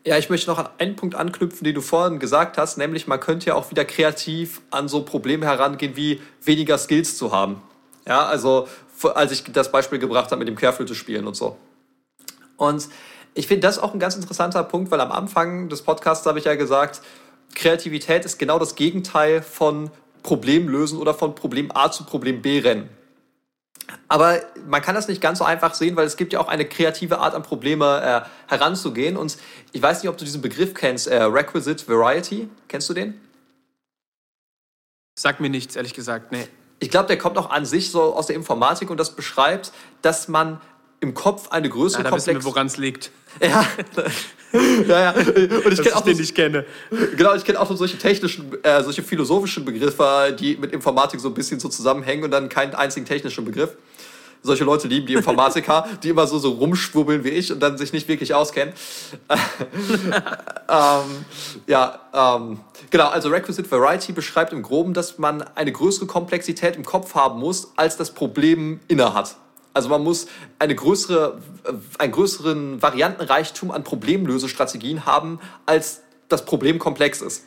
Ja, 0.05 0.17
ich 0.17 0.31
möchte 0.31 0.51
noch 0.51 0.59
an 0.59 0.69
einen 0.79 0.97
Punkt 0.97 1.15
anknüpfen, 1.15 1.65
den 1.65 1.75
du 1.75 1.81
vorhin 1.81 2.19
gesagt 2.19 2.57
hast, 2.57 2.79
nämlich 2.79 3.07
man 3.07 3.21
könnte 3.21 3.47
ja 3.47 3.55
auch 3.55 3.71
wieder 3.71 3.85
kreativ 3.85 4.63
an 4.71 4.89
so 4.89 5.03
Probleme 5.03 5.47
herangehen, 5.47 5.97
wie 5.97 6.21
weniger 6.43 6.79
Skills 6.79 7.17
zu 7.17 7.33
haben. 7.33 7.63
Ja, 8.07 8.25
also 8.25 8.69
als 9.15 9.33
ich 9.33 9.45
das 9.53 9.71
Beispiel 9.71 9.99
gebracht 9.99 10.31
habe 10.31 10.39
mit 10.39 10.49
dem 10.49 10.57
Querflöte 10.57 10.95
spielen 10.95 11.27
und 11.27 11.35
so. 11.35 11.57
Und 12.59 12.89
ich 13.33 13.47
finde 13.47 13.67
das 13.67 13.79
auch 13.79 13.95
ein 13.95 14.01
ganz 14.01 14.17
interessanter 14.17 14.63
Punkt, 14.65 14.91
weil 14.91 15.01
am 15.01 15.13
Anfang 15.13 15.71
des 15.71 15.81
Podcasts 15.81 16.27
habe 16.27 16.39
ich 16.39 16.45
ja 16.45 16.57
gesagt, 16.57 17.01
Kreativität 17.55 18.27
ist 18.27 18.39
genau 18.39 18.59
das 18.59 18.75
Gegenteil 18.75 19.41
von 19.41 19.91
Problemlösen 20.23 20.99
oder 20.99 21.15
von 21.15 21.35
Problem 21.35 21.71
A 21.75 21.91
zu 21.91 22.05
Problem 22.05 22.43
B 22.43 22.59
rennen. 22.59 22.91
Aber 24.09 24.41
man 24.67 24.83
kann 24.83 24.95
das 24.95 25.09
nicht 25.09 25.21
ganz 25.21 25.39
so 25.39 25.45
einfach 25.45 25.75
sehen, 25.75 25.97
weil 25.97 26.07
es 26.07 26.17
gibt 26.17 26.33
ja 26.33 26.41
auch 26.41 26.49
eine 26.49 26.67
kreative 26.67 27.21
Art 27.21 27.35
an 27.35 27.43
Probleme 27.43 28.27
äh, 28.27 28.51
heranzugehen. 28.51 29.17
Und 29.17 29.39
ich 29.73 29.81
weiß 29.81 30.03
nicht, 30.03 30.11
ob 30.11 30.19
du 30.19 30.25
diesen 30.25 30.43
Begriff 30.43 30.75
kennst, 30.75 31.07
äh, 31.07 31.23
Requisite 31.23 31.89
Variety. 31.89 32.51
Kennst 32.69 32.91
du 32.91 32.95
den? 32.95 33.19
Sag 35.19 35.41
mir 35.41 35.49
nichts, 35.49 35.77
ehrlich 35.77 35.95
gesagt, 35.95 36.33
nee. 36.33 36.47
Ich 36.81 36.91
glaube, 36.91 37.09
der 37.09 37.19
kommt 37.19 37.39
auch 37.39 37.51
an 37.51 37.65
sich 37.65 37.91
so 37.91 38.15
aus 38.15 38.27
der 38.27 38.37
Informatik 38.37 38.91
und 38.91 38.99
das 38.99 39.17
beschreibt, 39.17 39.73
dass 40.01 40.29
man 40.29 40.61
im 41.01 41.15
Kopf 41.15 41.49
eine 41.51 41.69
größere 41.69 42.03
ja, 42.03 42.11
da 42.11 42.17
Komplex... 42.17 42.45
woran 42.45 42.67
es 42.67 42.77
liegt. 42.77 43.11
Ja. 43.41 43.65
ja, 44.89 45.01
ja. 45.01 45.11
Und 45.13 45.73
ich 45.73 45.83
kenne 45.83 45.97
auch, 45.97 46.01
den 46.01 46.19
ich 46.19 46.35
kenne. 46.35 46.65
Genau, 47.17 47.35
ich 47.35 47.45
kenne 47.45 47.61
auch 47.61 47.69
so 47.69 47.77
solche 47.77 47.99
technischen, 47.99 48.53
äh, 48.65 48.83
solche 48.83 49.03
philosophischen 49.03 49.65
Begriffe, 49.65 50.37
die 50.39 50.57
mit 50.57 50.73
Informatik 50.73 51.21
so 51.21 51.29
ein 51.29 51.35
bisschen 51.35 51.61
so 51.61 51.69
zusammenhängen 51.69 52.25
und 52.25 52.31
dann 52.31 52.49
keinen 52.49 52.75
einzigen 52.75 53.07
technischen 53.07 53.45
Begriff. 53.45 53.77
Solche 54.43 54.65
Leute 54.65 54.87
lieben 54.87 55.07
die 55.07 55.15
Informatiker, 55.15 55.87
die 56.03 56.11
immer 56.11 56.27
so, 56.27 56.39
so 56.39 56.51
rumschwubbeln 56.53 57.25
wie 57.25 57.31
ich 57.31 57.53
und 57.53 57.61
dann 57.61 57.77
sich 57.77 57.93
nicht 57.93 58.09
wirklich 58.09 58.35
auskennen. 58.35 58.73
ähm, 60.69 61.25
ja, 61.67 62.01
ähm, 62.15 62.61
genau, 62.91 63.09
also 63.09 63.29
Requisite 63.29 63.71
Variety 63.71 64.13
beschreibt 64.13 64.53
im 64.53 64.63
Groben, 64.63 64.95
dass 64.95 65.19
man 65.19 65.43
eine 65.43 65.73
größere 65.73 66.07
Komplexität 66.07 66.77
im 66.77 66.85
Kopf 66.85 67.15
haben 67.15 67.41
muss, 67.41 67.73
als 67.77 67.97
das 67.97 68.13
Problem 68.13 68.81
inne 68.87 69.13
hat. 69.13 69.37
Also 69.75 69.89
man 69.89 70.03
muss 70.03 70.27
eine 70.59 70.75
größere, 70.75 71.41
einen 71.99 72.13
größeren 72.13 72.83
Variantenreichtum 72.83 73.71
an 73.71 73.85
Problemlösestrategien 73.85 75.07
haben, 75.07 75.41
als 75.67 76.03
das 76.29 76.45
Problem 76.45 76.79
komplex 76.79 77.21
ist. 77.21 77.45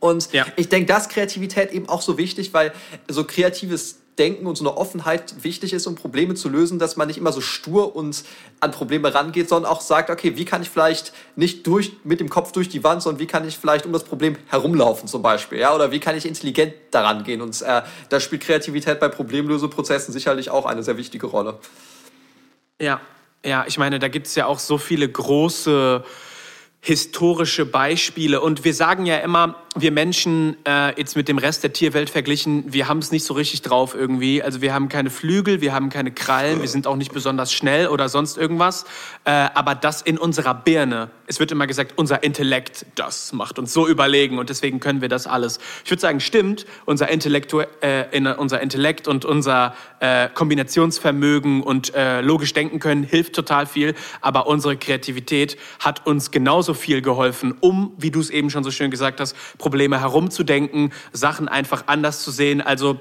Und 0.00 0.32
ja. 0.32 0.46
ich 0.56 0.68
denke, 0.68 0.86
dass 0.86 1.08
Kreativität 1.08 1.72
eben 1.72 1.88
auch 1.88 2.02
so 2.02 2.16
wichtig, 2.16 2.54
weil 2.54 2.72
so 3.08 3.24
kreatives 3.24 4.00
Denken 4.18 4.46
und 4.46 4.56
so 4.56 4.68
eine 4.68 4.76
Offenheit 4.76 5.42
wichtig 5.42 5.72
ist, 5.72 5.86
um 5.86 5.94
Probleme 5.94 6.34
zu 6.34 6.48
lösen, 6.48 6.78
dass 6.78 6.96
man 6.96 7.08
nicht 7.08 7.16
immer 7.16 7.32
so 7.32 7.40
stur 7.40 7.96
und 7.96 8.24
an 8.60 8.70
Probleme 8.70 9.14
rangeht, 9.14 9.48
sondern 9.48 9.70
auch 9.70 9.80
sagt, 9.80 10.10
okay, 10.10 10.36
wie 10.36 10.44
kann 10.44 10.62
ich 10.62 10.68
vielleicht 10.68 11.12
nicht 11.36 11.66
durch, 11.66 11.92
mit 12.04 12.20
dem 12.20 12.28
Kopf 12.28 12.52
durch 12.52 12.68
die 12.68 12.84
Wand, 12.84 13.02
sondern 13.02 13.20
wie 13.20 13.26
kann 13.26 13.46
ich 13.46 13.56
vielleicht 13.56 13.86
um 13.86 13.92
das 13.92 14.04
Problem 14.04 14.36
herumlaufen 14.48 15.08
zum 15.08 15.22
Beispiel, 15.22 15.58
ja, 15.58 15.74
oder 15.74 15.90
wie 15.90 16.00
kann 16.00 16.16
ich 16.16 16.26
intelligent 16.26 16.74
daran 16.90 17.24
gehen 17.24 17.40
und 17.40 17.60
äh, 17.62 17.82
da 18.08 18.20
spielt 18.20 18.42
Kreativität 18.42 19.00
bei 19.00 19.08
Problemlöseprozessen 19.08 20.12
sicherlich 20.12 20.50
auch 20.50 20.66
eine 20.66 20.82
sehr 20.82 20.96
wichtige 20.96 21.26
Rolle. 21.26 21.58
Ja, 22.80 23.00
ja, 23.44 23.64
ich 23.66 23.78
meine, 23.78 23.98
da 23.98 24.08
gibt 24.08 24.26
es 24.26 24.34
ja 24.34 24.46
auch 24.46 24.58
so 24.58 24.76
viele 24.76 25.08
große 25.08 26.04
historische 26.80 27.66
Beispiele. 27.66 28.40
Und 28.40 28.64
wir 28.64 28.72
sagen 28.72 29.04
ja 29.04 29.18
immer, 29.18 29.56
wir 29.76 29.92
Menschen, 29.92 30.56
äh, 30.66 30.98
jetzt 30.98 31.14
mit 31.14 31.28
dem 31.28 31.38
Rest 31.38 31.62
der 31.62 31.72
Tierwelt 31.72 32.10
verglichen, 32.10 32.64
wir 32.72 32.88
haben 32.88 32.98
es 32.98 33.12
nicht 33.12 33.24
so 33.24 33.34
richtig 33.34 33.62
drauf 33.62 33.94
irgendwie. 33.94 34.42
Also 34.42 34.60
wir 34.62 34.74
haben 34.74 34.88
keine 34.88 35.10
Flügel, 35.10 35.60
wir 35.60 35.72
haben 35.72 35.90
keine 35.90 36.10
Krallen, 36.10 36.60
wir 36.60 36.68
sind 36.68 36.88
auch 36.88 36.96
nicht 36.96 37.12
besonders 37.12 37.52
schnell 37.52 37.86
oder 37.86 38.08
sonst 38.08 38.36
irgendwas. 38.36 38.84
Äh, 39.24 39.30
aber 39.30 39.76
das 39.76 40.02
in 40.02 40.18
unserer 40.18 40.54
Birne, 40.54 41.10
es 41.26 41.38
wird 41.38 41.52
immer 41.52 41.68
gesagt, 41.68 41.92
unser 41.96 42.24
Intellekt, 42.24 42.84
das 42.96 43.32
macht 43.32 43.60
uns 43.60 43.72
so 43.72 43.86
überlegen 43.86 44.38
und 44.38 44.50
deswegen 44.50 44.80
können 44.80 45.02
wir 45.02 45.08
das 45.08 45.28
alles. 45.28 45.60
Ich 45.84 45.90
würde 45.90 46.00
sagen, 46.00 46.18
stimmt, 46.18 46.66
unser, 46.84 47.08
Intellektu 47.08 47.60
äh, 47.80 48.06
unser 48.38 48.60
Intellekt 48.60 49.06
und 49.06 49.24
unser 49.24 49.76
äh, 50.00 50.28
Kombinationsvermögen 50.34 51.62
und 51.62 51.94
äh, 51.94 52.22
logisch 52.22 52.54
denken 52.54 52.80
können 52.80 53.04
hilft 53.04 53.34
total 53.34 53.66
viel, 53.66 53.94
aber 54.20 54.48
unsere 54.48 54.76
Kreativität 54.76 55.56
hat 55.78 56.06
uns 56.08 56.32
genauso 56.32 56.69
viel 56.74 57.02
geholfen, 57.02 57.54
um, 57.60 57.92
wie 57.98 58.10
du 58.10 58.20
es 58.20 58.30
eben 58.30 58.50
schon 58.50 58.64
so 58.64 58.70
schön 58.70 58.90
gesagt 58.90 59.20
hast, 59.20 59.36
Probleme 59.58 60.00
herumzudenken, 60.00 60.92
Sachen 61.12 61.48
einfach 61.48 61.84
anders 61.86 62.22
zu 62.22 62.30
sehen. 62.30 62.60
Also 62.60 63.00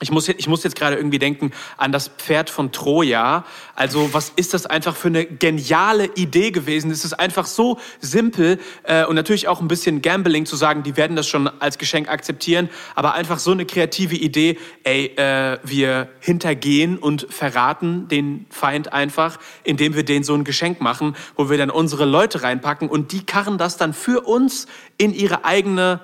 ich 0.00 0.12
muss, 0.12 0.28
ich 0.28 0.46
muss 0.46 0.62
jetzt 0.62 0.76
gerade 0.76 0.96
irgendwie 0.96 1.18
denken 1.18 1.50
an 1.76 1.90
das 1.90 2.08
Pferd 2.08 2.50
von 2.50 2.70
Troja. 2.70 3.44
Also 3.74 4.12
was 4.12 4.32
ist 4.36 4.54
das 4.54 4.64
einfach 4.64 4.94
für 4.94 5.08
eine 5.08 5.26
geniale 5.26 6.06
Idee 6.14 6.52
gewesen? 6.52 6.90
Es 6.90 7.04
ist 7.04 7.14
einfach 7.14 7.46
so 7.46 7.80
simpel 8.00 8.60
äh, 8.84 9.04
und 9.04 9.16
natürlich 9.16 9.48
auch 9.48 9.60
ein 9.60 9.66
bisschen 9.66 10.00
Gambling 10.00 10.46
zu 10.46 10.54
sagen, 10.54 10.84
die 10.84 10.96
werden 10.96 11.16
das 11.16 11.26
schon 11.26 11.48
als 11.60 11.78
Geschenk 11.78 12.08
akzeptieren, 12.08 12.68
aber 12.94 13.14
einfach 13.14 13.40
so 13.40 13.50
eine 13.50 13.66
kreative 13.66 14.14
Idee, 14.14 14.58
ey, 14.84 15.06
äh, 15.16 15.58
wir 15.64 16.08
hintergehen 16.20 16.98
und 16.98 17.26
verraten 17.28 18.06
den 18.06 18.46
Feind 18.50 18.92
einfach, 18.92 19.38
indem 19.64 19.96
wir 19.96 20.04
denen 20.04 20.22
so 20.22 20.34
ein 20.34 20.44
Geschenk 20.44 20.80
machen, 20.80 21.16
wo 21.34 21.50
wir 21.50 21.58
dann 21.58 21.70
unsere 21.70 22.04
Leute 22.04 22.42
reinpacken 22.42 22.88
und 22.88 23.10
die 23.10 23.26
karren 23.26 23.58
das 23.58 23.76
dann 23.76 23.92
für 23.92 24.20
uns 24.26 24.66
in 24.96 25.12
ihre 25.12 25.44
eigene 25.44 26.00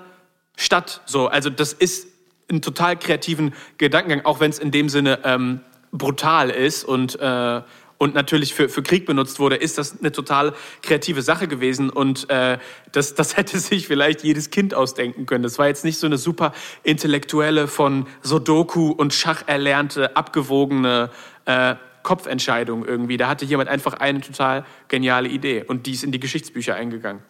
Stadt. 0.56 1.02
So, 1.06 1.28
also 1.28 1.50
das 1.50 1.72
ist 1.72 2.13
einen 2.48 2.62
total 2.62 2.98
kreativen 2.98 3.54
Gedankengang, 3.78 4.24
auch 4.24 4.40
wenn 4.40 4.50
es 4.50 4.58
in 4.58 4.70
dem 4.70 4.88
Sinne 4.88 5.20
ähm, 5.24 5.60
brutal 5.92 6.50
ist 6.50 6.84
und, 6.84 7.18
äh, 7.20 7.62
und 7.98 8.14
natürlich 8.14 8.52
für, 8.52 8.68
für 8.68 8.82
Krieg 8.82 9.06
benutzt 9.06 9.38
wurde, 9.38 9.56
ist 9.56 9.78
das 9.78 10.00
eine 10.00 10.12
total 10.12 10.52
kreative 10.82 11.22
Sache 11.22 11.48
gewesen 11.48 11.88
und 11.90 12.28
äh, 12.28 12.58
das, 12.92 13.14
das 13.14 13.36
hätte 13.38 13.58
sich 13.58 13.86
vielleicht 13.86 14.22
jedes 14.24 14.50
Kind 14.50 14.74
ausdenken 14.74 15.26
können. 15.26 15.42
Das 15.42 15.58
war 15.58 15.68
jetzt 15.68 15.84
nicht 15.84 15.98
so 15.98 16.06
eine 16.06 16.18
super 16.18 16.52
intellektuelle, 16.82 17.68
von 17.68 18.06
Sodoku 18.22 18.90
und 18.90 19.14
Schach 19.14 19.44
erlernte, 19.46 20.16
abgewogene 20.16 21.10
äh, 21.46 21.76
Kopfentscheidung 22.02 22.84
irgendwie. 22.84 23.16
Da 23.16 23.28
hatte 23.28 23.44
jemand 23.44 23.70
einfach 23.70 23.94
eine 23.94 24.20
total 24.20 24.64
geniale 24.88 25.28
Idee 25.28 25.64
und 25.66 25.86
die 25.86 25.92
ist 25.92 26.04
in 26.04 26.12
die 26.12 26.20
Geschichtsbücher 26.20 26.74
eingegangen. 26.74 27.22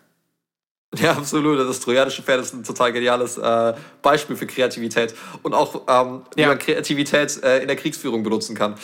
Ja, 1.03 1.13
absolut. 1.13 1.59
Das 1.59 1.81
trojanische 1.81 2.23
Pferd 2.23 2.41
ist 2.41 2.55
ein 2.55 2.65
total 2.65 2.93
geniales 2.93 3.39
äh, 3.39 3.75
Beispiel 4.03 4.37
für 4.37 4.47
Kreativität 4.47 5.15
und 5.43 5.55
auch, 5.55 5.83
ähm, 5.89 6.23
wie 6.35 6.43
ja. 6.43 6.49
man 6.49 6.59
Kreativität 6.59 7.43
äh, 7.43 7.61
in 7.61 7.69
der 7.69 7.77
Kriegsführung 7.77 8.23
benutzen 8.23 8.55
kann. 8.55 8.75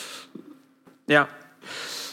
Ja. 1.07 1.29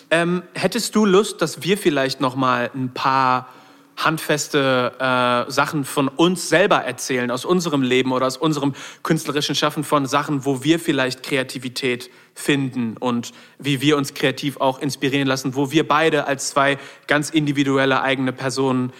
Ähm, 0.09 0.43
hättest 0.53 0.95
du 0.95 1.05
Lust, 1.05 1.41
dass 1.41 1.63
wir 1.63 1.77
vielleicht 1.77 2.21
noch 2.21 2.35
mal 2.35 2.71
ein 2.73 2.93
paar 2.93 3.49
handfeste 3.97 4.93
äh, 4.99 5.51
Sachen 5.51 5.83
von 5.83 6.07
uns 6.07 6.49
selber 6.49 6.77
erzählen, 6.77 7.31
aus 7.31 7.45
unserem 7.45 7.81
Leben 7.81 8.11
oder 8.11 8.27
aus 8.27 8.37
unserem 8.37 8.73
künstlerischen 9.01 9.55
Schaffen 9.55 9.83
von 9.83 10.05
Sachen, 10.05 10.45
wo 10.45 10.63
wir 10.63 10.79
vielleicht 10.79 11.23
Kreativität 11.23 12.11
finden 12.35 12.95
und 12.97 13.31
wie 13.57 13.81
wir 13.81 13.97
uns 13.97 14.13
kreativ 14.13 14.57
auch 14.57 14.79
inspirieren 14.79 15.27
lassen, 15.27 15.55
wo 15.55 15.71
wir 15.71 15.87
beide 15.87 16.27
als 16.27 16.49
zwei 16.51 16.77
ganz 17.07 17.31
individuelle 17.31 18.03
eigene 18.03 18.33
Personen 18.33 18.91
äh, 18.91 18.93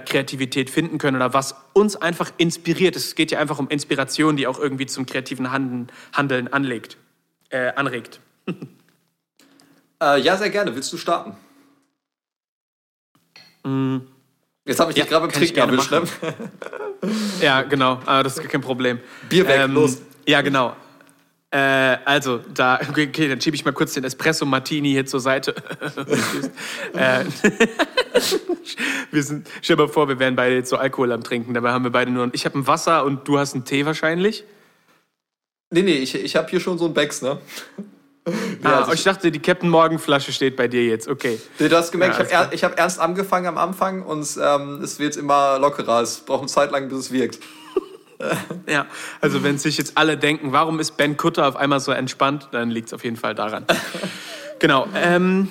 Kreativität 0.00 0.70
finden 0.70 0.98
können 0.98 1.16
oder 1.16 1.32
was 1.32 1.54
uns 1.72 1.96
einfach 1.96 2.32
inspiriert. 2.36 2.96
Es 2.96 3.14
geht 3.14 3.30
ja 3.30 3.38
einfach 3.38 3.58
um 3.58 3.68
Inspiration, 3.68 4.36
die 4.36 4.46
auch 4.46 4.58
irgendwie 4.58 4.86
zum 4.86 5.06
kreativen 5.06 5.50
Handeln, 5.52 5.90
Handeln 6.12 6.52
anlegt, 6.52 6.96
äh, 7.50 7.72
anregt. 7.74 8.20
äh, 10.02 10.20
ja, 10.20 10.36
sehr 10.36 10.50
gerne. 10.50 10.74
Willst 10.74 10.92
du 10.92 10.96
starten? 10.96 11.36
Mm. 13.64 13.98
Jetzt 14.64 14.78
habe 14.80 14.90
ich 14.92 14.96
ja, 14.96 15.04
dich 15.04 15.10
gerade 15.10 15.26
beim 15.26 15.34
Trinken 15.34 15.58
erwischt. 15.58 15.90
Ne? 15.90 16.02
ja, 17.40 17.62
genau. 17.62 18.00
Aber 18.06 18.22
das 18.22 18.38
ist 18.38 18.48
kein 18.48 18.60
Problem. 18.60 19.00
Bier 19.28 19.46
weg, 19.48 19.60
ähm, 19.60 19.74
los. 19.74 20.02
Ja, 20.26 20.42
genau. 20.42 20.76
Äh, 21.52 21.98
also, 22.04 22.38
da, 22.54 22.78
okay, 22.88 23.28
dann 23.28 23.40
schiebe 23.40 23.56
ich 23.56 23.64
mal 23.64 23.72
kurz 23.72 23.94
den 23.94 24.04
Espresso 24.04 24.46
Martini 24.46 24.90
hier 24.90 25.04
zur 25.04 25.18
Seite. 25.18 25.52
äh, 26.94 27.24
wir 29.10 29.22
sind, 29.22 29.48
stell 29.60 29.76
dir 29.76 29.82
mal 29.82 29.88
vor, 29.88 30.08
wir 30.08 30.18
wären 30.20 30.36
beide 30.36 30.54
jetzt 30.54 30.70
so 30.70 30.76
Alkohol 30.76 31.10
am 31.10 31.24
Trinken. 31.24 31.52
Dabei 31.54 31.72
haben 31.72 31.82
wir 31.82 31.90
beide 31.90 32.12
nur, 32.12 32.30
ich 32.32 32.44
habe 32.44 32.56
ein 32.56 32.66
Wasser 32.68 33.04
und 33.04 33.26
du 33.26 33.38
hast 33.38 33.54
einen 33.54 33.64
Tee 33.64 33.84
wahrscheinlich. 33.84 34.44
Nee, 35.70 35.82
nee, 35.82 35.96
ich, 35.96 36.14
ich 36.14 36.36
habe 36.36 36.48
hier 36.48 36.60
schon 36.60 36.78
so 36.78 36.86
ein 36.86 36.94
Becks, 36.94 37.22
ne? 37.22 37.38
Ja, 38.62 38.80
also 38.80 38.92
ich 38.92 39.02
dachte, 39.02 39.32
die 39.32 39.38
Captain 39.38 39.70
Morgan 39.70 39.98
Flasche 39.98 40.30
steht 40.30 40.54
bei 40.54 40.68
dir 40.68 40.84
jetzt. 40.84 41.08
Okay. 41.08 41.40
Du 41.58 41.70
hast 41.74 41.90
gemerkt, 41.90 42.30
ja, 42.30 42.50
ich 42.52 42.62
habe 42.62 42.72
hab 42.72 42.78
ernst 42.78 43.00
angefangen 43.00 43.46
am 43.46 43.56
Anfang 43.56 44.02
und 44.02 44.38
ähm, 44.40 44.80
es 44.82 44.98
wird 44.98 45.16
immer 45.16 45.58
lockerer. 45.58 46.02
Es 46.02 46.18
braucht 46.20 46.40
eine 46.40 46.48
Zeit 46.48 46.70
lang, 46.70 46.88
bis 46.90 46.98
es 46.98 47.12
wirkt. 47.12 47.38
ja, 48.68 48.86
also 49.20 49.42
wenn 49.42 49.58
sich 49.58 49.78
jetzt 49.78 49.96
alle 49.96 50.16
denken, 50.16 50.52
warum 50.52 50.80
ist 50.80 50.96
Ben 50.96 51.16
Kutter 51.16 51.46
auf 51.46 51.56
einmal 51.56 51.80
so 51.80 51.92
entspannt, 51.92 52.48
dann 52.52 52.70
liegt 52.70 52.88
es 52.88 52.94
auf 52.94 53.04
jeden 53.04 53.16
Fall 53.16 53.34
daran. 53.34 53.64
genau. 54.58 54.88
Ähm, 54.94 55.48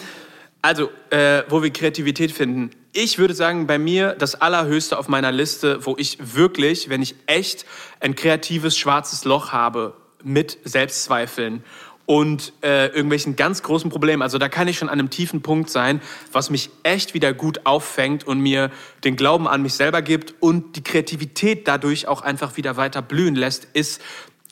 also, 0.61 0.89
äh, 1.09 1.43
wo 1.47 1.63
wir 1.63 1.71
Kreativität 1.71 2.31
finden. 2.31 2.71
Ich 2.91 3.17
würde 3.17 3.33
sagen, 3.33 3.65
bei 3.65 3.77
mir 3.77 4.13
das 4.17 4.35
Allerhöchste 4.35 4.97
auf 4.97 5.07
meiner 5.07 5.31
Liste, 5.31 5.85
wo 5.85 5.95
ich 5.97 6.17
wirklich, 6.35 6.89
wenn 6.89 7.01
ich 7.01 7.15
echt 7.27 7.65
ein 7.99 8.15
kreatives 8.15 8.77
schwarzes 8.77 9.25
Loch 9.25 9.51
habe 9.51 9.93
mit 10.23 10.57
Selbstzweifeln 10.65 11.63
und 12.09 12.53
äh, 12.63 12.87
irgendwelchen 12.87 13.35
ganz 13.35 13.61
großen 13.61 13.91
Problemen. 13.91 14.23
Also 14.23 14.39
da 14.39 14.49
kann 14.49 14.67
ich 14.67 14.79
schon 14.79 14.89
an 14.89 14.97
einem 14.97 15.11
tiefen 15.11 15.43
Punkt 15.43 15.69
sein, 15.69 16.01
was 16.31 16.49
mich 16.49 16.71
echt 16.81 17.13
wieder 17.13 17.33
gut 17.33 17.67
auffängt 17.67 18.25
und 18.25 18.39
mir 18.39 18.71
den 19.03 19.15
Glauben 19.15 19.47
an 19.47 19.61
mich 19.61 19.75
selber 19.75 20.01
gibt 20.01 20.33
und 20.39 20.75
die 20.75 20.81
Kreativität 20.81 21.67
dadurch 21.67 22.07
auch 22.07 22.23
einfach 22.23 22.57
wieder 22.57 22.77
weiter 22.77 23.03
blühen 23.03 23.35
lässt, 23.35 23.65
ist 23.73 24.01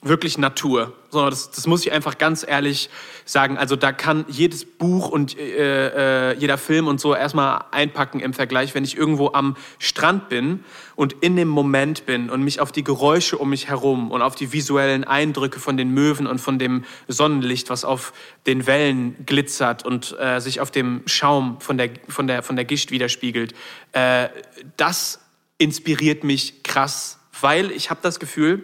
wirklich 0.02 0.38
Natur. 0.38 0.92
So, 1.10 1.28
das, 1.28 1.50
das 1.50 1.66
muss 1.66 1.84
ich 1.84 1.90
einfach 1.90 2.18
ganz 2.18 2.46
ehrlich 2.46 2.88
sagen. 3.24 3.58
Also 3.58 3.74
da 3.74 3.90
kann 3.90 4.24
jedes 4.28 4.64
Buch 4.64 5.08
und 5.08 5.36
äh, 5.36 6.30
äh, 6.30 6.36
jeder 6.38 6.56
Film 6.56 6.86
und 6.86 7.00
so 7.00 7.16
erstmal 7.16 7.64
einpacken 7.72 8.20
im 8.20 8.32
Vergleich, 8.32 8.76
wenn 8.76 8.84
ich 8.84 8.96
irgendwo 8.96 9.32
am 9.32 9.56
Strand 9.80 10.28
bin 10.28 10.64
und 10.94 11.14
in 11.20 11.34
dem 11.34 11.48
Moment 11.48 12.06
bin 12.06 12.30
und 12.30 12.44
mich 12.44 12.60
auf 12.60 12.70
die 12.70 12.84
Geräusche 12.84 13.38
um 13.38 13.50
mich 13.50 13.68
herum 13.68 14.12
und 14.12 14.22
auf 14.22 14.36
die 14.36 14.52
visuellen 14.52 15.02
Eindrücke 15.02 15.58
von 15.58 15.76
den 15.76 15.90
Möwen 15.90 16.28
und 16.28 16.40
von 16.40 16.60
dem 16.60 16.84
Sonnenlicht, 17.08 17.68
was 17.68 17.84
auf 17.84 18.12
den 18.46 18.68
Wellen 18.68 19.16
glitzert 19.26 19.84
und 19.84 20.16
äh, 20.20 20.40
sich 20.40 20.60
auf 20.60 20.70
dem 20.70 21.02
Schaum 21.06 21.60
von 21.60 21.76
der, 21.76 21.90
von 22.08 22.28
der, 22.28 22.44
von 22.44 22.54
der 22.54 22.64
Gischt 22.64 22.92
widerspiegelt. 22.92 23.52
Äh, 23.92 24.28
das 24.76 25.20
inspiriert 25.58 26.22
mich 26.22 26.62
krass, 26.62 27.18
weil 27.40 27.72
ich 27.72 27.90
habe 27.90 27.98
das 28.00 28.20
Gefühl, 28.20 28.62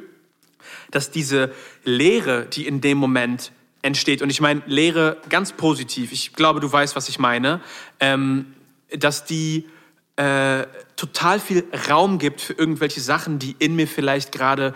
dass 0.95 1.11
diese 1.11 1.53
Lehre, 1.85 2.47
die 2.47 2.67
in 2.67 2.81
dem 2.81 2.99
Moment 2.99 3.53
entsteht, 3.83 4.23
und 4.23 4.31
ich 4.31 4.41
meine 4.41 4.63
Lehre 4.67 5.19
ganz 5.29 5.53
positiv, 5.53 6.13
ich 6.13 6.33
glaube, 6.33 6.61
du 6.61 6.71
weißt, 6.71 6.97
was 6.97 7.09
ich 7.09 7.19
meine, 7.19 7.61
ähm, 8.01 8.55
dass 8.91 9.25
die 9.25 9.67
äh, 10.17 10.67
total 10.97 11.41
viel 11.41 11.65
Raum 11.89 12.19
gibt 12.19 12.41
für 12.41 12.53
irgendwelche 12.53 13.01
Sachen, 13.01 13.39
die 13.39 13.57
in 13.59 13.75
mir 13.75 13.89
vielleicht 13.89 14.33
gerade 14.33 14.75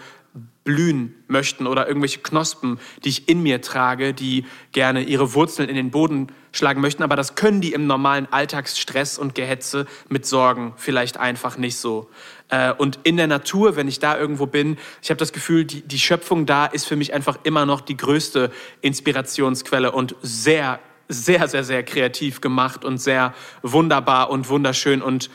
blühen 0.65 1.15
möchten 1.29 1.67
oder 1.67 1.89
irgendwelche 1.89 2.19
Knospen, 2.19 2.79
die 3.03 3.09
ich 3.09 3.29
in 3.29 3.43
mir 3.43 3.63
trage, 3.63 4.13
die 4.13 4.45
gerne 4.73 5.03
ihre 5.03 5.33
Wurzeln 5.33 5.67
in 5.69 5.77
den 5.77 5.91
Boden 5.91 6.27
schlagen 6.53 6.83
möchten. 6.83 7.03
Aber 7.03 7.17
das 7.17 7.37
können 7.37 7.63
die 7.63 7.73
im 7.73 7.87
normalen 7.87 8.29
Alltagsstress 8.31 9.17
und 9.17 9.35
Gehetze 9.35 9.87
mit 10.11 10.27
Sorgen 10.27 10.75
vielleicht 10.77 11.17
einfach 11.17 11.57
nicht 11.57 11.79
so. 11.79 12.11
Äh, 12.49 12.73
und 12.73 12.99
in 13.03 13.17
der 13.17 13.27
Natur, 13.27 13.77
wenn 13.77 13.89
ich 13.89 13.99
da 13.99 14.19
irgendwo 14.19 14.47
bin, 14.47 14.79
ich 15.03 15.11
habe 15.11 15.19
das 15.19 15.33
Gefühl, 15.33 15.65
die, 15.65 15.83
die 15.83 15.99
Schöpfung 15.99 16.47
da 16.47 16.67
ist 16.67 16.87
für 16.87 16.97
mich 16.97 17.15
einfach 17.15 17.39
immer 17.45 17.67
noch 17.67 17.81
die 17.81 17.97
größte 17.97 18.51
Inspirationsquelle 18.81 19.93
und 19.93 20.17
sehr, 20.23 20.81
sehr, 21.09 21.49
sehr, 21.49 21.65
sehr 21.65 21.83
kreativ 21.83 22.41
gemacht 22.41 22.85
und 22.85 22.99
sehr 22.99 23.35
wunderbar 23.63 24.31
und 24.31 24.49
wunderschön 24.49 25.03
und 25.03 25.31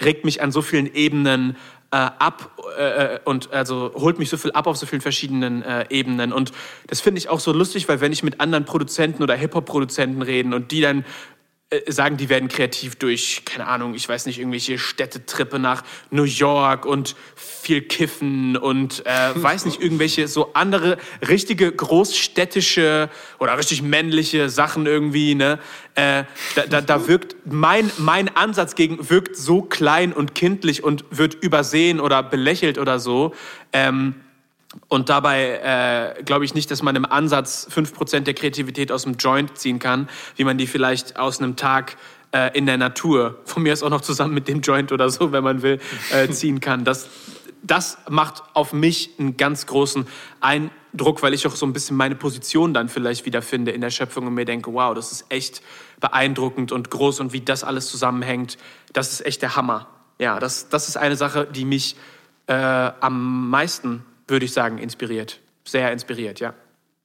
regt 0.00 0.24
mich 0.24 0.42
an 0.42 0.52
so 0.52 0.62
vielen 0.62 0.92
Ebenen 0.94 1.56
äh, 1.90 1.96
ab 1.96 2.50
äh, 2.78 3.18
und 3.24 3.52
also 3.52 3.92
holt 3.94 4.18
mich 4.18 4.28
so 4.28 4.36
viel 4.36 4.52
ab 4.52 4.66
auf 4.66 4.76
so 4.76 4.86
vielen 4.86 5.00
verschiedenen 5.00 5.62
äh, 5.62 5.86
Ebenen. 5.88 6.32
Und 6.32 6.52
das 6.86 7.00
finde 7.00 7.18
ich 7.18 7.28
auch 7.28 7.40
so 7.40 7.52
lustig, 7.52 7.88
weil 7.88 8.00
wenn 8.00 8.12
ich 8.12 8.22
mit 8.22 8.40
anderen 8.40 8.64
Produzenten 8.64 9.22
oder 9.22 9.34
Hip-Hop-Produzenten 9.34 10.22
reden 10.22 10.52
und 10.52 10.70
die 10.70 10.80
dann 10.80 11.04
sagen, 11.86 12.16
die 12.16 12.30
werden 12.30 12.48
kreativ 12.48 12.96
durch, 12.96 13.42
keine 13.44 13.66
Ahnung, 13.66 13.94
ich 13.94 14.08
weiß 14.08 14.24
nicht, 14.24 14.38
irgendwelche 14.38 14.78
Städtetrippe 14.78 15.58
nach 15.58 15.84
New 16.10 16.22
York 16.22 16.86
und 16.86 17.14
viel 17.36 17.82
Kiffen 17.82 18.56
und 18.56 19.04
äh, 19.04 19.30
weiß 19.34 19.66
nicht, 19.66 19.78
irgendwelche 19.78 20.28
so 20.28 20.54
andere 20.54 20.96
richtige 21.28 21.70
großstädtische 21.70 23.10
oder 23.38 23.58
richtig 23.58 23.82
männliche 23.82 24.48
Sachen 24.48 24.86
irgendwie, 24.86 25.34
ne? 25.34 25.58
Äh, 25.94 26.24
da, 26.54 26.66
da, 26.70 26.80
da 26.80 27.06
wirkt 27.06 27.36
mein, 27.44 27.90
mein 27.98 28.34
Ansatz 28.34 28.74
gegen 28.74 29.10
wirkt 29.10 29.36
so 29.36 29.60
klein 29.60 30.14
und 30.14 30.34
kindlich 30.34 30.82
und 30.82 31.04
wird 31.10 31.34
übersehen 31.34 32.00
oder 32.00 32.22
belächelt 32.22 32.78
oder 32.78 32.98
so. 32.98 33.34
Ähm, 33.74 34.14
und 34.88 35.08
dabei 35.08 36.16
äh, 36.18 36.22
glaube 36.22 36.44
ich 36.44 36.54
nicht, 36.54 36.70
dass 36.70 36.82
man 36.82 36.94
im 36.94 37.06
Ansatz 37.06 37.66
fünf 37.70 37.94
Prozent 37.94 38.26
der 38.26 38.34
Kreativität 38.34 38.92
aus 38.92 39.04
dem 39.04 39.14
Joint 39.14 39.56
ziehen 39.56 39.78
kann, 39.78 40.08
wie 40.36 40.44
man 40.44 40.58
die 40.58 40.66
vielleicht 40.66 41.18
aus 41.18 41.40
einem 41.40 41.56
Tag 41.56 41.96
äh, 42.32 42.56
in 42.56 42.66
der 42.66 42.76
Natur, 42.76 43.38
von 43.44 43.62
mir 43.62 43.72
aus 43.72 43.82
auch 43.82 43.90
noch 43.90 44.02
zusammen 44.02 44.34
mit 44.34 44.46
dem 44.46 44.60
Joint 44.60 44.92
oder 44.92 45.08
so, 45.08 45.32
wenn 45.32 45.42
man 45.42 45.62
will, 45.62 45.80
äh, 46.12 46.28
ziehen 46.30 46.60
kann. 46.60 46.84
Das, 46.84 47.08
das 47.62 47.98
macht 48.10 48.42
auf 48.52 48.74
mich 48.74 49.10
einen 49.18 49.38
ganz 49.38 49.66
großen 49.66 50.06
Eindruck, 50.40 51.22
weil 51.22 51.32
ich 51.32 51.46
auch 51.46 51.56
so 51.56 51.64
ein 51.64 51.72
bisschen 51.72 51.96
meine 51.96 52.14
Position 52.14 52.74
dann 52.74 52.90
vielleicht 52.90 53.24
wiederfinde 53.24 53.70
in 53.70 53.80
der 53.80 53.90
Schöpfung 53.90 54.26
und 54.26 54.34
mir 54.34 54.44
denke, 54.44 54.72
wow, 54.74 54.94
das 54.94 55.12
ist 55.12 55.26
echt 55.30 55.62
beeindruckend 56.00 56.72
und 56.72 56.90
groß 56.90 57.20
und 57.20 57.32
wie 57.32 57.40
das 57.40 57.64
alles 57.64 57.88
zusammenhängt, 57.88 58.58
das 58.92 59.12
ist 59.12 59.24
echt 59.26 59.40
der 59.40 59.56
Hammer. 59.56 59.88
Ja, 60.18 60.38
das, 60.38 60.68
das 60.68 60.88
ist 60.88 60.98
eine 60.98 61.16
Sache, 61.16 61.46
die 61.50 61.64
mich 61.64 61.96
äh, 62.48 62.52
am 62.52 63.48
meisten 63.50 64.04
würde 64.28 64.44
ich 64.44 64.52
sagen, 64.52 64.78
inspiriert. 64.78 65.40
Sehr 65.64 65.90
inspiriert, 65.92 66.40
ja. 66.40 66.54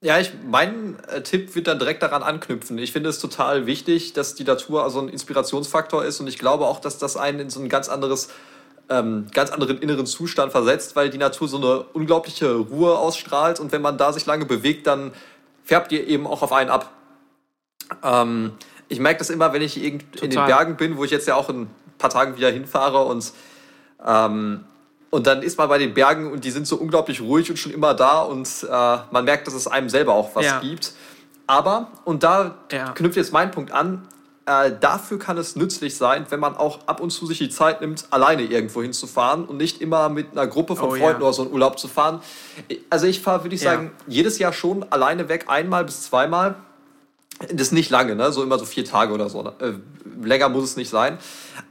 Ja, 0.04 0.20
ich, 0.20 0.34
mein 0.46 0.98
äh, 1.08 1.24
Tipp 1.24 1.56
wird 1.56 1.68
dann 1.68 1.80
direkt 1.80 2.04
daran 2.04 2.24
anknüpfen. 2.24 2.78
Ich 2.78 2.92
finde 2.92 3.10
es 3.10 3.20
total 3.20 3.66
wichtig, 3.66 4.12
dass 4.12 4.36
die 4.36 4.44
Natur 4.44 4.84
also 4.84 5.00
ein 5.00 5.08
Inspirationsfaktor 5.08 6.04
ist 6.04 6.20
und 6.20 6.28
ich 6.28 6.38
glaube 6.38 6.66
auch, 6.66 6.82
dass 6.82 6.98
das 6.98 7.16
einen 7.16 7.40
in 7.40 7.50
so 7.50 7.62
ein 7.62 7.70
ganz 7.70 7.88
anderes, 7.88 8.30
ähm, 8.90 9.28
ganz 9.32 9.52
anderen 9.52 9.78
inneren 9.78 10.06
Zustand 10.06 10.52
versetzt, 10.52 10.98
weil 10.98 11.10
die 11.10 11.18
Natur 11.18 11.48
so 11.48 11.56
eine 11.56 11.84
unglaubliche 11.94 12.54
Ruhe 12.54 12.98
ausstrahlt 12.98 13.62
und 13.62 13.72
wenn 13.72 13.82
man 13.82 13.98
da 13.98 14.12
sich 14.12 14.26
lange 14.26 14.46
bewegt, 14.46 14.88
dann 14.88 15.14
färbt 15.64 15.94
ihr 15.94 16.06
eben 16.06 16.28
auch 16.28 16.42
auf 16.42 16.52
einen 16.52 16.70
ab. 16.70 16.92
Ähm, 18.04 18.52
ich 18.90 19.00
merke 19.00 19.20
das 19.20 19.30
immer, 19.30 19.54
wenn 19.54 19.62
ich 19.62 19.82
in 19.82 20.04
den 20.22 20.32
Bergen 20.32 20.76
bin, 20.76 20.98
wo 20.98 21.06
ich 21.06 21.12
jetzt 21.12 21.30
ja 21.30 21.36
auch 21.36 21.50
in 21.50 21.62
ein 21.62 21.70
paar 21.98 22.10
Tagen 22.10 22.36
wieder 22.36 22.52
hinfahre 22.52 23.06
und 23.06 23.32
ähm, 24.06 24.66
und 25.14 25.28
dann 25.28 25.44
ist 25.44 25.60
man 25.60 25.70
bei 25.70 25.78
den 25.78 25.94
Bergen 25.94 26.32
und 26.32 26.44
die 26.44 26.50
sind 26.50 26.66
so 26.66 26.76
unglaublich 26.76 27.22
ruhig 27.22 27.48
und 27.52 27.58
schon 27.58 27.72
immer 27.72 27.94
da 27.94 28.22
und 28.22 28.50
äh, 28.64 28.98
man 29.12 29.24
merkt, 29.26 29.46
dass 29.46 29.54
es 29.54 29.68
einem 29.68 29.88
selber 29.88 30.16
auch 30.16 30.36
was 30.36 30.44
ja. 30.44 30.60
gibt. 30.60 30.94
Aber, 31.46 31.90
und 32.04 32.24
da 32.24 32.56
ja. 32.72 32.94
knüpft 32.94 33.18
jetzt 33.18 33.32
mein 33.32 33.52
Punkt 33.52 33.72
an, 33.72 34.08
äh, 34.48 34.72
dafür 34.80 35.20
kann 35.20 35.38
es 35.38 35.56
nützlich 35.56 35.98
sein, 35.98 36.26
wenn 36.30 36.40
man 36.40 36.58
auch 36.58 36.88
ab 36.88 37.00
und 37.00 37.12
zu 37.12 37.28
sich 37.28 37.38
die 37.38 37.50
Zeit 37.50 37.80
nimmt, 37.80 38.08
alleine 38.10 38.42
irgendwo 38.42 38.82
hinzufahren 38.82 39.46
und 39.46 39.58
nicht 39.58 39.82
immer 39.82 40.10
mit 40.10 40.32
einer 40.32 40.48
Gruppe 40.48 40.76
von 40.76 40.88
oh, 40.88 40.96
Freunden 40.96 41.22
ja. 41.22 41.28
oder 41.28 41.34
so 41.34 41.44
in 41.44 41.52
Urlaub 41.52 41.78
zu 41.78 41.88
fahren. 41.88 42.20
Also 42.90 43.06
ich 43.06 43.22
fahre, 43.22 43.44
würde 43.44 43.54
ich 43.54 43.62
sagen, 43.62 43.92
jedes 44.08 44.40
Jahr 44.40 44.52
schon 44.52 44.84
alleine 44.92 45.30
weg, 45.30 45.46
einmal 45.48 45.86
bis 45.86 46.02
zweimal. 46.02 46.56
Das 47.40 47.68
ist 47.68 47.72
nicht 47.72 47.92
lange, 47.92 48.16
ne? 48.16 48.32
so 48.32 48.42
immer 48.42 48.58
so 48.58 48.66
vier 48.66 48.86
Tage 48.86 49.14
oder 49.14 49.30
so. 49.30 49.44
Ne? 49.44 49.54
Äh, 49.60 49.74
länger 50.26 50.50
muss 50.50 50.64
es 50.64 50.76
nicht 50.76 50.90
sein. 50.90 51.20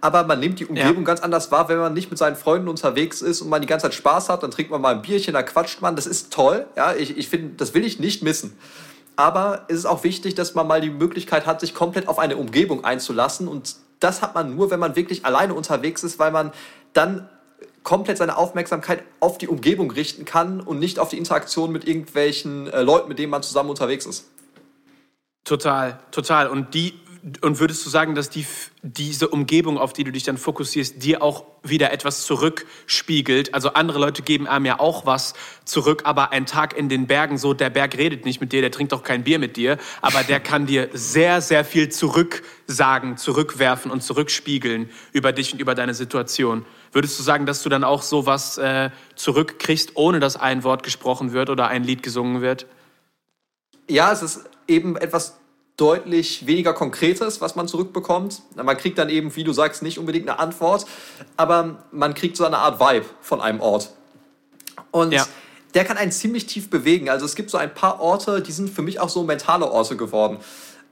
Aber 0.03 0.24
man 0.24 0.40
nimmt 0.40 0.59
die 0.59 0.66
Umgebung 0.66 0.98
ja. 0.98 1.05
ganz 1.05 1.20
anders 1.20 1.53
wahr, 1.53 1.68
wenn 1.68 1.78
man 1.78 1.94
nicht 1.94 2.11
mit 2.11 2.18
seinen 2.18 2.34
Freunden 2.34 2.66
unterwegs 2.66 3.22
ist 3.22 3.40
und 3.40 3.48
man 3.48 3.61
die 3.61 3.68
ganze 3.68 3.84
Zeit 3.84 3.94
Spaß 3.94 4.28
hat, 4.30 4.42
dann 4.42 4.50
trinkt 4.50 4.72
man 4.72 4.80
mal 4.80 4.96
ein 4.96 5.00
Bierchen, 5.00 5.32
dann 5.32 5.46
quatscht 5.46 5.80
man. 5.80 5.94
Das 5.94 6.07
ist 6.07 6.32
toll. 6.32 6.66
Ja, 6.76 6.92
ich, 6.92 7.16
ich 7.16 7.28
finde, 7.28 7.55
das 7.57 7.72
will 7.72 7.84
ich 7.84 8.00
nicht 8.00 8.20
missen. 8.20 8.59
Aber 9.14 9.64
es 9.68 9.76
ist 9.76 9.86
auch 9.86 10.03
wichtig, 10.03 10.34
dass 10.34 10.57
man 10.57 10.66
mal 10.66 10.80
die 10.80 10.90
Möglichkeit 10.90 11.46
hat, 11.46 11.61
sich 11.61 11.72
komplett 11.72 12.09
auf 12.09 12.18
eine 12.18 12.36
Umgebung 12.36 12.84
einzulassen. 12.84 13.46
Und 13.46 13.76
das 14.00 14.22
hat 14.22 14.34
man 14.34 14.57
nur, 14.57 14.72
wenn 14.72 14.80
man 14.80 14.96
wirklich 14.96 15.24
alleine 15.24 15.55
unterwegs 15.55 16.03
ist, 16.03 16.18
weil 16.18 16.32
man 16.32 16.50
dann 16.94 17.28
komplett 17.84 18.18
seine 18.18 18.36
Aufmerksamkeit 18.36 19.05
auf 19.20 19.38
die 19.38 19.46
Umgebung 19.46 19.92
richten 19.92 20.24
kann 20.24 20.61
und 20.61 20.80
nicht 20.80 20.98
auf 20.98 21.11
die 21.11 21.18
Interaktion 21.18 21.70
mit 21.70 21.86
irgendwelchen 21.86 22.66
äh, 22.66 22.82
Leuten, 22.82 23.09
mit 23.09 23.20
denen 23.20 23.30
man 23.30 23.44
zusammen 23.44 23.70
unterwegs 23.70 24.05
ist. 24.07 24.28
Total, 25.44 26.00
total. 26.11 26.48
Und 26.48 26.74
die 26.74 26.94
und 27.40 27.60
würdest 27.60 27.86
du 27.86 27.90
sagen, 27.90 28.16
dass 28.16 28.30
die, 28.30 28.44
diese 28.82 29.28
Umgebung, 29.28 29.78
auf 29.78 29.92
die 29.92 30.02
du 30.02 30.10
dich 30.10 30.24
dann 30.24 30.36
fokussierst, 30.36 31.04
dir 31.04 31.22
auch 31.22 31.44
wieder 31.62 31.92
etwas 31.92 32.26
zurückspiegelt? 32.26 33.54
Also 33.54 33.74
andere 33.74 34.00
Leute 34.00 34.22
geben 34.22 34.48
einem 34.48 34.64
ja 34.64 34.80
auch 34.80 35.06
was 35.06 35.34
zurück, 35.64 36.02
aber 36.04 36.32
ein 36.32 36.46
Tag 36.46 36.76
in 36.76 36.88
den 36.88 37.06
Bergen, 37.06 37.38
so 37.38 37.54
der 37.54 37.70
Berg 37.70 37.96
redet 37.96 38.24
nicht 38.24 38.40
mit 38.40 38.52
dir, 38.52 38.60
der 38.60 38.72
trinkt 38.72 38.92
auch 38.92 39.04
kein 39.04 39.22
Bier 39.22 39.38
mit 39.38 39.56
dir, 39.56 39.78
aber 40.00 40.24
der 40.24 40.40
kann 40.40 40.66
dir 40.66 40.88
sehr, 40.94 41.40
sehr 41.40 41.64
viel 41.64 41.90
zurücksagen, 41.90 43.16
zurückwerfen 43.16 43.92
und 43.92 44.02
zurückspiegeln 44.02 44.90
über 45.12 45.32
dich 45.32 45.52
und 45.52 45.60
über 45.60 45.76
deine 45.76 45.94
Situation. 45.94 46.64
Würdest 46.90 47.20
du 47.20 47.22
sagen, 47.22 47.46
dass 47.46 47.62
du 47.62 47.68
dann 47.68 47.84
auch 47.84 48.02
sowas 48.02 48.58
äh, 48.58 48.90
zurückkriegst, 49.14 49.92
ohne 49.94 50.18
dass 50.18 50.34
ein 50.34 50.64
Wort 50.64 50.82
gesprochen 50.82 51.32
wird 51.32 51.50
oder 51.50 51.68
ein 51.68 51.84
Lied 51.84 52.02
gesungen 52.02 52.42
wird? 52.42 52.66
Ja, 53.88 54.10
es 54.10 54.22
ist 54.22 54.50
eben 54.66 54.96
etwas 54.96 55.38
deutlich 55.76 56.46
weniger 56.46 56.74
Konkretes, 56.74 57.40
was 57.40 57.56
man 57.56 57.66
zurückbekommt. 57.66 58.42
Man 58.56 58.76
kriegt 58.76 58.98
dann 58.98 59.08
eben, 59.08 59.34
wie 59.36 59.44
du 59.44 59.52
sagst, 59.52 59.82
nicht 59.82 59.98
unbedingt 59.98 60.28
eine 60.28 60.38
Antwort, 60.38 60.86
aber 61.36 61.82
man 61.90 62.14
kriegt 62.14 62.36
so 62.36 62.44
eine 62.44 62.58
Art 62.58 62.78
Vibe 62.78 63.06
von 63.20 63.40
einem 63.40 63.60
Ort. 63.60 63.90
Und 64.90 65.12
ja. 65.12 65.26
der 65.74 65.84
kann 65.84 65.96
einen 65.96 66.12
ziemlich 66.12 66.46
tief 66.46 66.68
bewegen. 66.68 67.08
Also 67.08 67.24
es 67.24 67.34
gibt 67.34 67.50
so 67.50 67.58
ein 67.58 67.72
paar 67.72 68.00
Orte, 68.00 68.42
die 68.42 68.52
sind 68.52 68.70
für 68.70 68.82
mich 68.82 69.00
auch 69.00 69.08
so 69.08 69.22
mentale 69.22 69.70
Orte 69.70 69.96
geworden. 69.96 70.38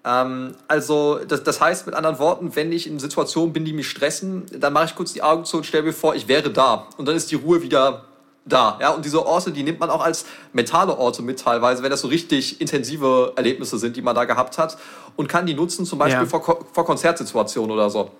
Ähm, 0.04 0.54
also 0.66 1.20
das, 1.26 1.42
das 1.42 1.60
heißt 1.60 1.86
mit 1.86 1.94
anderen 1.94 2.18
Worten, 2.18 2.56
wenn 2.56 2.72
ich 2.72 2.86
in 2.86 2.98
Situationen 2.98 3.52
bin, 3.52 3.64
die 3.64 3.74
mich 3.74 3.88
stressen, 3.88 4.46
dann 4.58 4.72
mache 4.72 4.86
ich 4.86 4.94
kurz 4.94 5.12
die 5.12 5.22
Augen 5.22 5.44
zu 5.44 5.58
und 5.58 5.64
stelle 5.64 5.84
mir 5.84 5.92
vor, 5.92 6.14
ich 6.14 6.26
wäre 6.26 6.50
da. 6.50 6.88
Und 6.96 7.06
dann 7.06 7.16
ist 7.16 7.30
die 7.30 7.36
Ruhe 7.36 7.62
wieder 7.62 8.06
da. 8.44 8.78
Ja? 8.80 8.90
Und 8.90 9.04
diese 9.04 9.24
Orte, 9.24 9.52
die 9.52 9.62
nimmt 9.62 9.80
man 9.80 9.90
auch 9.90 10.02
als 10.02 10.24
mentale 10.52 10.96
Orte 10.96 11.22
mit 11.22 11.40
teilweise, 11.40 11.82
wenn 11.82 11.90
das 11.90 12.00
so 12.00 12.08
richtig 12.08 12.60
intensive 12.60 13.32
Erlebnisse 13.36 13.78
sind, 13.78 13.96
die 13.96 14.02
man 14.02 14.14
da 14.14 14.24
gehabt 14.24 14.58
hat. 14.58 14.78
Und 15.16 15.28
kann 15.28 15.46
die 15.46 15.54
nutzen 15.54 15.84
zum 15.84 15.98
Beispiel 15.98 16.22
ja. 16.22 16.28
vor, 16.28 16.64
vor 16.72 16.84
Konzertsituationen 16.84 17.70
oder 17.70 17.90
so. 17.90 18.10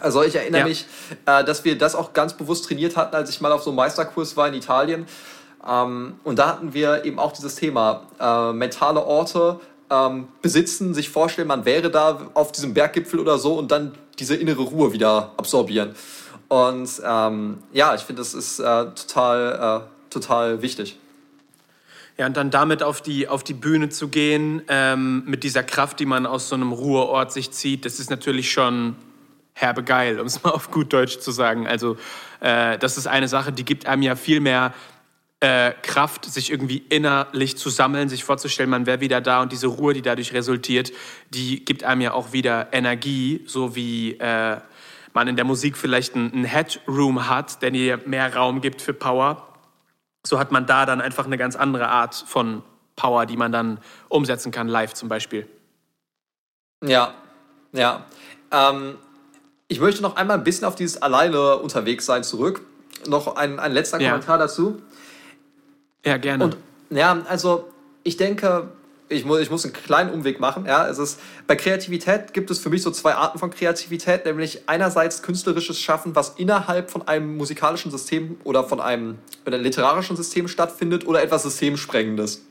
Also 0.00 0.22
ich 0.22 0.34
erinnere 0.34 0.60
ja. 0.60 0.66
mich, 0.66 0.86
äh, 1.26 1.44
dass 1.44 1.64
wir 1.64 1.76
das 1.78 1.94
auch 1.94 2.12
ganz 2.12 2.34
bewusst 2.34 2.66
trainiert 2.66 2.96
hatten, 2.96 3.16
als 3.16 3.30
ich 3.30 3.40
mal 3.40 3.52
auf 3.52 3.62
so 3.62 3.70
einem 3.70 3.76
Meisterkurs 3.76 4.36
war 4.36 4.48
in 4.48 4.54
Italien. 4.54 5.06
Ähm, 5.66 6.14
und 6.24 6.38
da 6.38 6.48
hatten 6.48 6.74
wir 6.74 7.04
eben 7.04 7.18
auch 7.18 7.32
dieses 7.32 7.54
Thema 7.56 8.06
äh, 8.20 8.52
mentale 8.52 9.04
Orte 9.04 9.60
ähm, 9.90 10.28
besitzen, 10.42 10.94
sich 10.94 11.08
vorstellen, 11.08 11.48
man 11.48 11.64
wäre 11.64 11.90
da 11.90 12.30
auf 12.34 12.52
diesem 12.52 12.74
Berggipfel 12.74 13.18
oder 13.20 13.38
so 13.38 13.54
und 13.54 13.70
dann 13.70 13.94
diese 14.18 14.34
innere 14.34 14.62
Ruhe 14.62 14.92
wieder 14.92 15.32
absorbieren. 15.36 15.94
Und 16.48 16.88
ähm, 17.04 17.62
ja, 17.72 17.94
ich 17.94 18.02
finde, 18.02 18.20
das 18.20 18.34
ist 18.34 18.58
äh, 18.58 18.64
total, 18.64 19.84
äh, 19.84 20.10
total 20.10 20.62
wichtig. 20.62 20.98
Ja, 22.16 22.26
und 22.26 22.36
dann 22.36 22.50
damit 22.50 22.82
auf 22.82 23.00
die, 23.00 23.28
auf 23.28 23.44
die 23.44 23.54
Bühne 23.54 23.90
zu 23.90 24.08
gehen, 24.08 24.62
ähm, 24.68 25.22
mit 25.26 25.44
dieser 25.44 25.62
Kraft, 25.62 26.00
die 26.00 26.06
man 26.06 26.26
aus 26.26 26.48
so 26.48 26.56
einem 26.56 26.72
Ruheort 26.72 27.32
sich 27.32 27.52
zieht, 27.52 27.84
das 27.84 28.00
ist 28.00 28.10
natürlich 28.10 28.50
schon 28.50 28.96
herbe 29.52 29.84
geil, 29.84 30.18
um 30.18 30.26
es 30.26 30.42
mal 30.42 30.50
auf 30.50 30.70
gut 30.70 30.92
Deutsch 30.92 31.18
zu 31.18 31.30
sagen. 31.30 31.68
Also 31.68 31.96
äh, 32.40 32.78
das 32.78 32.98
ist 32.98 33.06
eine 33.06 33.28
Sache, 33.28 33.52
die 33.52 33.64
gibt 33.64 33.86
einem 33.86 34.02
ja 34.02 34.16
viel 34.16 34.40
mehr 34.40 34.74
äh, 35.40 35.72
Kraft, 35.82 36.24
sich 36.24 36.50
irgendwie 36.50 36.78
innerlich 36.88 37.56
zu 37.56 37.70
sammeln, 37.70 38.08
sich 38.08 38.24
vorzustellen, 38.24 38.70
man 38.70 38.86
wäre 38.86 39.00
wieder 39.00 39.20
da 39.20 39.40
und 39.42 39.52
diese 39.52 39.68
Ruhe, 39.68 39.94
die 39.94 40.02
dadurch 40.02 40.32
resultiert, 40.32 40.92
die 41.30 41.64
gibt 41.64 41.84
einem 41.84 42.00
ja 42.00 42.12
auch 42.12 42.32
wieder 42.32 42.68
Energie, 42.72 43.44
so 43.46 43.76
wie 43.76 44.14
äh, 44.14 44.56
man 45.14 45.28
in 45.28 45.36
der 45.36 45.44
Musik 45.44 45.76
vielleicht 45.76 46.14
einen 46.14 46.44
Headroom 46.44 47.28
hat, 47.28 47.62
der 47.62 47.70
dir 47.70 48.00
mehr 48.06 48.34
Raum 48.34 48.60
gibt 48.60 48.82
für 48.82 48.92
Power. 48.92 49.46
So 50.26 50.38
hat 50.38 50.52
man 50.52 50.66
da 50.66 50.86
dann 50.86 51.00
einfach 51.00 51.26
eine 51.26 51.38
ganz 51.38 51.56
andere 51.56 51.88
Art 51.88 52.14
von 52.14 52.62
Power, 52.96 53.26
die 53.26 53.36
man 53.36 53.52
dann 53.52 53.78
umsetzen 54.08 54.50
kann, 54.52 54.68
live 54.68 54.94
zum 54.94 55.08
Beispiel. 55.08 55.48
Ja, 56.84 57.14
ja. 57.72 58.04
Ähm, 58.50 58.96
ich 59.68 59.80
möchte 59.80 60.02
noch 60.02 60.16
einmal 60.16 60.38
ein 60.38 60.44
bisschen 60.44 60.66
auf 60.66 60.74
dieses 60.74 61.00
alleine 61.00 61.56
unterwegs 61.56 62.06
sein 62.06 62.24
zurück. 62.24 62.62
Noch 63.06 63.36
ein, 63.36 63.60
ein 63.60 63.72
letzter 63.72 64.00
ja. 64.00 64.10
Kommentar 64.10 64.38
dazu. 64.38 64.82
Ja, 66.04 66.16
gerne. 66.16 66.44
Und 66.44 66.56
ja, 66.90 67.20
also 67.28 67.70
ich 68.02 68.16
denke, 68.16 68.68
ich 69.08 69.24
muss, 69.24 69.40
ich 69.40 69.50
muss 69.50 69.64
einen 69.64 69.72
kleinen 69.72 70.10
Umweg 70.10 70.40
machen. 70.40 70.66
Ja, 70.66 70.86
es 70.88 70.98
ist, 70.98 71.18
bei 71.46 71.56
Kreativität 71.56 72.34
gibt 72.34 72.50
es 72.50 72.58
für 72.58 72.70
mich 72.70 72.82
so 72.82 72.90
zwei 72.90 73.14
Arten 73.14 73.38
von 73.38 73.50
Kreativität, 73.50 74.24
nämlich 74.24 74.62
einerseits 74.66 75.22
künstlerisches 75.22 75.80
Schaffen, 75.80 76.14
was 76.14 76.34
innerhalb 76.36 76.90
von 76.90 77.06
einem 77.08 77.36
musikalischen 77.36 77.90
System 77.90 78.36
oder 78.44 78.64
von 78.64 78.80
einem, 78.80 79.18
einem 79.44 79.62
literarischen 79.62 80.16
System 80.16 80.48
stattfindet 80.48 81.06
oder 81.06 81.22
etwas 81.22 81.42
Systemsprengendes. 81.44 82.44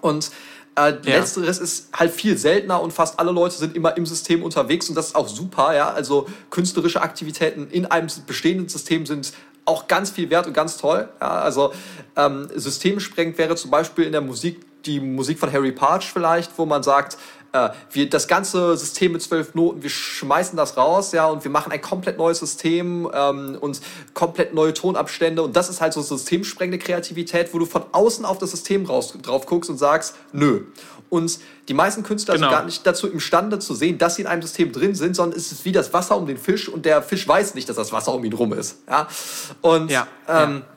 Und 0.00 0.30
äh, 0.76 0.90
ja. 0.90 1.18
Letzteres 1.18 1.58
ist 1.58 1.88
halt 1.96 2.12
viel 2.12 2.36
seltener 2.36 2.80
und 2.80 2.92
fast 2.92 3.18
alle 3.20 3.30
Leute 3.30 3.54
sind 3.54 3.76
immer 3.76 3.96
im 3.96 4.06
System 4.06 4.42
unterwegs 4.42 4.88
und 4.88 4.96
das 4.96 5.08
ist 5.08 5.14
auch 5.14 5.28
super. 5.28 5.74
Ja? 5.74 5.90
Also 5.90 6.26
künstlerische 6.50 7.00
Aktivitäten 7.02 7.68
in 7.70 7.86
einem 7.86 8.08
bestehenden 8.26 8.68
System 8.68 9.06
sind 9.06 9.32
auch 9.66 9.86
ganz 9.86 10.10
viel 10.10 10.30
wert 10.30 10.46
und 10.46 10.52
ganz 10.52 10.76
toll. 10.76 11.08
Ja? 11.20 11.42
Also 11.42 11.72
ähm, 12.16 12.48
systemsprengend 12.54 13.38
wäre 13.38 13.54
zum 13.54 13.70
Beispiel 13.70 14.04
in 14.04 14.12
der 14.12 14.20
Musik 14.20 14.60
die 14.86 15.00
Musik 15.00 15.38
von 15.38 15.52
Harry 15.52 15.72
Parch 15.72 16.12
vielleicht, 16.12 16.56
wo 16.58 16.66
man 16.66 16.82
sagt, 16.82 17.18
äh, 17.54 17.70
wir, 17.92 18.10
das 18.10 18.26
ganze 18.26 18.76
System 18.76 19.12
mit 19.12 19.22
zwölf 19.22 19.54
Noten, 19.54 19.82
wir 19.82 19.90
schmeißen 19.90 20.56
das 20.56 20.76
raus, 20.76 21.12
ja, 21.12 21.26
und 21.26 21.44
wir 21.44 21.50
machen 21.50 21.70
ein 21.70 21.80
komplett 21.80 22.18
neues 22.18 22.40
System 22.40 23.08
ähm, 23.14 23.56
und 23.60 23.80
komplett 24.12 24.54
neue 24.54 24.74
Tonabstände. 24.74 25.42
Und 25.42 25.54
das 25.54 25.68
ist 25.68 25.80
halt 25.80 25.92
so 25.92 26.02
systemsprengende 26.02 26.84
Kreativität, 26.84 27.54
wo 27.54 27.60
du 27.60 27.66
von 27.66 27.84
außen 27.92 28.24
auf 28.24 28.38
das 28.38 28.50
System 28.50 28.84
raus, 28.86 29.16
drauf 29.22 29.46
guckst 29.46 29.70
und 29.70 29.78
sagst, 29.78 30.16
nö. 30.32 30.62
Und 31.10 31.38
die 31.68 31.74
meisten 31.74 32.02
Künstler 32.02 32.34
genau. 32.34 32.48
sind 32.48 32.56
gar 32.56 32.64
nicht 32.64 32.84
dazu 32.84 33.08
imstande 33.08 33.60
zu 33.60 33.74
sehen, 33.74 33.98
dass 33.98 34.16
sie 34.16 34.22
in 34.22 34.28
einem 34.28 34.42
System 34.42 34.72
drin 34.72 34.96
sind, 34.96 35.14
sondern 35.14 35.38
es 35.38 35.52
ist 35.52 35.64
wie 35.64 35.70
das 35.70 35.92
Wasser 35.92 36.16
um 36.16 36.26
den 36.26 36.38
Fisch 36.38 36.68
und 36.68 36.84
der 36.84 37.02
Fisch 37.02 37.28
weiß 37.28 37.54
nicht, 37.54 37.68
dass 37.68 37.76
das 37.76 37.92
Wasser 37.92 38.12
um 38.14 38.24
ihn 38.24 38.32
rum 38.32 38.52
ist. 38.52 38.78
Ja? 38.88 39.06
Und 39.60 39.92
ja, 39.92 40.08
ähm, 40.26 40.62
ja 40.66 40.73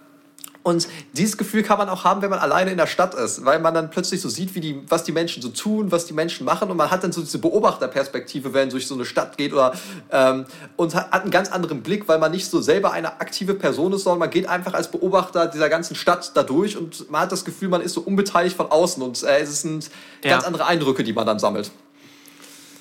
und 0.67 0.89
dieses 1.13 1.37
Gefühl 1.37 1.63
kann 1.63 1.77
man 1.77 1.87
auch 1.87 2.03
haben, 2.03 2.21
wenn 2.21 2.29
man 2.29 2.39
alleine 2.39 2.71
in 2.71 2.77
der 2.77 2.87
Stadt 2.87 3.15
ist, 3.15 3.45
weil 3.45 3.59
man 3.59 3.73
dann 3.73 3.89
plötzlich 3.89 4.19
so 4.19 4.27
sieht, 4.27 4.53
wie 4.53 4.59
die, 4.59 4.81
was 4.89 5.05
die 5.05 5.13
Menschen 5.13 5.41
so 5.41 5.47
tun, 5.47 5.93
was 5.93 6.07
die 6.07 6.13
Menschen 6.13 6.43
machen 6.43 6.69
und 6.69 6.75
man 6.75 6.91
hat 6.91 7.05
dann 7.05 7.13
so 7.13 7.21
diese 7.21 7.39
Beobachterperspektive, 7.39 8.53
wenn 8.53 8.63
man 8.63 8.69
durch 8.71 8.85
so 8.85 8.95
eine 8.95 9.05
Stadt 9.05 9.37
geht 9.37 9.53
oder 9.53 9.71
ähm, 10.11 10.45
und 10.75 10.93
hat, 10.93 11.13
einen 11.13 11.31
ganz 11.31 11.49
anderen 11.53 11.83
Blick, 11.83 12.09
weil 12.09 12.19
man 12.19 12.33
nicht 12.33 12.49
so 12.49 12.59
selber 12.59 12.91
eine 12.91 13.21
aktive 13.21 13.53
Person 13.53 13.93
ist, 13.93 14.03
sondern 14.03 14.19
man 14.19 14.29
geht 14.29 14.49
einfach 14.49 14.73
als 14.73 14.91
Beobachter 14.91 15.47
dieser 15.47 15.69
ganzen 15.69 15.95
Stadt 15.95 16.31
da 16.35 16.43
durch 16.43 16.75
und 16.75 17.09
man 17.09 17.21
hat 17.21 17.31
das 17.31 17.45
Gefühl, 17.45 17.69
man 17.69 17.79
ist 17.79 17.93
so 17.93 18.01
unbeteiligt 18.01 18.57
von 18.57 18.69
außen 18.69 19.01
und 19.01 19.23
äh, 19.23 19.39
es 19.39 19.61
sind 19.61 19.89
ja. 20.21 20.31
ganz 20.31 20.43
andere 20.43 20.65
Eindrücke, 20.65 21.05
die 21.05 21.13
man 21.13 21.25
dann 21.25 21.39
sammelt. 21.39 21.71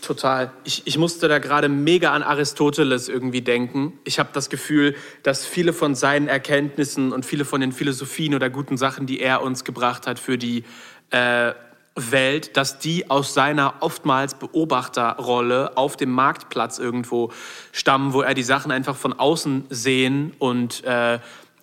Total. 0.06 0.52
Ich, 0.62 0.86
ich 0.86 0.98
musste 0.98 1.26
da 1.26 1.40
gerade 1.40 1.68
mega 1.68 2.12
an 2.12 2.22
Aristoteles 2.22 3.08
irgendwie 3.08 3.42
denken. 3.42 3.98
Ich 4.04 4.20
habe 4.20 4.28
das 4.32 4.48
Gefühl, 4.48 4.94
dass 5.24 5.44
viele 5.44 5.72
von 5.72 5.96
seinen 5.96 6.28
Erkenntnissen 6.28 7.12
und 7.12 7.26
viele 7.26 7.44
von 7.44 7.60
den 7.60 7.72
Philosophien 7.72 8.32
oder 8.36 8.48
guten 8.48 8.76
Sachen, 8.76 9.06
die 9.06 9.18
er 9.18 9.42
uns 9.42 9.64
gebracht 9.64 10.06
hat 10.06 10.20
für 10.20 10.38
die 10.38 10.62
äh, 11.10 11.54
Welt, 11.96 12.56
dass 12.56 12.78
die 12.78 13.10
aus 13.10 13.34
seiner 13.34 13.74
oftmals 13.80 14.34
Beobachterrolle 14.34 15.76
auf 15.76 15.96
dem 15.96 16.12
Marktplatz 16.12 16.78
irgendwo 16.78 17.32
stammen, 17.72 18.12
wo 18.12 18.22
er 18.22 18.34
die 18.34 18.44
Sachen 18.44 18.70
einfach 18.70 18.94
von 18.94 19.12
außen 19.12 19.64
sehen 19.70 20.34
und 20.38 20.84
äh, 20.84 21.18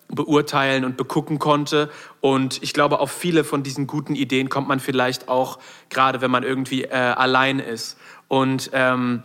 beurteilen 0.08 0.84
und 0.84 0.98
begucken 0.98 1.38
konnte. 1.38 1.90
Und 2.20 2.62
ich 2.62 2.74
glaube, 2.74 3.00
auf 3.00 3.10
viele 3.10 3.42
von 3.42 3.62
diesen 3.62 3.86
guten 3.86 4.14
Ideen 4.14 4.50
kommt 4.50 4.68
man 4.68 4.80
vielleicht 4.80 5.28
auch, 5.28 5.58
gerade 5.88 6.20
wenn 6.20 6.30
man 6.30 6.42
irgendwie 6.42 6.84
äh, 6.84 6.92
allein 6.92 7.58
ist. 7.58 7.96
Und 8.28 8.70
ähm, 8.72 9.22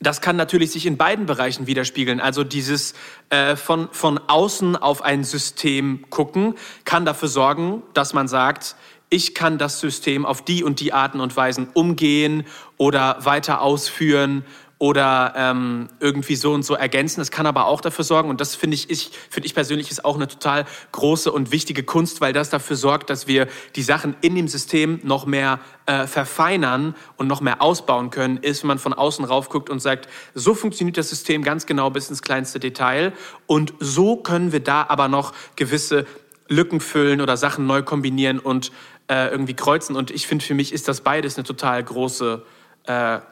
das 0.00 0.20
kann 0.20 0.36
natürlich 0.36 0.70
sich 0.70 0.86
in 0.86 0.96
beiden 0.96 1.26
Bereichen 1.26 1.66
widerspiegeln. 1.66 2.20
Also 2.20 2.44
dieses 2.44 2.94
äh, 3.30 3.56
von, 3.56 3.88
von 3.92 4.18
außen 4.26 4.76
auf 4.76 5.02
ein 5.02 5.24
System 5.24 6.04
gucken 6.10 6.54
kann 6.84 7.04
dafür 7.04 7.28
sorgen, 7.28 7.82
dass 7.94 8.12
man 8.12 8.28
sagt, 8.28 8.76
ich 9.10 9.34
kann 9.34 9.56
das 9.56 9.80
System 9.80 10.26
auf 10.26 10.44
die 10.44 10.62
und 10.62 10.80
die 10.80 10.92
Arten 10.92 11.20
und 11.20 11.34
Weisen 11.36 11.68
umgehen 11.72 12.44
oder 12.76 13.24
weiter 13.24 13.62
ausführen 13.62 14.44
oder 14.78 15.34
ähm, 15.36 15.88
irgendwie 15.98 16.36
so 16.36 16.52
und 16.52 16.64
so 16.64 16.74
ergänzen. 16.74 17.20
Es 17.20 17.32
kann 17.32 17.46
aber 17.46 17.66
auch 17.66 17.80
dafür 17.80 18.04
sorgen, 18.04 18.30
und 18.30 18.40
das 18.40 18.54
finde 18.54 18.76
ich, 18.76 18.90
ich, 18.90 19.10
finde 19.28 19.46
ich 19.46 19.54
persönlich 19.54 19.90
ist 19.90 20.04
auch 20.04 20.14
eine 20.14 20.28
total 20.28 20.66
große 20.92 21.32
und 21.32 21.50
wichtige 21.50 21.82
Kunst, 21.82 22.20
weil 22.20 22.32
das 22.32 22.48
dafür 22.48 22.76
sorgt, 22.76 23.10
dass 23.10 23.26
wir 23.26 23.48
die 23.74 23.82
Sachen 23.82 24.14
in 24.20 24.36
dem 24.36 24.46
System 24.46 25.00
noch 25.02 25.26
mehr 25.26 25.58
äh, 25.86 26.06
verfeinern 26.06 26.94
und 27.16 27.26
noch 27.26 27.40
mehr 27.40 27.60
ausbauen 27.60 28.10
können, 28.10 28.36
ist, 28.36 28.62
wenn 28.62 28.68
man 28.68 28.78
von 28.78 28.94
außen 28.94 29.24
rauf 29.24 29.48
guckt 29.48 29.68
und 29.68 29.80
sagt, 29.80 30.08
so 30.34 30.54
funktioniert 30.54 30.96
das 30.96 31.08
System 31.08 31.42
ganz 31.42 31.66
genau 31.66 31.90
bis 31.90 32.08
ins 32.08 32.22
kleinste 32.22 32.60
Detail 32.60 33.12
und 33.46 33.74
so 33.80 34.16
können 34.16 34.52
wir 34.52 34.60
da 34.60 34.86
aber 34.88 35.08
noch 35.08 35.32
gewisse 35.56 36.06
Lücken 36.46 36.80
füllen 36.80 37.20
oder 37.20 37.36
Sachen 37.36 37.66
neu 37.66 37.82
kombinieren 37.82 38.38
und 38.38 38.70
äh, 39.08 39.28
irgendwie 39.28 39.54
kreuzen. 39.54 39.96
Und 39.96 40.10
ich 40.10 40.26
finde, 40.26 40.44
für 40.44 40.54
mich 40.54 40.72
ist 40.72 40.88
das 40.88 41.00
beides 41.00 41.36
eine 41.36 41.44
total 41.44 41.82
große 41.82 42.42
äh, 42.44 42.57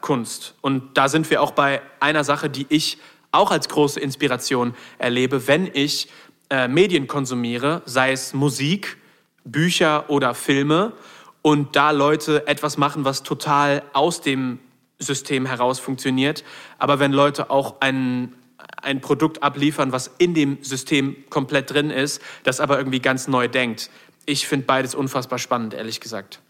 Kunst. 0.01 0.55
Und 0.61 0.97
da 0.97 1.09
sind 1.09 1.29
wir 1.29 1.41
auch 1.41 1.51
bei 1.51 1.81
einer 1.99 2.23
Sache, 2.23 2.49
die 2.49 2.65
ich 2.69 2.99
auch 3.31 3.51
als 3.51 3.69
große 3.69 3.99
Inspiration 3.99 4.75
erlebe, 4.99 5.47
wenn 5.47 5.69
ich 5.73 6.09
äh, 6.49 6.67
Medien 6.67 7.07
konsumiere, 7.07 7.81
sei 7.85 8.11
es 8.11 8.33
Musik, 8.33 8.97
Bücher 9.43 10.09
oder 10.09 10.33
Filme, 10.33 10.93
und 11.41 11.75
da 11.75 11.91
Leute 11.91 12.45
etwas 12.47 12.77
machen, 12.77 13.05
was 13.05 13.23
total 13.23 13.83
aus 13.93 14.21
dem 14.21 14.59
System 14.99 15.45
heraus 15.45 15.79
funktioniert. 15.79 16.43
Aber 16.77 16.99
wenn 16.99 17.13
Leute 17.13 17.49
auch 17.49 17.79
ein, 17.79 18.33
ein 18.81 18.99
Produkt 18.99 19.43
abliefern, 19.43 19.91
was 19.91 20.11
in 20.17 20.33
dem 20.33 20.57
System 20.61 21.15
komplett 21.29 21.71
drin 21.71 21.89
ist, 21.89 22.21
das 22.43 22.59
aber 22.59 22.77
irgendwie 22.77 22.99
ganz 22.99 23.27
neu 23.27 23.47
denkt. 23.47 23.89
Ich 24.25 24.45
finde 24.47 24.65
beides 24.65 24.93
unfassbar 24.93 25.39
spannend, 25.39 25.73
ehrlich 25.73 26.01
gesagt. 26.01 26.41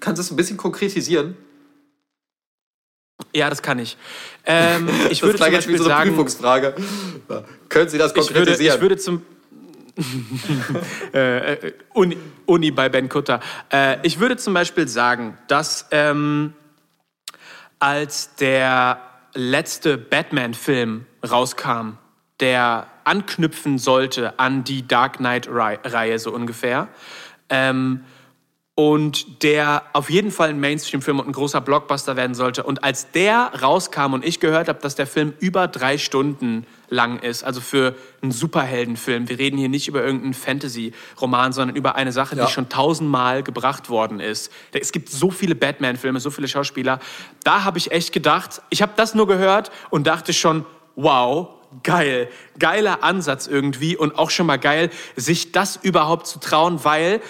Kannst 0.00 0.18
du 0.18 0.22
es 0.22 0.30
ein 0.32 0.36
bisschen 0.36 0.56
konkretisieren? 0.56 1.36
Ja, 3.34 3.48
das 3.48 3.62
kann 3.62 3.78
ich. 3.78 3.96
Ähm, 4.44 4.88
ich 5.10 5.20
das 5.20 5.22
würde 5.22 5.38
zum 5.38 5.52
Beispiel 5.52 5.78
so 5.78 5.84
sagen, 5.84 6.10
Prüfungsfrage. 6.10 6.74
Können 7.68 7.88
Sie 7.88 7.98
das 7.98 8.14
konkretisieren? 8.14 8.52
Ich 8.52 8.58
würde, 8.58 8.74
ich 8.74 8.80
würde 8.80 8.96
zum 8.98 9.22
äh, 11.14 11.52
äh, 11.52 11.72
Uni, 11.92 12.16
Uni, 12.46 12.70
bei 12.70 12.88
Ben 12.88 13.08
Kutter. 13.08 13.40
Äh, 13.70 13.98
ich 14.02 14.20
würde 14.20 14.36
zum 14.36 14.54
Beispiel 14.54 14.88
sagen, 14.88 15.36
dass 15.48 15.86
ähm, 15.90 16.54
als 17.78 18.34
der 18.36 19.00
letzte 19.34 19.98
Batman-Film 19.98 21.06
rauskam, 21.28 21.98
der 22.40 22.86
anknüpfen 23.04 23.78
sollte 23.78 24.38
an 24.38 24.64
die 24.64 24.86
Dark 24.86 25.18
Knight-Reihe 25.18 26.18
so 26.18 26.32
ungefähr. 26.32 26.88
Ähm, 27.48 28.04
und 28.74 29.42
der 29.42 29.82
auf 29.92 30.08
jeden 30.08 30.30
Fall 30.30 30.48
ein 30.48 30.58
Mainstream-Film 30.58 31.20
und 31.20 31.26
ein 31.26 31.32
großer 31.32 31.60
Blockbuster 31.60 32.16
werden 32.16 32.34
sollte. 32.34 32.62
Und 32.62 32.82
als 32.82 33.10
der 33.10 33.52
rauskam 33.60 34.14
und 34.14 34.24
ich 34.24 34.40
gehört 34.40 34.68
habe, 34.68 34.78
dass 34.80 34.94
der 34.94 35.06
Film 35.06 35.34
über 35.40 35.68
drei 35.68 35.98
Stunden 35.98 36.66
lang 36.88 37.18
ist, 37.18 37.44
also 37.44 37.60
für 37.60 37.94
einen 38.22 38.32
Superheldenfilm, 38.32 39.28
wir 39.28 39.38
reden 39.38 39.58
hier 39.58 39.68
nicht 39.68 39.88
über 39.88 40.02
irgendeinen 40.02 40.32
Fantasy-Roman, 40.32 41.52
sondern 41.52 41.76
über 41.76 41.96
eine 41.96 42.12
Sache, 42.12 42.34
ja. 42.34 42.46
die 42.46 42.50
schon 42.52 42.70
tausendmal 42.70 43.42
gebracht 43.42 43.90
worden 43.90 44.20
ist. 44.20 44.50
Es 44.72 44.92
gibt 44.92 45.10
so 45.10 45.30
viele 45.30 45.54
Batman-Filme, 45.54 46.18
so 46.20 46.30
viele 46.30 46.48
Schauspieler. 46.48 46.98
Da 47.44 47.64
habe 47.64 47.76
ich 47.76 47.92
echt 47.92 48.12
gedacht, 48.12 48.62
ich 48.70 48.80
habe 48.80 48.92
das 48.96 49.14
nur 49.14 49.26
gehört 49.26 49.70
und 49.90 50.06
dachte 50.06 50.32
schon, 50.32 50.64
wow, 50.96 51.48
geil, 51.82 52.28
geiler 52.58 53.02
Ansatz 53.02 53.46
irgendwie 53.46 53.96
und 53.96 54.18
auch 54.18 54.30
schon 54.30 54.46
mal 54.46 54.58
geil, 54.58 54.90
sich 55.16 55.52
das 55.52 55.76
überhaupt 55.76 56.26
zu 56.26 56.38
trauen, 56.38 56.84
weil 56.84 57.20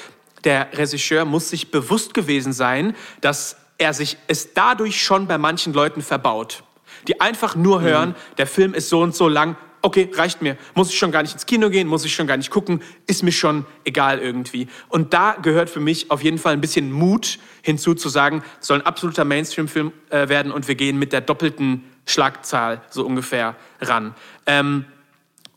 der 0.44 0.68
Regisseur 0.76 1.24
muss 1.24 1.50
sich 1.50 1.70
bewusst 1.70 2.14
gewesen 2.14 2.52
sein, 2.52 2.96
dass 3.20 3.56
er 3.78 3.94
sich 3.94 4.16
es 4.26 4.54
dadurch 4.54 5.02
schon 5.02 5.26
bei 5.26 5.38
manchen 5.38 5.72
Leuten 5.72 6.02
verbaut. 6.02 6.64
Die 7.08 7.20
einfach 7.20 7.56
nur 7.56 7.80
mhm. 7.80 7.84
hören, 7.84 8.08
mhm. 8.10 8.36
der 8.38 8.46
Film 8.46 8.74
ist 8.74 8.88
so 8.88 9.00
und 9.00 9.14
so 9.14 9.28
lang, 9.28 9.56
okay, 9.82 10.08
reicht 10.14 10.40
mir. 10.40 10.56
Muss 10.74 10.90
ich 10.90 10.98
schon 10.98 11.10
gar 11.10 11.22
nicht 11.22 11.34
ins 11.34 11.46
Kino 11.46 11.68
gehen, 11.68 11.88
muss 11.88 12.04
ich 12.04 12.14
schon 12.14 12.26
gar 12.26 12.36
nicht 12.36 12.50
gucken, 12.50 12.82
ist 13.06 13.22
mir 13.22 13.32
schon 13.32 13.66
egal 13.84 14.20
irgendwie. 14.20 14.68
Und 14.88 15.12
da 15.12 15.36
gehört 15.42 15.68
für 15.68 15.80
mich 15.80 16.10
auf 16.10 16.22
jeden 16.22 16.38
Fall 16.38 16.52
ein 16.52 16.60
bisschen 16.60 16.92
Mut 16.92 17.38
hinzu 17.62 17.94
zu 17.94 18.08
sagen, 18.08 18.42
soll 18.60 18.78
ein 18.78 18.86
absoluter 18.86 19.24
Mainstream-Film 19.24 19.92
äh, 20.10 20.28
werden 20.28 20.52
und 20.52 20.68
wir 20.68 20.76
gehen 20.76 20.98
mit 20.98 21.12
der 21.12 21.20
doppelten 21.20 21.84
Schlagzahl 22.06 22.82
so 22.90 23.04
ungefähr 23.04 23.56
ran. 23.80 24.14
Ähm, 24.46 24.84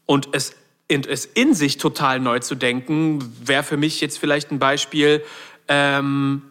und 0.05 0.29
es 0.33 0.55
es 0.87 1.25
in 1.25 1.53
sich 1.53 1.77
total 1.77 2.19
neu 2.19 2.39
zu 2.39 2.55
denken, 2.55 3.33
wäre 3.43 3.63
für 3.63 3.77
mich 3.77 4.01
jetzt 4.01 4.19
vielleicht 4.19 4.51
ein 4.51 4.59
Beispiel, 4.59 5.23
ähm, 5.67 6.43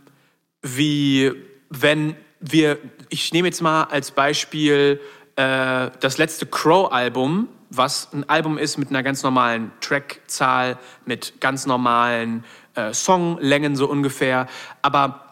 wie 0.62 1.32
wenn 1.70 2.16
wir, 2.40 2.78
ich 3.08 3.32
nehme 3.32 3.48
jetzt 3.48 3.62
mal 3.62 3.84
als 3.84 4.10
Beispiel 4.10 5.00
äh, 5.36 5.90
das 6.00 6.18
letzte 6.18 6.46
Crow-Album, 6.46 7.48
was 7.70 8.12
ein 8.12 8.28
Album 8.28 8.58
ist 8.58 8.76
mit 8.76 8.90
einer 8.90 9.02
ganz 9.02 9.22
normalen 9.22 9.72
Trackzahl, 9.80 10.78
mit 11.06 11.40
ganz 11.40 11.66
normalen 11.66 12.44
äh, 12.74 12.92
Songlängen 12.92 13.76
so 13.76 13.88
ungefähr, 13.88 14.48
aber 14.82 15.24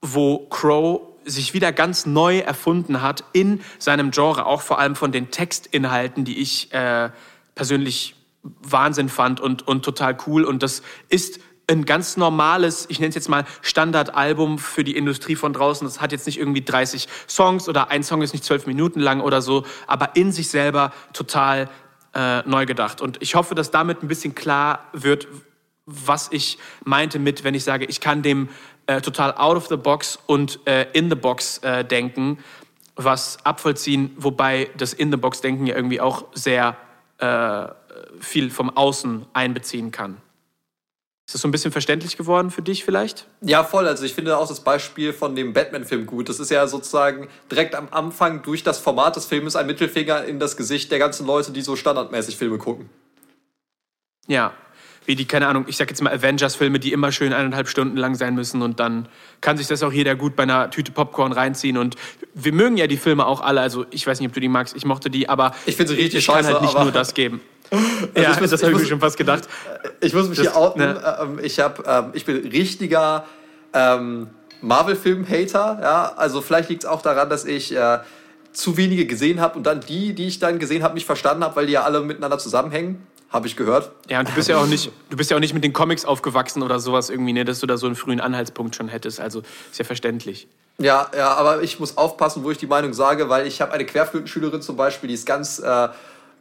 wo 0.00 0.38
Crow 0.38 1.02
sich 1.24 1.52
wieder 1.52 1.72
ganz 1.72 2.06
neu 2.06 2.38
erfunden 2.38 3.02
hat 3.02 3.24
in 3.32 3.60
seinem 3.78 4.10
Genre, 4.10 4.46
auch 4.46 4.62
vor 4.62 4.78
allem 4.78 4.96
von 4.96 5.12
den 5.12 5.30
Textinhalten, 5.30 6.24
die 6.24 6.38
ich 6.38 6.72
äh, 6.72 7.10
persönlich 7.54 8.14
Wahnsinn 8.42 9.08
fand 9.08 9.40
und, 9.40 9.66
und 9.66 9.84
total 9.84 10.16
cool. 10.26 10.44
Und 10.44 10.62
das 10.62 10.82
ist 11.08 11.40
ein 11.70 11.84
ganz 11.84 12.16
normales, 12.16 12.86
ich 12.88 12.98
nenne 12.98 13.10
es 13.10 13.14
jetzt 13.14 13.28
mal 13.28 13.44
Standardalbum 13.62 14.58
für 14.58 14.82
die 14.82 14.96
Industrie 14.96 15.36
von 15.36 15.52
draußen. 15.52 15.86
Das 15.86 16.00
hat 16.00 16.12
jetzt 16.12 16.26
nicht 16.26 16.38
irgendwie 16.38 16.62
30 16.62 17.08
Songs 17.28 17.68
oder 17.68 17.90
ein 17.90 18.02
Song 18.02 18.22
ist 18.22 18.32
nicht 18.32 18.44
zwölf 18.44 18.66
Minuten 18.66 19.00
lang 19.00 19.20
oder 19.20 19.40
so, 19.40 19.64
aber 19.86 20.16
in 20.16 20.32
sich 20.32 20.48
selber 20.48 20.92
total 21.12 21.68
äh, 22.14 22.42
neu 22.48 22.66
gedacht. 22.66 23.00
Und 23.00 23.22
ich 23.22 23.34
hoffe, 23.36 23.54
dass 23.54 23.70
damit 23.70 24.02
ein 24.02 24.08
bisschen 24.08 24.34
klar 24.34 24.88
wird, 24.92 25.28
was 25.86 26.28
ich 26.32 26.58
meinte 26.84 27.18
mit, 27.18 27.44
wenn 27.44 27.54
ich 27.54 27.64
sage, 27.64 27.84
ich 27.84 28.00
kann 28.00 28.22
dem 28.22 28.48
äh, 28.86 29.00
total 29.00 29.34
out 29.34 29.56
of 29.56 29.68
the 29.68 29.76
box 29.76 30.18
und 30.26 30.60
äh, 30.66 30.86
in 30.92 31.08
the 31.08 31.16
box 31.16 31.58
äh, 31.58 31.84
denken, 31.84 32.38
was 32.96 33.44
abvollziehen, 33.44 34.10
wobei 34.16 34.70
das 34.76 34.92
in 34.92 35.10
the 35.10 35.16
box 35.16 35.40
denken 35.40 35.66
ja 35.66 35.74
irgendwie 35.74 36.00
auch 36.00 36.24
sehr 36.32 36.76
äh, 37.18 37.68
viel 38.20 38.50
vom 38.50 38.70
Außen 38.70 39.26
einbeziehen 39.32 39.90
kann. 39.90 40.18
Ist 41.30 41.34
das 41.34 41.42
so 41.42 41.48
ein 41.48 41.52
bisschen 41.52 41.70
verständlich 41.70 42.16
geworden 42.16 42.50
für 42.50 42.60
dich 42.60 42.84
vielleicht? 42.84 43.28
Ja, 43.40 43.62
voll. 43.62 43.86
Also 43.86 44.04
ich 44.04 44.14
finde 44.14 44.36
auch 44.36 44.48
das 44.48 44.64
Beispiel 44.64 45.12
von 45.12 45.36
dem 45.36 45.52
Batman-Film 45.52 46.06
gut. 46.06 46.28
Das 46.28 46.40
ist 46.40 46.50
ja 46.50 46.66
sozusagen 46.66 47.28
direkt 47.48 47.76
am 47.76 47.86
Anfang 47.92 48.42
durch 48.42 48.64
das 48.64 48.78
Format 48.78 49.14
des 49.14 49.26
Filmes 49.26 49.54
ein 49.54 49.66
Mittelfinger 49.66 50.24
in 50.24 50.40
das 50.40 50.56
Gesicht 50.56 50.90
der 50.90 50.98
ganzen 50.98 51.26
Leute, 51.26 51.52
die 51.52 51.62
so 51.62 51.76
standardmäßig 51.76 52.36
Filme 52.36 52.58
gucken. 52.58 52.90
Ja, 54.26 54.54
wie 55.06 55.14
die, 55.14 55.24
keine 55.24 55.46
Ahnung, 55.46 55.64
ich 55.68 55.76
sag 55.76 55.88
jetzt 55.88 56.02
mal 56.02 56.12
Avengers-Filme, 56.12 56.78
die 56.78 56.92
immer 56.92 57.12
schön 57.12 57.32
eineinhalb 57.32 57.68
Stunden 57.68 57.96
lang 57.96 58.14
sein 58.14 58.34
müssen 58.34 58.60
und 58.62 58.80
dann 58.80 59.08
kann 59.40 59.56
sich 59.56 59.66
das 59.66 59.82
auch 59.82 59.92
jeder 59.92 60.14
gut 60.14 60.36
bei 60.36 60.42
einer 60.42 60.70
Tüte 60.70 60.92
Popcorn 60.92 61.32
reinziehen 61.32 61.76
und 61.78 61.96
wir 62.34 62.52
mögen 62.52 62.76
ja 62.76 62.86
die 62.86 62.96
Filme 62.96 63.26
auch 63.26 63.40
alle, 63.40 63.60
also 63.60 63.86
ich 63.90 64.06
weiß 64.06 64.20
nicht, 64.20 64.28
ob 64.28 64.34
du 64.34 64.40
die 64.40 64.48
magst, 64.48 64.76
ich 64.76 64.84
mochte 64.84 65.10
die, 65.10 65.28
aber 65.28 65.54
ich 65.66 65.76
finde 65.76 65.92
sie 65.92 66.00
richtig 66.00 66.20
ich 66.20 66.26
kann 66.26 66.44
halt 66.44 66.60
nicht 66.60 66.78
nur 66.78 66.92
das 66.92 67.14
geben. 67.14 67.40
Also 67.70 67.84
ja, 68.14 68.40
muss, 68.40 68.50
das 68.50 68.62
habe 68.62 68.72
ich 68.72 68.78
mir 68.78 68.86
schon 68.86 69.00
fast 69.00 69.16
gedacht. 69.16 69.48
Ich 70.00 70.12
muss 70.12 70.28
mich 70.28 70.38
das, 70.38 70.48
hier 70.48 70.56
outen. 70.56 70.80
Ne? 70.80 71.18
Ähm, 71.22 71.38
ich, 71.42 71.60
hab, 71.60 71.86
ähm, 71.86 72.10
ich 72.12 72.24
bin 72.24 72.36
richtiger 72.36 73.24
ähm, 73.72 74.28
Marvel-Film-Hater. 74.60 75.78
Ja? 75.80 76.12
Also 76.16 76.40
vielleicht 76.40 76.68
liegt 76.68 76.84
es 76.84 76.88
auch 76.88 77.02
daran, 77.02 77.30
dass 77.30 77.44
ich 77.44 77.74
äh, 77.74 77.98
zu 78.52 78.76
wenige 78.76 79.06
gesehen 79.06 79.40
habe 79.40 79.56
und 79.56 79.64
dann 79.64 79.80
die, 79.80 80.14
die 80.14 80.26
ich 80.26 80.38
dann 80.38 80.58
gesehen 80.58 80.82
habe, 80.82 80.94
nicht 80.94 81.06
verstanden 81.06 81.44
habe, 81.44 81.56
weil 81.56 81.66
die 81.66 81.72
ja 81.72 81.82
alle 81.82 82.00
miteinander 82.00 82.38
zusammenhängen. 82.38 83.06
Habe 83.30 83.46
ich 83.46 83.54
gehört. 83.54 83.92
Ja, 84.08 84.18
und 84.18 84.28
du 84.28 84.32
bist 84.32 84.48
ja 84.48 84.58
auch 84.58 84.66
nicht, 84.66 84.90
du 85.08 85.16
bist 85.16 85.30
ja 85.30 85.36
auch 85.36 85.40
nicht 85.40 85.54
mit 85.54 85.62
den 85.62 85.72
Comics 85.72 86.04
aufgewachsen 86.04 86.64
oder 86.64 86.80
sowas 86.80 87.10
irgendwie, 87.10 87.32
ne, 87.32 87.44
dass 87.44 87.60
du 87.60 87.66
da 87.68 87.76
so 87.76 87.86
einen 87.86 87.94
frühen 87.94 88.20
Anhaltspunkt 88.20 88.74
schon 88.74 88.88
hättest. 88.88 89.20
Also 89.20 89.42
ist 89.70 89.78
ja 89.78 89.84
verständlich. 89.84 90.48
Ja, 90.78 91.08
ja, 91.16 91.34
aber 91.34 91.62
ich 91.62 91.78
muss 91.78 91.96
aufpassen, 91.96 92.42
wo 92.42 92.50
ich 92.50 92.58
die 92.58 92.66
Meinung 92.66 92.92
sage, 92.92 93.28
weil 93.28 93.46
ich 93.46 93.60
habe 93.60 93.70
eine 93.70 93.86
Querflötenschülerin 93.86 94.62
zum 94.62 94.76
Beispiel, 94.76 95.06
die 95.06 95.14
ist 95.14 95.26
ganz 95.26 95.60
äh, 95.60 95.88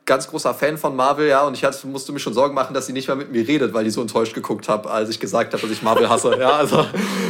ganz 0.09 0.27
großer 0.27 0.55
Fan 0.55 0.77
von 0.77 0.95
Marvel, 0.95 1.27
ja, 1.27 1.43
und 1.43 1.53
ich 1.53 1.63
hatte, 1.63 1.85
musste 1.87 2.11
mir 2.11 2.19
schon 2.19 2.33
Sorgen 2.33 2.55
machen, 2.55 2.73
dass 2.73 2.87
sie 2.87 2.93
nicht 2.93 3.07
mehr 3.07 3.15
mit 3.15 3.31
mir 3.31 3.47
redet, 3.47 3.73
weil 3.73 3.83
die 3.83 3.91
so 3.91 4.01
enttäuscht 4.01 4.33
geguckt 4.33 4.67
hat, 4.67 4.87
als 4.87 5.07
ich 5.09 5.19
gesagt 5.19 5.53
habe, 5.53 5.61
dass 5.61 5.71
ich 5.71 5.83
Marvel 5.83 6.09
hasse. 6.09 6.35
ja, 6.39 6.51
also 6.51 6.83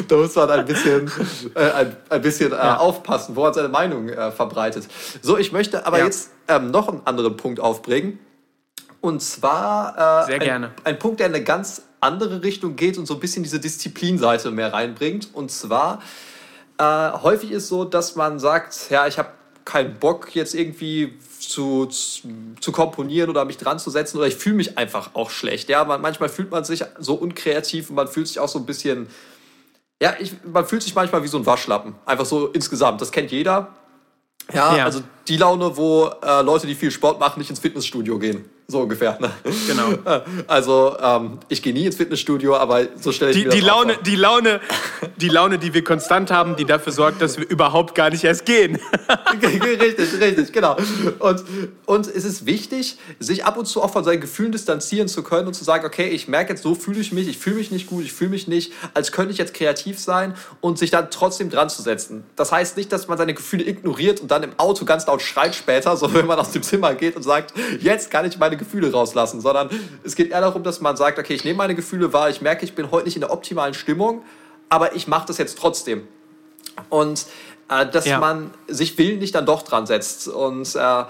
da 0.08 0.16
muss 0.16 0.34
man 0.34 0.50
ein 0.50 0.66
bisschen, 0.66 1.12
äh, 1.56 1.60
ein, 1.60 1.98
ein, 2.10 2.22
bisschen 2.22 2.54
äh, 2.54 2.56
ja. 2.56 2.78
aufpassen, 2.78 3.36
wo 3.36 3.42
man 3.42 3.54
seine 3.54 3.68
Meinung 3.68 4.08
äh, 4.08 4.32
verbreitet. 4.32 4.88
So, 5.22 5.38
ich 5.38 5.52
möchte 5.52 5.86
aber 5.86 6.00
ja. 6.00 6.06
jetzt 6.06 6.32
ähm, 6.48 6.72
noch 6.72 6.88
einen 6.88 7.02
anderen 7.04 7.36
Punkt 7.36 7.60
aufbringen. 7.60 8.18
Und 9.02 9.22
zwar 9.22 10.24
äh, 10.24 10.26
Sehr 10.28 10.40
gerne. 10.40 10.68
Ein, 10.68 10.96
ein 10.96 11.00
Punkt, 11.00 11.20
der 11.20 11.28
in 11.28 11.36
eine 11.36 11.44
ganz 11.44 11.84
andere 12.00 12.44
Richtung 12.44 12.78
geht 12.78 12.98
und 12.98 13.08
so 13.08 13.16
ein 13.16 13.20
bisschen 13.20 13.44
diese 13.44 13.60
Disziplinseite 13.60 14.52
mehr 14.52 14.72
reinbringt. 14.72 15.30
Und 15.34 15.52
zwar, 15.52 16.00
äh, 16.78 16.84
häufig 16.84 17.52
ist 17.52 17.68
so, 17.68 17.84
dass 17.84 18.16
man 18.16 18.40
sagt, 18.40 18.90
ja, 18.90 19.06
ich 19.06 19.18
habe 19.18 19.30
keinen 19.66 20.00
Bock 20.00 20.34
jetzt 20.34 20.56
irgendwie 20.56 21.20
zu, 21.50 21.88
zu, 21.88 22.30
zu, 22.60 22.72
komponieren 22.72 23.30
oder 23.30 23.44
mich 23.46 23.58
dran 23.58 23.80
zu 23.80 23.90
setzen 23.90 24.18
oder 24.18 24.28
ich 24.28 24.36
fühle 24.36 24.56
mich 24.56 24.78
einfach 24.78 25.16
auch 25.16 25.30
schlecht. 25.30 25.70
Ja, 25.70 25.84
man, 25.84 26.02
manchmal 26.02 26.30
fühlt 26.30 26.52
man 26.52 26.64
sich 26.64 26.84
so 27.00 27.16
unkreativ 27.16 27.90
und 27.90 27.96
man 27.96 28.08
fühlt 28.08 28.28
sich 28.28 28.40
auch 28.40 28.48
so 28.48 28.60
ein 28.60 28.66
bisschen, 28.66 29.08
ja, 30.02 30.14
ich, 30.20 30.34
man 30.44 30.66
fühlt 30.66 30.84
sich 30.84 30.96
manchmal 30.96 31.24
wie 31.24 31.28
so 31.28 31.38
ein 31.38 31.46
Waschlappen. 31.46 31.96
Einfach 32.06 32.26
so 32.26 32.48
insgesamt. 32.48 33.02
Das 33.02 33.12
kennt 33.12 33.32
jeder. 33.32 33.74
Ja, 34.54 34.78
ja. 34.78 34.86
also 34.86 35.02
die 35.28 35.38
Laune, 35.38 35.76
wo 35.78 36.10
äh, 36.24 36.42
Leute, 36.42 36.68
die 36.68 36.76
viel 36.76 36.92
Sport 36.92 37.20
machen, 37.20 37.40
nicht 37.40 37.50
ins 37.50 37.60
Fitnessstudio 37.60 38.18
gehen. 38.20 38.50
So 38.70 38.82
ungefähr. 38.82 39.18
Ne? 39.20 39.32
Genau. 39.68 39.90
Also 40.48 40.96
ähm, 41.02 41.40
ich 41.48 41.62
gehe 41.62 41.74
nie 41.74 41.86
ins 41.86 41.96
Fitnessstudio, 41.96 42.56
aber 42.56 42.88
so 43.00 43.12
stelle 43.12 43.32
ich 43.32 43.38
die, 43.38 43.44
mir 43.44 43.50
das 43.50 43.56
die 43.56 43.62
Laune, 43.62 43.94
vor. 43.94 44.04
die 44.04 44.16
Laune, 44.16 44.62
die 45.18 45.30
Laune, 45.30 45.58
die 45.58 45.74
wir 45.74 45.84
konstant 45.84 46.32
haben, 46.32 46.56
die 46.56 46.66
dafür 46.66 46.94
sorgt, 46.94 47.22
dass 47.22 47.38
wir 47.38 47.48
überhaupt 47.48 47.96
gar 47.96 48.10
nicht 48.10 48.24
erst 48.24 48.46
gehen. 48.46 48.80
richtig, 49.44 50.22
richtig, 50.22 50.54
genau. 50.54 50.78
Und, 51.20 51.44
und 51.86 52.08
es 52.08 52.26
ist 52.26 52.46
wichtig, 52.46 52.98
sich 53.20 53.44
ab 53.44 53.58
und 53.58 53.66
zu 53.66 53.82
auch 53.82 53.92
von 53.92 54.04
seinen 54.04 54.22
Gefühlen 54.22 54.52
distanzieren 54.52 55.08
zu 55.08 55.24
können 55.24 55.48
und 55.48 55.54
zu 55.54 55.64
sagen, 55.64 55.86
okay, 55.86 56.10
ich 56.10 56.28
merke 56.28 56.54
jetzt, 56.54 56.64
so 56.64 56.76
fühle 56.76 57.00
ich 57.00 57.12
mich, 57.12 57.28
ich 57.28 57.38
fühle 57.38 57.58
mich 57.58 57.72
nicht 57.72 57.88
gut, 57.88 58.04
ich 58.04 58.14
fühle 58.14 58.32
mich 58.32 58.48
nicht, 58.48 58.74
als 58.94 59.12
könnte 59.12 59.32
ich 59.32 59.40
jetzt 59.40 59.54
kreativ 59.54 60.00
sein 60.00 60.36
und 60.62 60.78
sich 60.78 60.92
dann 60.92 61.10
trotzdem 61.10 61.50
dran 61.50 61.70
zu 61.70 61.82
setzen. 61.82 62.24
Das 62.36 62.52
heißt 62.52 62.78
nicht, 62.78 62.92
dass 62.92 63.08
man 63.08 63.18
seine 63.18 63.34
Gefühle 63.34 63.68
ignoriert 63.68 64.22
und 64.22 64.30
dann 64.30 64.44
im 64.44 64.52
Auto 64.58 64.86
ganz 64.86 65.08
laut 65.08 65.22
schreit 65.22 65.56
später, 65.56 65.98
so 65.98 66.14
wenn 66.14 66.28
man 66.28 66.38
aus 66.40 66.52
dem 66.52 66.62
Zimmer 66.62 66.94
geht 66.94 67.16
und 67.16 67.24
sagt, 67.24 67.54
jetzt 67.80 68.12
kann 68.12 68.26
ich 68.26 68.38
meine 68.38 68.59
Gefühle 68.60 68.92
rauslassen, 68.92 69.42
sondern 69.42 69.70
es 70.04 70.16
geht 70.16 70.30
eher 70.30 70.42
darum, 70.42 70.64
dass 70.64 70.82
man 70.82 70.96
sagt, 70.96 71.18
okay, 71.18 71.34
ich 71.34 71.44
nehme 71.44 71.58
meine 71.58 71.74
Gefühle 71.74 72.14
wahr, 72.14 72.30
ich 72.30 72.42
merke, 72.42 72.64
ich 72.66 72.76
bin 72.76 72.92
heute 72.92 73.06
nicht 73.06 73.16
in 73.16 73.22
der 73.22 73.32
optimalen 73.32 73.74
Stimmung, 73.74 74.24
aber 74.70 74.96
ich 74.96 75.08
mache 75.08 75.26
das 75.28 75.40
jetzt 75.40 75.58
trotzdem. 75.58 76.08
Und 76.90 77.26
äh, 77.70 77.88
dass 77.88 78.06
ja. 78.06 78.20
man 78.20 78.52
sich 78.68 78.98
willentlich 78.98 79.32
dann 79.32 79.46
doch 79.46 79.62
dran 79.62 79.86
setzt. 79.86 80.28
Und 80.28 80.76
äh, 80.76 81.04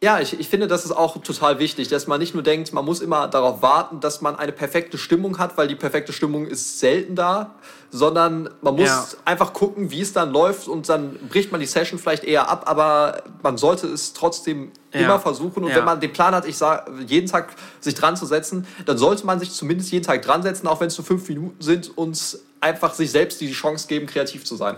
ja, 0.00 0.20
ich, 0.20 0.38
ich 0.38 0.48
finde, 0.48 0.68
das 0.68 0.84
ist 0.84 0.92
auch 0.92 1.20
total 1.22 1.58
wichtig, 1.58 1.88
dass 1.88 2.06
man 2.06 2.20
nicht 2.20 2.32
nur 2.32 2.44
denkt, 2.44 2.72
man 2.72 2.84
muss 2.84 3.00
immer 3.00 3.26
darauf 3.26 3.62
warten, 3.62 3.98
dass 3.98 4.20
man 4.20 4.36
eine 4.36 4.52
perfekte 4.52 4.96
Stimmung 4.96 5.38
hat, 5.38 5.58
weil 5.58 5.66
die 5.66 5.74
perfekte 5.74 6.12
Stimmung 6.12 6.46
ist 6.46 6.78
selten 6.78 7.16
da, 7.16 7.56
sondern 7.90 8.48
man 8.60 8.76
muss 8.76 8.86
ja. 8.86 9.06
einfach 9.24 9.52
gucken, 9.52 9.90
wie 9.90 10.00
es 10.00 10.12
dann 10.12 10.30
läuft 10.30 10.68
und 10.68 10.88
dann 10.88 11.18
bricht 11.28 11.50
man 11.50 11.60
die 11.60 11.66
Session 11.66 11.98
vielleicht 11.98 12.22
eher 12.22 12.48
ab, 12.48 12.62
aber 12.66 13.24
man 13.42 13.58
sollte 13.58 13.88
es 13.88 14.12
trotzdem 14.12 14.70
ja. 14.94 15.00
immer 15.00 15.18
versuchen 15.18 15.64
und 15.64 15.70
ja. 15.70 15.76
wenn 15.78 15.84
man 15.84 15.98
den 15.98 16.12
Plan 16.12 16.32
hat, 16.32 16.46
ich 16.46 16.56
sage, 16.56 16.92
jeden 17.04 17.26
Tag 17.26 17.56
sich 17.80 17.96
dran 17.96 18.16
zu 18.16 18.24
setzen, 18.24 18.68
dann 18.86 18.98
sollte 18.98 19.26
man 19.26 19.40
sich 19.40 19.50
zumindest 19.50 19.90
jeden 19.90 20.04
Tag 20.04 20.22
dran 20.22 20.44
setzen, 20.44 20.68
auch 20.68 20.80
wenn 20.80 20.88
es 20.88 20.96
nur 20.96 21.06
fünf 21.06 21.28
Minuten 21.28 21.60
sind 21.60 21.98
und 21.98 22.38
einfach 22.60 22.94
sich 22.94 23.10
selbst 23.10 23.40
die 23.40 23.50
Chance 23.50 23.88
geben, 23.88 24.06
kreativ 24.06 24.44
zu 24.44 24.54
sein. 24.54 24.76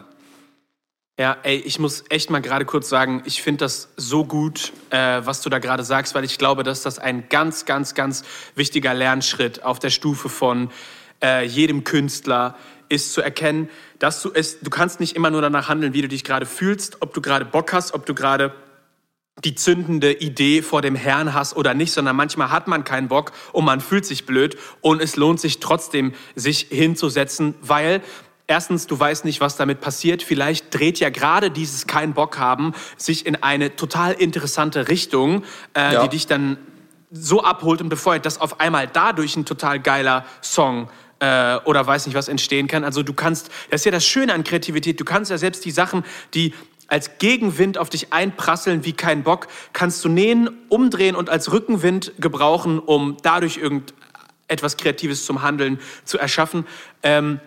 Ja, 1.20 1.36
ey, 1.42 1.56
ich 1.56 1.78
muss 1.78 2.04
echt 2.08 2.30
mal 2.30 2.40
gerade 2.40 2.64
kurz 2.64 2.88
sagen, 2.88 3.20
ich 3.26 3.42
finde 3.42 3.66
das 3.66 3.90
so 3.98 4.24
gut, 4.24 4.72
äh, 4.88 5.20
was 5.22 5.42
du 5.42 5.50
da 5.50 5.58
gerade 5.58 5.84
sagst, 5.84 6.14
weil 6.14 6.24
ich 6.24 6.38
glaube, 6.38 6.62
dass 6.62 6.80
das 6.80 6.98
ein 6.98 7.28
ganz, 7.28 7.66
ganz, 7.66 7.94
ganz 7.94 8.24
wichtiger 8.54 8.94
Lernschritt 8.94 9.62
auf 9.62 9.78
der 9.78 9.90
Stufe 9.90 10.30
von 10.30 10.70
äh, 11.22 11.44
jedem 11.44 11.84
Künstler 11.84 12.56
ist 12.88 13.12
zu 13.12 13.20
erkennen, 13.20 13.68
dass 13.98 14.22
du 14.22 14.30
es, 14.32 14.60
du 14.60 14.70
kannst 14.70 14.98
nicht 14.98 15.14
immer 15.14 15.30
nur 15.30 15.42
danach 15.42 15.68
handeln, 15.68 15.92
wie 15.92 16.00
du 16.00 16.08
dich 16.08 16.24
gerade 16.24 16.46
fühlst, 16.46 17.02
ob 17.02 17.12
du 17.12 17.20
gerade 17.20 17.44
Bock 17.44 17.74
hast, 17.74 17.92
ob 17.92 18.06
du 18.06 18.14
gerade 18.14 18.54
die 19.44 19.54
zündende 19.54 20.14
Idee 20.14 20.62
vor 20.62 20.80
dem 20.80 20.94
Herrn 20.94 21.34
hast 21.34 21.54
oder 21.54 21.74
nicht, 21.74 21.92
sondern 21.92 22.16
manchmal 22.16 22.50
hat 22.50 22.66
man 22.66 22.82
keinen 22.82 23.08
Bock 23.08 23.32
und 23.52 23.66
man 23.66 23.82
fühlt 23.82 24.06
sich 24.06 24.24
blöd 24.24 24.56
und 24.80 25.02
es 25.02 25.16
lohnt 25.16 25.38
sich 25.38 25.60
trotzdem, 25.60 26.14
sich 26.34 26.68
hinzusetzen, 26.70 27.56
weil 27.60 28.00
Erstens, 28.50 28.88
du 28.88 28.98
weißt 28.98 29.24
nicht, 29.26 29.40
was 29.40 29.54
damit 29.54 29.80
passiert. 29.80 30.24
Vielleicht 30.24 30.74
dreht 30.74 30.98
ja 30.98 31.08
gerade 31.10 31.52
dieses 31.52 31.86
kein 31.86 32.14
Bock 32.14 32.36
haben 32.36 32.74
sich 32.96 33.24
in 33.24 33.36
eine 33.44 33.76
total 33.76 34.12
interessante 34.12 34.88
Richtung, 34.88 35.44
äh, 35.72 35.94
ja. 35.94 36.02
die 36.02 36.08
dich 36.08 36.26
dann 36.26 36.58
so 37.12 37.44
abholt 37.44 37.80
und 37.80 37.90
befeuert, 37.90 38.26
dass 38.26 38.40
auf 38.40 38.58
einmal 38.58 38.88
dadurch 38.88 39.36
ein 39.36 39.44
total 39.44 39.78
geiler 39.78 40.26
Song 40.42 40.90
äh, 41.20 41.58
oder 41.58 41.86
weiß 41.86 42.06
nicht 42.06 42.16
was 42.16 42.26
entstehen 42.26 42.66
kann. 42.66 42.82
Also 42.82 43.04
du 43.04 43.12
kannst, 43.12 43.52
das 43.70 43.82
ist 43.82 43.84
ja 43.84 43.92
das 43.92 44.04
Schöne 44.04 44.34
an 44.34 44.42
Kreativität, 44.42 44.98
du 44.98 45.04
kannst 45.04 45.30
ja 45.30 45.38
selbst 45.38 45.64
die 45.64 45.70
Sachen, 45.70 46.04
die 46.34 46.52
als 46.88 47.18
Gegenwind 47.18 47.78
auf 47.78 47.88
dich 47.88 48.12
einprasseln 48.12 48.84
wie 48.84 48.94
kein 48.94 49.22
Bock, 49.22 49.46
kannst 49.72 50.04
du 50.04 50.08
nähen, 50.08 50.50
umdrehen 50.68 51.14
und 51.14 51.30
als 51.30 51.52
Rückenwind 51.52 52.14
gebrauchen, 52.18 52.80
um 52.80 53.16
dadurch 53.22 53.58
irgendetwas 53.58 54.76
Kreatives 54.76 55.24
zum 55.24 55.42
Handeln 55.42 55.78
zu 56.04 56.18
erschaffen. 56.18 56.66
Ähm, 57.04 57.38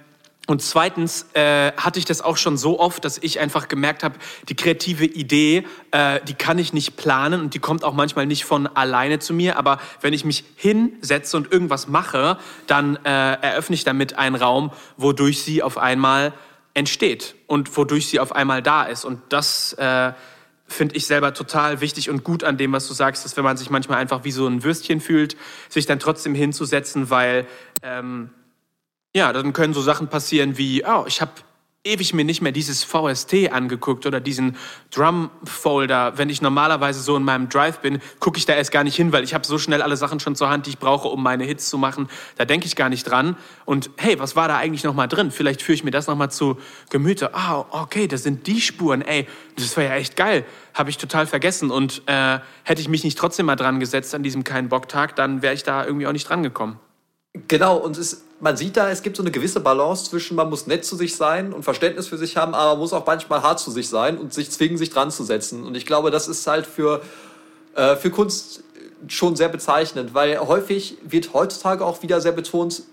und 0.45 0.61
zweitens 0.61 1.27
äh, 1.35 1.71
hatte 1.77 1.99
ich 1.99 2.05
das 2.05 2.21
auch 2.21 2.35
schon 2.35 2.57
so 2.57 2.77
oft, 2.77 3.05
dass 3.05 3.17
ich 3.17 3.39
einfach 3.39 3.69
gemerkt 3.69 4.03
habe, 4.03 4.15
die 4.49 4.55
kreative 4.55 5.05
Idee, 5.05 5.65
äh, 5.91 6.19
die 6.27 6.33
kann 6.33 6.59
ich 6.59 6.73
nicht 6.73 6.97
planen 6.97 7.39
und 7.39 7.53
die 7.53 7.59
kommt 7.59 7.85
auch 7.85 7.93
manchmal 7.93 8.25
nicht 8.25 8.43
von 8.43 8.67
alleine 8.67 9.19
zu 9.19 9.33
mir. 9.33 9.57
Aber 9.57 9.79
wenn 10.01 10.11
ich 10.11 10.25
mich 10.25 10.43
hinsetze 10.57 11.37
und 11.37 11.49
irgendwas 11.49 11.87
mache, 11.87 12.37
dann 12.67 12.97
äh, 13.05 13.09
eröffne 13.09 13.75
ich 13.75 13.85
damit 13.85 14.17
einen 14.17 14.35
Raum, 14.35 14.71
wodurch 14.97 15.43
sie 15.43 15.63
auf 15.63 15.77
einmal 15.77 16.33
entsteht 16.73 17.35
und 17.47 17.77
wodurch 17.77 18.07
sie 18.07 18.19
auf 18.19 18.35
einmal 18.35 18.61
da 18.61 18.83
ist. 18.83 19.05
Und 19.05 19.21
das 19.29 19.71
äh, 19.73 20.11
finde 20.67 20.97
ich 20.97 21.07
selber 21.07 21.33
total 21.33 21.79
wichtig 21.79 22.09
und 22.09 22.25
gut 22.25 22.43
an 22.43 22.57
dem, 22.57 22.73
was 22.73 22.89
du 22.89 22.93
sagst, 22.93 23.23
dass 23.23 23.37
wenn 23.37 23.45
man 23.45 23.55
sich 23.55 23.69
manchmal 23.69 23.99
einfach 23.99 24.25
wie 24.25 24.31
so 24.31 24.45
ein 24.45 24.61
Würstchen 24.61 24.99
fühlt, 24.99 25.37
sich 25.69 25.85
dann 25.85 25.99
trotzdem 25.99 26.35
hinzusetzen, 26.35 27.09
weil 27.09 27.47
ähm, 27.81 28.29
ja, 29.15 29.31
dann 29.31 29.53
können 29.53 29.73
so 29.73 29.81
Sachen 29.81 30.07
passieren 30.07 30.57
wie, 30.57 30.83
oh, 30.85 31.05
ich 31.07 31.21
habe 31.21 31.33
ewig 31.85 32.13
mir 32.13 32.23
nicht 32.23 32.41
mehr 32.41 32.53
dieses 32.53 32.83
VST 32.83 33.51
angeguckt 33.51 34.05
oder 34.05 34.21
diesen 34.21 34.55
Drum-Folder. 34.91 36.17
Wenn 36.17 36.29
ich 36.29 36.41
normalerweise 36.41 37.01
so 37.01 37.17
in 37.17 37.23
meinem 37.23 37.49
Drive 37.49 37.79
bin, 37.79 37.99
gucke 38.19 38.37
ich 38.37 38.45
da 38.45 38.53
erst 38.53 38.71
gar 38.71 38.85
nicht 38.85 38.95
hin, 38.95 39.11
weil 39.11 39.23
ich 39.23 39.33
habe 39.33 39.45
so 39.45 39.57
schnell 39.57 39.81
alle 39.81 39.97
Sachen 39.97 40.21
schon 40.21 40.35
zur 40.35 40.49
Hand, 40.49 40.65
die 40.65 40.71
ich 40.71 40.79
brauche, 40.79 41.09
um 41.09 41.21
meine 41.21 41.43
Hits 41.43 41.69
zu 41.69 41.77
machen. 41.77 42.07
Da 42.37 42.45
denke 42.45 42.67
ich 42.67 42.77
gar 42.77 42.87
nicht 42.87 43.03
dran. 43.03 43.35
Und 43.65 43.89
hey, 43.97 44.17
was 44.17 44.37
war 44.37 44.47
da 44.47 44.57
eigentlich 44.57 44.85
noch 44.85 44.93
mal 44.93 45.07
drin? 45.07 45.29
Vielleicht 45.29 45.61
führe 45.61 45.75
ich 45.75 45.83
mir 45.83 45.91
das 45.91 46.07
noch 46.07 46.15
mal 46.15 46.29
zu 46.29 46.57
Gemüte. 46.89 47.35
Ah, 47.35 47.59
oh, 47.59 47.81
okay, 47.81 48.07
das 48.07 48.23
sind 48.23 48.47
die 48.47 48.61
Spuren. 48.61 49.01
Ey, 49.01 49.27
das 49.57 49.75
war 49.75 49.83
ja 49.83 49.95
echt 49.95 50.15
geil. 50.15 50.45
Habe 50.73 50.89
ich 50.89 50.97
total 50.97 51.27
vergessen. 51.27 51.69
Und 51.69 52.03
äh, 52.05 52.39
hätte 52.63 52.81
ich 52.81 52.87
mich 52.87 53.03
nicht 53.03 53.17
trotzdem 53.17 53.45
mal 53.45 53.57
dran 53.57 53.81
gesetzt 53.81 54.15
an 54.15 54.23
diesem 54.23 54.45
keinen 54.45 54.69
Bock-Tag, 54.69 55.17
dann 55.17 55.41
wäre 55.41 55.53
ich 55.53 55.63
da 55.63 55.85
irgendwie 55.85 56.07
auch 56.07 56.13
nicht 56.13 56.29
dran 56.29 56.43
gekommen. 56.43 56.79
Genau, 57.47 57.77
und 57.77 57.97
es, 57.97 58.25
man 58.39 58.57
sieht 58.57 58.77
da, 58.77 58.91
es 58.91 59.01
gibt 59.01 59.17
so 59.17 59.23
eine 59.23 59.31
gewisse 59.31 59.59
Balance 59.59 60.05
zwischen, 60.05 60.35
man 60.35 60.49
muss 60.49 60.67
nett 60.67 60.85
zu 60.85 60.95
sich 60.95 61.15
sein 61.15 61.51
und 61.51 61.63
Verständnis 61.63 62.07
für 62.07 62.17
sich 62.17 62.37
haben, 62.37 62.53
aber 62.53 62.71
man 62.71 62.79
muss 62.79 62.93
auch 62.93 63.05
manchmal 63.07 63.41
hart 63.41 63.59
zu 63.59 63.71
sich 63.71 63.89
sein 63.89 64.19
und 64.19 64.33
sich 64.33 64.51
zwingen, 64.51 64.77
sich 64.77 64.91
dran 64.91 65.09
zu 65.09 65.23
setzen. 65.23 65.65
Und 65.65 65.75
ich 65.75 65.87
glaube, 65.87 66.11
das 66.11 66.27
ist 66.27 66.45
halt 66.45 66.67
für, 66.67 67.01
äh, 67.75 67.95
für 67.95 68.11
Kunst 68.11 68.63
schon 69.07 69.35
sehr 69.35 69.49
bezeichnend, 69.49 70.13
weil 70.13 70.37
häufig 70.39 70.97
wird 71.03 71.33
heutzutage 71.33 71.83
auch 71.83 72.03
wieder 72.03 72.21
sehr 72.21 72.31
betont, 72.33 72.83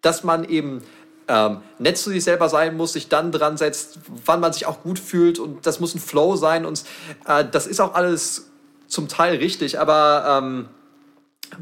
dass 0.00 0.24
man 0.24 0.44
eben 0.44 0.82
ähm, 1.28 1.58
nett 1.78 1.98
zu 1.98 2.10
sich 2.10 2.24
selber 2.24 2.48
sein 2.48 2.76
muss, 2.76 2.94
sich 2.94 3.08
dann 3.08 3.32
dran 3.32 3.56
setzt, 3.58 3.98
wann 4.24 4.40
man 4.40 4.52
sich 4.52 4.66
auch 4.66 4.82
gut 4.82 4.98
fühlt 4.98 5.38
und 5.38 5.66
das 5.66 5.80
muss 5.80 5.94
ein 5.94 6.00
Flow 6.00 6.36
sein 6.36 6.64
und 6.64 6.84
äh, 7.26 7.44
das 7.50 7.66
ist 7.66 7.80
auch 7.80 7.94
alles 7.94 8.50
zum 8.86 9.08
Teil 9.08 9.36
richtig, 9.36 9.78
aber 9.78 10.40
ähm, 10.42 10.68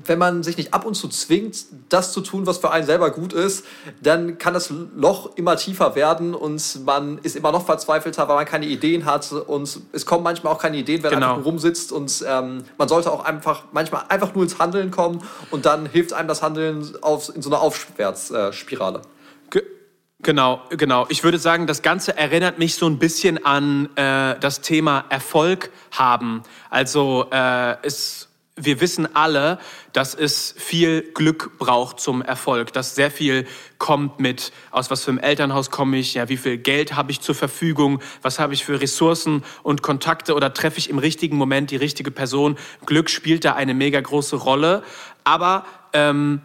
wenn 0.04 0.18
man 0.18 0.42
sich 0.42 0.56
nicht 0.56 0.74
ab 0.74 0.84
und 0.84 0.94
zu 0.94 1.08
zwingt, 1.08 1.64
das 1.88 2.12
zu 2.12 2.20
tun, 2.20 2.46
was 2.46 2.58
für 2.58 2.70
einen 2.70 2.86
selber 2.86 3.10
gut 3.10 3.32
ist, 3.32 3.64
dann 4.00 4.38
kann 4.38 4.54
das 4.54 4.70
Loch 4.70 5.36
immer 5.36 5.56
tiefer 5.56 5.94
werden 5.94 6.34
und 6.34 6.84
man 6.84 7.18
ist 7.18 7.36
immer 7.36 7.52
noch 7.52 7.66
verzweifelter, 7.66 8.28
weil 8.28 8.36
man 8.36 8.44
keine 8.46 8.66
Ideen 8.66 9.04
hat 9.04 9.32
und 9.32 9.80
es 9.92 10.06
kommen 10.06 10.24
manchmal 10.24 10.52
auch 10.52 10.58
keine 10.58 10.76
Ideen, 10.76 11.02
wenn 11.02 11.10
genau. 11.10 11.26
man 11.26 11.36
einfach 11.36 11.46
rumsitzt 11.46 11.92
und 11.92 12.24
ähm, 12.26 12.64
man 12.78 12.88
sollte 12.88 13.12
auch 13.12 13.24
einfach 13.24 13.64
manchmal 13.72 14.04
einfach 14.08 14.34
nur 14.34 14.44
ins 14.44 14.58
Handeln 14.58 14.90
kommen 14.90 15.22
und 15.50 15.66
dann 15.66 15.86
hilft 15.86 16.12
einem 16.12 16.28
das 16.28 16.42
Handeln 16.42 16.96
auf, 17.02 17.34
in 17.34 17.42
so 17.42 17.50
einer 17.50 17.60
Aufwärtsspirale. 17.60 19.02
Genau, 20.24 20.62
genau. 20.70 21.06
Ich 21.08 21.24
würde 21.24 21.38
sagen, 21.38 21.66
das 21.66 21.82
Ganze 21.82 22.16
erinnert 22.16 22.56
mich 22.56 22.76
so 22.76 22.86
ein 22.86 23.00
bisschen 23.00 23.44
an 23.44 23.88
äh, 23.96 24.38
das 24.38 24.60
Thema 24.60 25.04
Erfolg 25.08 25.72
haben. 25.90 26.44
Also 26.70 27.26
äh, 27.32 27.74
es 27.82 28.28
wir 28.56 28.82
wissen 28.82 29.16
alle, 29.16 29.58
dass 29.94 30.14
es 30.14 30.54
viel 30.58 31.02
Glück 31.14 31.58
braucht 31.58 32.00
zum 32.00 32.20
Erfolg, 32.20 32.72
dass 32.74 32.94
sehr 32.94 33.10
viel 33.10 33.46
kommt 33.78 34.20
mit, 34.20 34.52
aus 34.70 34.90
was 34.90 35.04
für 35.04 35.10
einem 35.10 35.20
Elternhaus 35.20 35.70
komme 35.70 35.96
ich, 35.96 36.14
ja, 36.14 36.28
wie 36.28 36.36
viel 36.36 36.58
Geld 36.58 36.94
habe 36.94 37.12
ich 37.12 37.20
zur 37.20 37.34
Verfügung, 37.34 38.02
was 38.20 38.38
habe 38.38 38.52
ich 38.52 38.64
für 38.64 38.80
Ressourcen 38.80 39.42
und 39.62 39.82
Kontakte 39.82 40.34
oder 40.34 40.52
treffe 40.52 40.78
ich 40.78 40.90
im 40.90 40.98
richtigen 40.98 41.36
Moment 41.36 41.70
die 41.70 41.76
richtige 41.76 42.10
Person. 42.10 42.58
Glück 42.84 43.08
spielt 43.08 43.46
da 43.46 43.54
eine 43.54 43.72
mega 43.72 44.00
große 44.00 44.36
Rolle, 44.36 44.82
aber 45.24 45.64
ähm, 45.94 46.42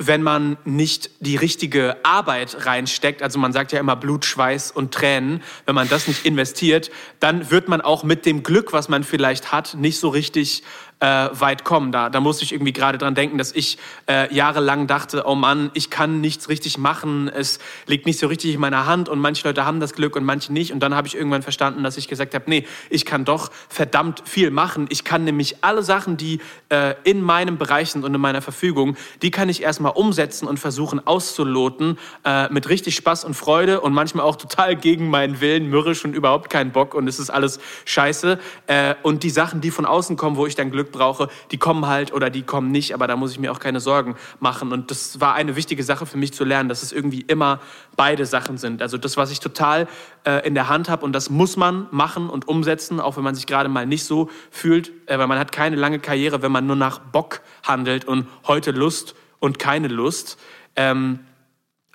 wenn 0.00 0.22
man 0.22 0.56
nicht 0.64 1.10
die 1.18 1.34
richtige 1.34 1.96
Arbeit 2.04 2.66
reinsteckt, 2.66 3.20
also 3.20 3.40
man 3.40 3.52
sagt 3.52 3.72
ja 3.72 3.80
immer 3.80 3.96
Blut, 3.96 4.24
Schweiß 4.24 4.70
und 4.70 4.94
Tränen, 4.94 5.42
wenn 5.66 5.74
man 5.74 5.88
das 5.88 6.06
nicht 6.06 6.24
investiert, 6.24 6.92
dann 7.18 7.50
wird 7.50 7.68
man 7.68 7.80
auch 7.80 8.04
mit 8.04 8.24
dem 8.24 8.44
Glück, 8.44 8.72
was 8.72 8.88
man 8.88 9.02
vielleicht 9.02 9.50
hat, 9.50 9.74
nicht 9.74 9.98
so 9.98 10.08
richtig 10.08 10.62
äh, 11.00 11.28
weit 11.32 11.64
kommen. 11.64 11.92
Da, 11.92 12.10
da 12.10 12.20
musste 12.20 12.44
ich 12.44 12.52
irgendwie 12.52 12.72
gerade 12.72 12.98
dran 12.98 13.14
denken, 13.14 13.38
dass 13.38 13.52
ich 13.52 13.78
äh, 14.08 14.32
jahrelang 14.34 14.86
dachte, 14.86 15.24
oh 15.26 15.34
Mann, 15.34 15.70
ich 15.74 15.90
kann 15.90 16.20
nichts 16.20 16.48
richtig 16.48 16.78
machen, 16.78 17.28
es 17.28 17.58
liegt 17.86 18.06
nicht 18.06 18.18
so 18.18 18.26
richtig 18.26 18.54
in 18.54 18.60
meiner 18.60 18.86
Hand 18.86 19.08
und 19.08 19.20
manche 19.20 19.46
Leute 19.46 19.64
haben 19.64 19.80
das 19.80 19.92
Glück 19.92 20.16
und 20.16 20.24
manche 20.24 20.52
nicht. 20.52 20.72
Und 20.72 20.80
dann 20.80 20.94
habe 20.94 21.06
ich 21.06 21.14
irgendwann 21.14 21.42
verstanden, 21.42 21.82
dass 21.82 21.96
ich 21.96 22.08
gesagt 22.08 22.34
habe, 22.34 22.44
nee, 22.48 22.66
ich 22.90 23.04
kann 23.04 23.24
doch 23.24 23.50
verdammt 23.68 24.22
viel 24.24 24.50
machen. 24.50 24.86
Ich 24.90 25.04
kann 25.04 25.24
nämlich 25.24 25.56
alle 25.62 25.82
Sachen, 25.82 26.16
die 26.16 26.40
äh, 26.68 26.94
in 27.04 27.22
meinem 27.22 27.58
Bereich 27.58 27.90
sind 27.90 28.04
und 28.04 28.14
in 28.14 28.20
meiner 28.20 28.42
Verfügung, 28.42 28.96
die 29.22 29.30
kann 29.30 29.48
ich 29.48 29.62
erstmal 29.62 29.92
umsetzen 29.92 30.48
und 30.48 30.58
versuchen 30.58 31.06
auszuloten 31.06 31.98
äh, 32.24 32.48
mit 32.52 32.68
richtig 32.68 32.96
Spaß 32.96 33.24
und 33.24 33.34
Freude 33.34 33.80
und 33.80 33.92
manchmal 33.92 34.24
auch 34.24 34.36
total 34.36 34.74
gegen 34.76 35.10
meinen 35.10 35.40
Willen, 35.40 35.68
mürrisch 35.68 36.04
und 36.04 36.14
überhaupt 36.14 36.50
keinen 36.50 36.72
Bock 36.72 36.94
und 36.94 37.06
es 37.06 37.18
ist 37.18 37.30
alles 37.30 37.60
scheiße. 37.84 38.38
Äh, 38.66 38.94
und 39.02 39.22
die 39.22 39.30
Sachen, 39.30 39.60
die 39.60 39.70
von 39.70 39.86
außen 39.86 40.16
kommen, 40.16 40.36
wo 40.36 40.46
ich 40.46 40.54
dann 40.54 40.70
Glück 40.70 40.87
Glück 40.88 40.92
brauche, 40.92 41.28
die 41.50 41.58
kommen 41.58 41.86
halt 41.86 42.12
oder 42.12 42.30
die 42.30 42.42
kommen 42.42 42.70
nicht, 42.70 42.94
aber 42.94 43.06
da 43.06 43.16
muss 43.16 43.32
ich 43.32 43.38
mir 43.38 43.52
auch 43.52 43.60
keine 43.60 43.80
Sorgen 43.80 44.16
machen. 44.40 44.72
Und 44.72 44.90
das 44.90 45.20
war 45.20 45.34
eine 45.34 45.56
wichtige 45.56 45.82
Sache 45.82 46.06
für 46.06 46.16
mich 46.16 46.32
zu 46.32 46.44
lernen, 46.44 46.68
dass 46.68 46.82
es 46.82 46.92
irgendwie 46.92 47.22
immer 47.22 47.60
beide 47.96 48.26
Sachen 48.26 48.58
sind. 48.58 48.82
Also 48.82 48.98
das, 48.98 49.16
was 49.16 49.30
ich 49.30 49.40
total 49.40 49.86
äh, 50.24 50.46
in 50.46 50.54
der 50.54 50.68
Hand 50.68 50.88
habe 50.88 51.04
und 51.04 51.12
das 51.12 51.30
muss 51.30 51.56
man 51.56 51.86
machen 51.90 52.30
und 52.30 52.48
umsetzen, 52.48 53.00
auch 53.00 53.16
wenn 53.16 53.24
man 53.24 53.34
sich 53.34 53.46
gerade 53.46 53.68
mal 53.68 53.86
nicht 53.86 54.04
so 54.04 54.30
fühlt, 54.50 54.90
äh, 55.06 55.18
weil 55.18 55.26
man 55.26 55.38
hat 55.38 55.52
keine 55.52 55.76
lange 55.76 55.98
Karriere, 55.98 56.42
wenn 56.42 56.52
man 56.52 56.66
nur 56.66 56.76
nach 56.76 56.98
Bock 56.98 57.40
handelt 57.62 58.04
und 58.04 58.26
heute 58.46 58.70
Lust 58.70 59.14
und 59.40 59.58
keine 59.58 59.88
Lust. 59.88 60.38
Ähm, 60.76 61.20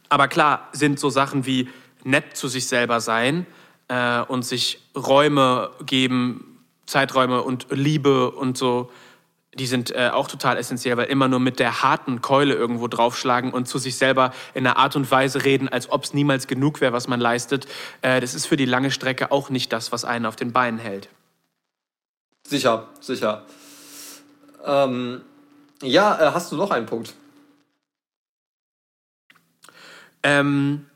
aber 0.09 0.27
klar 0.27 0.69
sind 0.73 0.99
so 0.99 1.09
Sachen 1.09 1.45
wie 1.45 1.69
nett 2.03 2.37
zu 2.37 2.47
sich 2.47 2.67
selber 2.67 2.99
sein 2.99 3.47
äh, 3.87 4.21
und 4.21 4.43
sich 4.43 4.79
Räume 4.95 5.71
geben, 5.85 6.52
Zeiträume 6.85 7.41
und 7.41 7.67
Liebe 7.69 8.31
und 8.31 8.57
so, 8.57 8.91
die 9.55 9.67
sind 9.67 9.91
äh, 9.91 10.09
auch 10.11 10.27
total 10.27 10.57
essentiell, 10.57 10.97
weil 10.97 11.05
immer 11.07 11.27
nur 11.27 11.39
mit 11.39 11.59
der 11.59 11.83
harten 11.83 12.21
Keule 12.21 12.53
irgendwo 12.55 12.87
draufschlagen 12.87 13.51
und 13.53 13.67
zu 13.67 13.77
sich 13.77 13.97
selber 13.97 14.33
in 14.53 14.65
einer 14.65 14.77
Art 14.77 14.95
und 14.95 15.09
Weise 15.11 15.43
reden, 15.45 15.69
als 15.69 15.91
ob 15.91 16.03
es 16.03 16.13
niemals 16.13 16.47
genug 16.47 16.81
wäre, 16.81 16.93
was 16.93 17.07
man 17.07 17.19
leistet, 17.19 17.67
äh, 18.01 18.19
das 18.19 18.33
ist 18.33 18.47
für 18.47 18.57
die 18.57 18.65
lange 18.65 18.91
Strecke 18.91 19.31
auch 19.31 19.49
nicht 19.49 19.71
das, 19.71 19.91
was 19.91 20.05
einen 20.05 20.25
auf 20.25 20.35
den 20.35 20.51
Beinen 20.51 20.79
hält. 20.79 21.09
Sicher, 22.47 22.87
sicher. 22.99 23.43
Ähm, 24.65 25.21
ja, 25.81 26.29
äh, 26.29 26.31
hast 26.33 26.51
du 26.51 26.55
noch 26.55 26.71
einen 26.71 26.85
Punkt? 26.85 27.13
Ähm, 30.23 30.87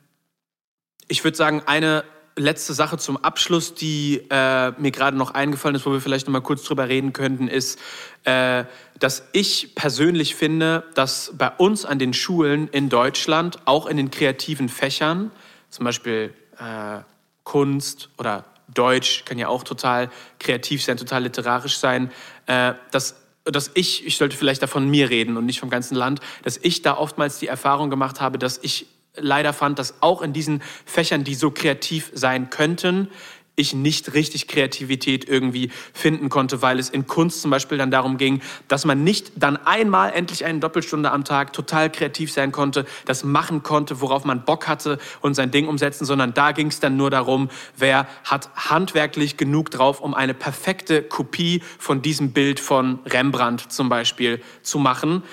ich 1.07 1.23
würde 1.23 1.37
sagen, 1.37 1.61
eine 1.65 2.03
letzte 2.37 2.73
Sache 2.73 2.97
zum 2.97 3.17
Abschluss, 3.17 3.73
die 3.73 4.23
äh, 4.29 4.71
mir 4.79 4.91
gerade 4.91 5.17
noch 5.17 5.31
eingefallen 5.31 5.75
ist, 5.75 5.85
wo 5.85 5.91
wir 5.91 6.01
vielleicht 6.01 6.27
noch 6.27 6.31
mal 6.31 6.41
kurz 6.41 6.63
drüber 6.63 6.87
reden 6.87 7.11
könnten, 7.11 7.47
ist, 7.47 7.79
äh, 8.23 8.63
dass 8.99 9.23
ich 9.33 9.75
persönlich 9.75 10.35
finde, 10.35 10.83
dass 10.93 11.33
bei 11.37 11.49
uns 11.49 11.85
an 11.85 11.99
den 11.99 12.13
Schulen 12.13 12.67
in 12.69 12.89
Deutschland, 12.89 13.59
auch 13.65 13.87
in 13.87 13.97
den 13.97 14.11
kreativen 14.11 14.69
Fächern, 14.69 15.31
zum 15.69 15.85
Beispiel 15.85 16.33
äh, 16.59 16.99
Kunst 17.43 18.09
oder 18.17 18.45
Deutsch 18.73 19.23
kann 19.25 19.37
ja 19.37 19.47
auch 19.47 19.63
total 19.63 20.09
kreativ 20.39 20.83
sein, 20.83 20.97
total 20.97 21.23
literarisch 21.23 21.77
sein, 21.77 22.11
äh, 22.45 22.73
dass 22.91 23.15
dass 23.51 23.71
ich, 23.75 24.05
ich 24.05 24.17
sollte 24.17 24.35
vielleicht 24.35 24.61
davon 24.61 24.89
mir 24.89 25.09
reden 25.09 25.37
und 25.37 25.45
nicht 25.45 25.61
vom 25.61 25.69
ganzen 25.69 25.95
Land, 25.95 26.19
dass 26.43 26.57
ich 26.57 26.81
da 26.81 26.97
oftmals 26.97 27.39
die 27.39 27.47
Erfahrung 27.47 27.89
gemacht 27.89 28.19
habe, 28.19 28.37
dass 28.37 28.59
ich 28.61 28.87
leider 29.17 29.53
fand, 29.53 29.79
dass 29.79 30.01
auch 30.01 30.21
in 30.21 30.33
diesen 30.33 30.61
Fächern, 30.85 31.23
die 31.23 31.35
so 31.35 31.51
kreativ 31.51 32.11
sein 32.13 32.49
könnten, 32.49 33.09
ich 33.57 33.73
nicht 33.73 34.13
richtig 34.13 34.47
Kreativität 34.47 35.27
irgendwie 35.27 35.71
finden 35.91 36.29
konnte, 36.29 36.61
weil 36.61 36.77
es 36.77 36.89
in 36.89 37.07
Kunst 37.07 37.41
zum 37.41 37.49
Beispiel 37.51 37.77
dann 37.79 37.89
darum 37.89 38.17
ging, 38.17 38.41
dass 38.67 38.85
man 38.85 39.03
nicht 39.03 39.31
dann 39.35 39.57
einmal 39.57 40.13
endlich 40.13 40.45
eine 40.45 40.59
Doppelstunde 40.59 41.11
am 41.11 41.23
Tag 41.23 41.53
total 41.53 41.91
kreativ 41.91 42.31
sein 42.31 42.51
konnte, 42.51 42.85
das 43.05 43.23
machen 43.23 43.63
konnte, 43.63 43.99
worauf 43.99 44.25
man 44.25 44.45
Bock 44.45 44.67
hatte 44.67 44.99
und 45.21 45.33
sein 45.33 45.49
Ding 45.49 45.67
umsetzen, 45.67 46.05
sondern 46.05 46.35
da 46.35 46.51
ging 46.51 46.67
es 46.67 46.79
dann 46.79 46.97
nur 46.97 47.09
darum, 47.09 47.49
wer 47.75 48.07
hat 48.23 48.51
handwerklich 48.55 49.37
genug 49.37 49.71
drauf, 49.71 50.01
um 50.01 50.13
eine 50.13 50.35
perfekte 50.35 51.01
Kopie 51.01 51.63
von 51.79 52.03
diesem 52.03 52.33
Bild 52.33 52.59
von 52.59 52.99
Rembrandt 53.07 53.71
zum 53.71 53.89
Beispiel 53.89 54.39
zu 54.61 54.77
machen 54.77 55.23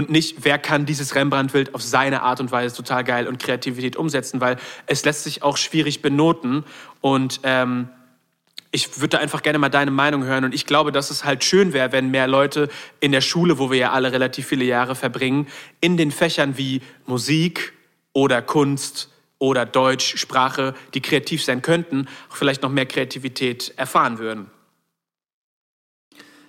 und 0.00 0.08
nicht, 0.10 0.44
wer 0.44 0.58
kann 0.58 0.86
dieses 0.86 1.14
Rembrandt-Bild 1.14 1.74
auf 1.74 1.82
seine 1.82 2.22
Art 2.22 2.40
und 2.40 2.50
Weise 2.50 2.74
total 2.74 3.04
geil 3.04 3.28
und 3.28 3.38
Kreativität 3.38 3.96
umsetzen, 3.96 4.40
weil 4.40 4.56
es 4.86 5.04
lässt 5.04 5.24
sich 5.24 5.42
auch 5.42 5.58
schwierig 5.58 6.00
benoten 6.00 6.64
und 7.02 7.40
ähm, 7.42 7.90
ich 8.72 9.00
würde 9.00 9.18
einfach 9.18 9.42
gerne 9.42 9.58
mal 9.58 9.68
deine 9.68 9.90
Meinung 9.90 10.24
hören 10.24 10.44
und 10.44 10.54
ich 10.54 10.64
glaube, 10.64 10.90
dass 10.90 11.10
es 11.10 11.24
halt 11.24 11.44
schön 11.44 11.74
wäre, 11.74 11.92
wenn 11.92 12.10
mehr 12.10 12.28
Leute 12.28 12.70
in 13.00 13.12
der 13.12 13.20
Schule, 13.20 13.58
wo 13.58 13.70
wir 13.70 13.76
ja 13.76 13.92
alle 13.92 14.10
relativ 14.10 14.46
viele 14.46 14.64
Jahre 14.64 14.94
verbringen, 14.94 15.48
in 15.82 15.98
den 15.98 16.12
Fächern 16.12 16.56
wie 16.56 16.80
Musik 17.06 17.74
oder 18.14 18.40
Kunst 18.40 19.10
oder 19.38 19.66
Deutsch, 19.66 20.16
Sprache, 20.16 20.74
die 20.94 21.02
kreativ 21.02 21.44
sein 21.44 21.60
könnten, 21.60 22.08
vielleicht 22.30 22.62
noch 22.62 22.70
mehr 22.70 22.86
Kreativität 22.86 23.74
erfahren 23.76 24.18
würden. 24.18 24.50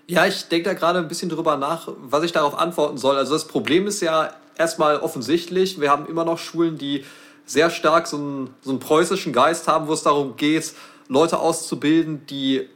Ja, 0.08 0.26
ich 0.26 0.48
denke 0.48 0.70
da 0.70 0.74
gerade 0.74 1.00
ein 1.00 1.08
bisschen 1.08 1.30
drüber 1.30 1.58
nach, 1.58 1.88
was 2.02 2.24
ich 2.24 2.32
darauf 2.32 2.58
antworten 2.58 2.98
soll. 2.98 3.18
Also 3.18 3.34
das 3.34 3.48
Problem 3.48 3.88
ist 3.88 4.02
ja 4.02 4.32
erstmal 4.58 4.98
offensichtlich, 4.98 5.80
wir 5.80 5.90
haben 5.90 6.06
immer 6.08 6.26
noch 6.26 6.38
Schulen, 6.38 6.78
die 6.78 7.06
sehr 7.46 7.70
stark 7.70 8.08
so 8.08 8.18
einen, 8.18 8.50
so 8.62 8.72
einen 8.72 8.80
preußischen 8.80 9.34
Geist 9.34 9.68
haben, 9.68 9.88
wo 9.88 9.94
es 9.94 10.04
darum 10.04 10.36
geht, 10.36 10.74
Leute 11.08 11.40
auszubilden, 11.40 12.26
die 12.28 12.68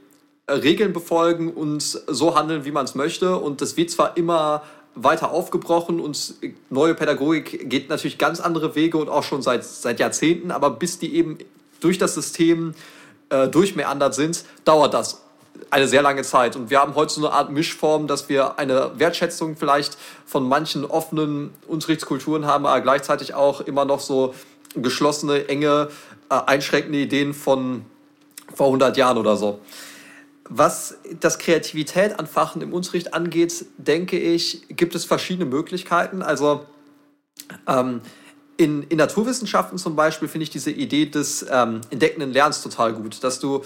Regeln 0.49 0.93
befolgen 0.93 1.51
und 1.51 1.81
so 1.81 2.35
handeln, 2.35 2.65
wie 2.65 2.71
man 2.71 2.85
es 2.85 2.95
möchte. 2.95 3.37
Und 3.37 3.61
das 3.61 3.77
wird 3.77 3.89
zwar 3.89 4.17
immer 4.17 4.63
weiter 4.95 5.31
aufgebrochen 5.31 5.99
und 5.99 6.35
neue 6.69 6.95
Pädagogik 6.95 7.69
geht 7.69 7.89
natürlich 7.89 8.17
ganz 8.17 8.39
andere 8.39 8.75
Wege 8.75 8.97
und 8.97 9.09
auch 9.09 9.23
schon 9.23 9.41
seit, 9.41 9.65
seit 9.65 9.99
Jahrzehnten, 9.99 10.51
aber 10.51 10.71
bis 10.71 10.99
die 10.99 11.15
eben 11.15 11.37
durch 11.81 11.97
das 11.97 12.15
System 12.15 12.73
äh, 13.29 13.49
durchmeandert 13.49 14.15
sind, 14.15 14.45
dauert 14.63 14.93
das 14.93 15.24
eine 15.69 15.87
sehr 15.87 16.01
lange 16.01 16.23
Zeit. 16.23 16.55
Und 16.55 16.69
wir 16.69 16.79
haben 16.79 16.95
heute 16.95 17.13
so 17.13 17.25
eine 17.25 17.35
Art 17.35 17.51
Mischform, 17.51 18.07
dass 18.07 18.29
wir 18.29 18.59
eine 18.59 18.91
Wertschätzung 18.97 19.55
vielleicht 19.55 19.97
von 20.25 20.47
manchen 20.47 20.85
offenen 20.85 21.53
Unterrichtskulturen 21.67 22.45
haben, 22.45 22.65
aber 22.65 22.81
gleichzeitig 22.81 23.33
auch 23.33 23.61
immer 23.61 23.85
noch 23.85 23.99
so 23.99 24.33
geschlossene, 24.75 25.47
enge, 25.47 25.89
äh, 26.29 26.35
einschränkende 26.45 26.99
Ideen 26.99 27.33
von 27.33 27.85
vor 28.53 28.67
100 28.67 28.97
Jahren 28.97 29.17
oder 29.17 29.35
so. 29.37 29.59
Was 30.47 30.99
das 31.19 31.39
Kreativität 31.39 32.19
anfachen 32.19 32.61
im 32.61 32.71
Unterricht 32.71 33.13
angeht, 33.13 33.65
denke 33.77 34.19
ich, 34.19 34.67
gibt 34.69 34.93
es 34.93 35.03
verschiedene 35.03 35.45
Möglichkeiten. 35.45 36.21
Also 36.21 36.65
ähm, 37.67 38.01
in, 38.57 38.83
in 38.83 38.97
Naturwissenschaften 38.97 39.77
zum 39.77 39.95
Beispiel 39.95 40.27
finde 40.27 40.43
ich 40.43 40.49
diese 40.51 40.71
Idee 40.71 41.07
des 41.07 41.45
ähm, 41.49 41.81
entdeckenden 41.89 42.31
Lernens 42.31 42.61
total 42.61 42.93
gut, 42.93 43.23
dass 43.23 43.39
du 43.39 43.63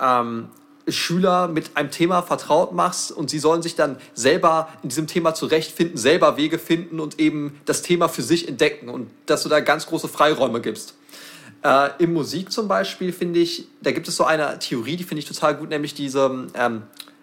ähm, 0.00 0.48
Schüler 0.88 1.48
mit 1.48 1.76
einem 1.76 1.90
Thema 1.90 2.22
vertraut 2.22 2.72
machst 2.72 3.12
und 3.12 3.30
sie 3.30 3.38
sollen 3.38 3.62
sich 3.62 3.76
dann 3.76 3.96
selber 4.14 4.68
in 4.82 4.88
diesem 4.88 5.06
Thema 5.06 5.34
zurechtfinden, 5.34 5.96
selber 5.96 6.36
Wege 6.36 6.58
finden 6.58 7.00
und 7.00 7.20
eben 7.20 7.60
das 7.64 7.82
Thema 7.82 8.08
für 8.08 8.22
sich 8.22 8.48
entdecken 8.48 8.88
und 8.88 9.10
dass 9.26 9.42
du 9.42 9.48
da 9.48 9.60
ganz 9.60 9.86
große 9.86 10.08
Freiräume 10.08 10.60
gibst. 10.60 10.94
Äh, 11.62 11.90
Im 11.98 12.12
Musik 12.12 12.50
zum 12.50 12.66
Beispiel 12.66 13.12
finde 13.12 13.38
ich, 13.38 13.68
da 13.80 13.92
gibt 13.92 14.08
es 14.08 14.16
so 14.16 14.24
eine 14.24 14.58
Theorie, 14.58 14.96
die 14.96 15.04
finde 15.04 15.20
ich 15.20 15.28
total 15.28 15.56
gut, 15.56 15.68
nämlich 15.68 15.94
diese 15.94 16.48
ähm, 16.54 16.82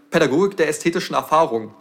Pädagogik 0.10 0.56
der 0.56 0.70
ästhetischen 0.70 1.16
Erfahrung. 1.16 1.74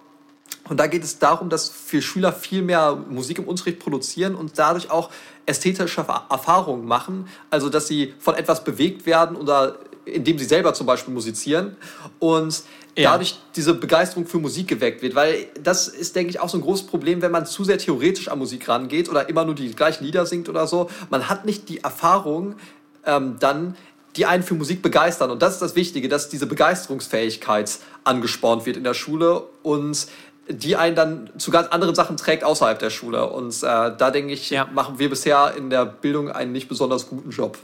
Und 0.68 0.78
da 0.78 0.86
geht 0.86 1.04
es 1.04 1.18
darum, 1.18 1.48
dass 1.48 1.68
für 1.68 2.02
Schüler 2.02 2.32
viel 2.32 2.62
mehr 2.62 2.94
Musik 3.08 3.38
im 3.38 3.44
Unterricht 3.44 3.78
produzieren 3.78 4.34
und 4.34 4.58
dadurch 4.58 4.90
auch 4.90 5.10
ästhetische 5.46 6.04
Erfahrungen 6.30 6.84
machen. 6.84 7.28
Also, 7.50 7.70
dass 7.70 7.86
sie 7.86 8.14
von 8.18 8.34
etwas 8.34 8.64
bewegt 8.64 9.06
werden 9.06 9.36
oder 9.36 9.78
indem 10.14 10.38
sie 10.38 10.44
selber 10.44 10.74
zum 10.74 10.86
Beispiel 10.86 11.12
musizieren 11.12 11.76
und 12.18 12.62
ja. 12.96 13.12
dadurch 13.12 13.38
diese 13.54 13.74
Begeisterung 13.74 14.26
für 14.26 14.38
Musik 14.38 14.68
geweckt 14.68 15.02
wird. 15.02 15.14
Weil 15.14 15.46
das 15.62 15.88
ist, 15.88 16.16
denke 16.16 16.30
ich, 16.30 16.40
auch 16.40 16.48
so 16.48 16.58
ein 16.58 16.62
großes 16.62 16.86
Problem, 16.86 17.22
wenn 17.22 17.30
man 17.30 17.46
zu 17.46 17.64
sehr 17.64 17.78
theoretisch 17.78 18.28
an 18.28 18.38
Musik 18.38 18.68
rangeht 18.68 19.08
oder 19.08 19.28
immer 19.28 19.44
nur 19.44 19.54
die 19.54 19.74
gleichen 19.74 20.04
Lieder 20.04 20.26
singt 20.26 20.48
oder 20.48 20.66
so. 20.66 20.90
Man 21.10 21.28
hat 21.28 21.44
nicht 21.44 21.68
die 21.68 21.78
Erfahrung 21.78 22.56
ähm, 23.04 23.36
dann, 23.38 23.76
die 24.16 24.26
einen 24.26 24.42
für 24.42 24.54
Musik 24.54 24.82
begeistern. 24.82 25.30
Und 25.30 25.42
das 25.42 25.54
ist 25.54 25.62
das 25.62 25.76
Wichtige, 25.76 26.08
dass 26.08 26.28
diese 26.28 26.46
Begeisterungsfähigkeit 26.46 27.78
angespornt 28.04 28.66
wird 28.66 28.76
in 28.76 28.84
der 28.84 28.94
Schule 28.94 29.44
und 29.62 30.08
die 30.48 30.76
einen 30.76 30.96
dann 30.96 31.30
zu 31.38 31.50
ganz 31.50 31.68
anderen 31.68 31.94
Sachen 31.94 32.16
trägt 32.16 32.42
außerhalb 32.42 32.78
der 32.78 32.90
Schule. 32.90 33.28
Und 33.30 33.54
äh, 33.62 33.66
da 33.96 34.10
denke 34.10 34.32
ich, 34.32 34.50
ja. 34.50 34.66
machen 34.72 34.98
wir 34.98 35.10
bisher 35.10 35.54
in 35.56 35.70
der 35.70 35.84
Bildung 35.84 36.30
einen 36.30 36.52
nicht 36.52 36.68
besonders 36.68 37.08
guten 37.08 37.30
Job. 37.30 37.58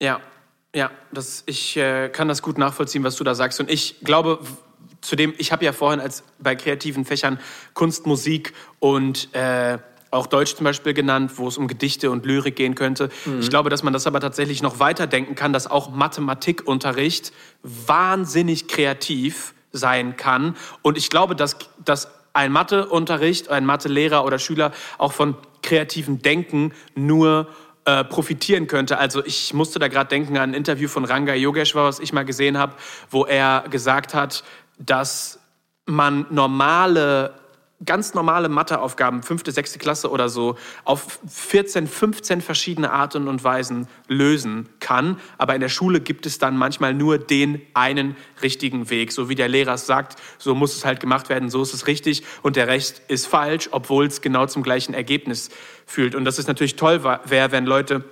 Ja, 0.00 0.20
ja, 0.74 0.90
das, 1.12 1.42
ich 1.46 1.76
äh, 1.76 2.08
kann 2.08 2.28
das 2.28 2.42
gut 2.42 2.58
nachvollziehen, 2.58 3.04
was 3.04 3.16
du 3.16 3.24
da 3.24 3.34
sagst. 3.34 3.60
Und 3.60 3.70
ich 3.70 4.00
glaube, 4.00 4.38
zudem, 5.00 5.34
ich 5.38 5.52
habe 5.52 5.64
ja 5.64 5.72
vorhin 5.72 6.00
als 6.00 6.24
bei 6.38 6.54
kreativen 6.56 7.04
Fächern 7.04 7.38
Kunst, 7.74 8.06
Musik 8.06 8.54
und 8.78 9.34
äh, 9.34 9.78
auch 10.10 10.26
Deutsch 10.26 10.54
zum 10.54 10.64
Beispiel 10.64 10.94
genannt, 10.94 11.32
wo 11.36 11.48
es 11.48 11.56
um 11.56 11.68
Gedichte 11.68 12.10
und 12.10 12.26
Lyrik 12.26 12.56
gehen 12.56 12.74
könnte. 12.74 13.08
Mhm. 13.24 13.40
Ich 13.40 13.50
glaube, 13.50 13.70
dass 13.70 13.82
man 13.82 13.92
das 13.92 14.06
aber 14.06 14.20
tatsächlich 14.20 14.62
noch 14.62 14.78
weiterdenken 14.78 15.34
kann, 15.34 15.52
dass 15.52 15.66
auch 15.66 15.90
Mathematikunterricht 15.90 17.32
wahnsinnig 17.62 18.68
kreativ 18.68 19.54
sein 19.72 20.16
kann. 20.16 20.56
Und 20.82 20.98
ich 20.98 21.08
glaube, 21.08 21.34
dass, 21.34 21.56
dass 21.84 22.08
ein 22.34 22.52
Matheunterricht, 22.52 23.48
ein 23.48 23.64
Mathelehrer 23.64 24.24
oder 24.24 24.38
Schüler 24.38 24.72
auch 24.98 25.12
von 25.12 25.36
kreativem 25.62 26.20
Denken 26.20 26.72
nur 26.94 27.48
äh, 27.84 28.04
profitieren 28.04 28.66
könnte. 28.66 28.98
Also 28.98 29.24
ich 29.24 29.54
musste 29.54 29.78
da 29.78 29.88
gerade 29.88 30.08
denken 30.08 30.36
an 30.36 30.50
ein 30.50 30.54
Interview 30.54 30.88
von 30.88 31.04
Ranga 31.04 31.34
Yogeshwar, 31.34 31.84
was 31.84 31.98
ich 31.98 32.12
mal 32.12 32.24
gesehen 32.24 32.58
habe, 32.58 32.74
wo 33.10 33.24
er 33.24 33.64
gesagt 33.70 34.14
hat, 34.14 34.44
dass 34.78 35.40
man 35.84 36.26
normale 36.30 37.34
ganz 37.84 38.14
normale 38.14 38.48
Matheaufgaben, 38.48 39.22
fünfte, 39.22 39.52
sechste 39.52 39.78
Klasse 39.78 40.10
oder 40.10 40.28
so, 40.28 40.56
auf 40.84 41.20
14, 41.26 41.86
15 41.86 42.40
verschiedene 42.40 42.92
Arten 42.92 43.28
und 43.28 43.44
Weisen 43.44 43.88
lösen 44.08 44.68
kann. 44.80 45.18
Aber 45.38 45.54
in 45.54 45.60
der 45.60 45.68
Schule 45.68 46.00
gibt 46.00 46.26
es 46.26 46.38
dann 46.38 46.56
manchmal 46.56 46.94
nur 46.94 47.18
den 47.18 47.60
einen 47.74 48.16
richtigen 48.42 48.90
Weg. 48.90 49.12
So 49.12 49.28
wie 49.28 49.34
der 49.34 49.48
Lehrer 49.48 49.74
es 49.74 49.86
sagt, 49.86 50.20
so 50.38 50.54
muss 50.54 50.76
es 50.76 50.84
halt 50.84 51.00
gemacht 51.00 51.28
werden, 51.28 51.50
so 51.50 51.62
ist 51.62 51.74
es 51.74 51.86
richtig 51.86 52.22
und 52.42 52.56
der 52.56 52.68
Rest 52.68 53.02
ist 53.08 53.26
falsch, 53.26 53.68
obwohl 53.72 54.06
es 54.06 54.20
genau 54.20 54.46
zum 54.46 54.62
gleichen 54.62 54.94
Ergebnis 54.94 55.50
fühlt. 55.86 56.14
Und 56.14 56.24
das 56.24 56.38
ist 56.38 56.48
natürlich 56.48 56.76
toll 56.76 57.02
wäre, 57.02 57.52
wenn 57.52 57.66
Leute 57.66 58.04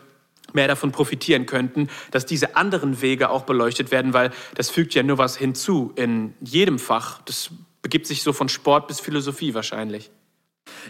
mehr 0.53 0.69
davon 0.69 0.93
profitieren 0.93 1.47
könnten, 1.47 1.89
dass 2.11 2.27
diese 2.27 2.57
anderen 2.57 3.01
Wege 3.03 3.31
auch 3.31 3.45
beleuchtet 3.45 3.91
werden, 3.91 4.13
weil 4.13 4.31
das 4.55 4.71
fügt 4.71 4.95
ja 4.95 5.03
nur 5.03 5.19
was 5.19 5.37
hinzu 5.37 5.93
in 5.95 6.35
jedem 6.41 6.79
Fach. 6.79 7.23
Das 7.23 7.51
begibt 7.83 8.07
sich 8.07 8.23
so 8.23 8.33
von 8.33 8.49
Sport 8.49 8.89
bis 8.89 9.01
Philosophie 9.01 9.55
wahrscheinlich. 9.55 10.11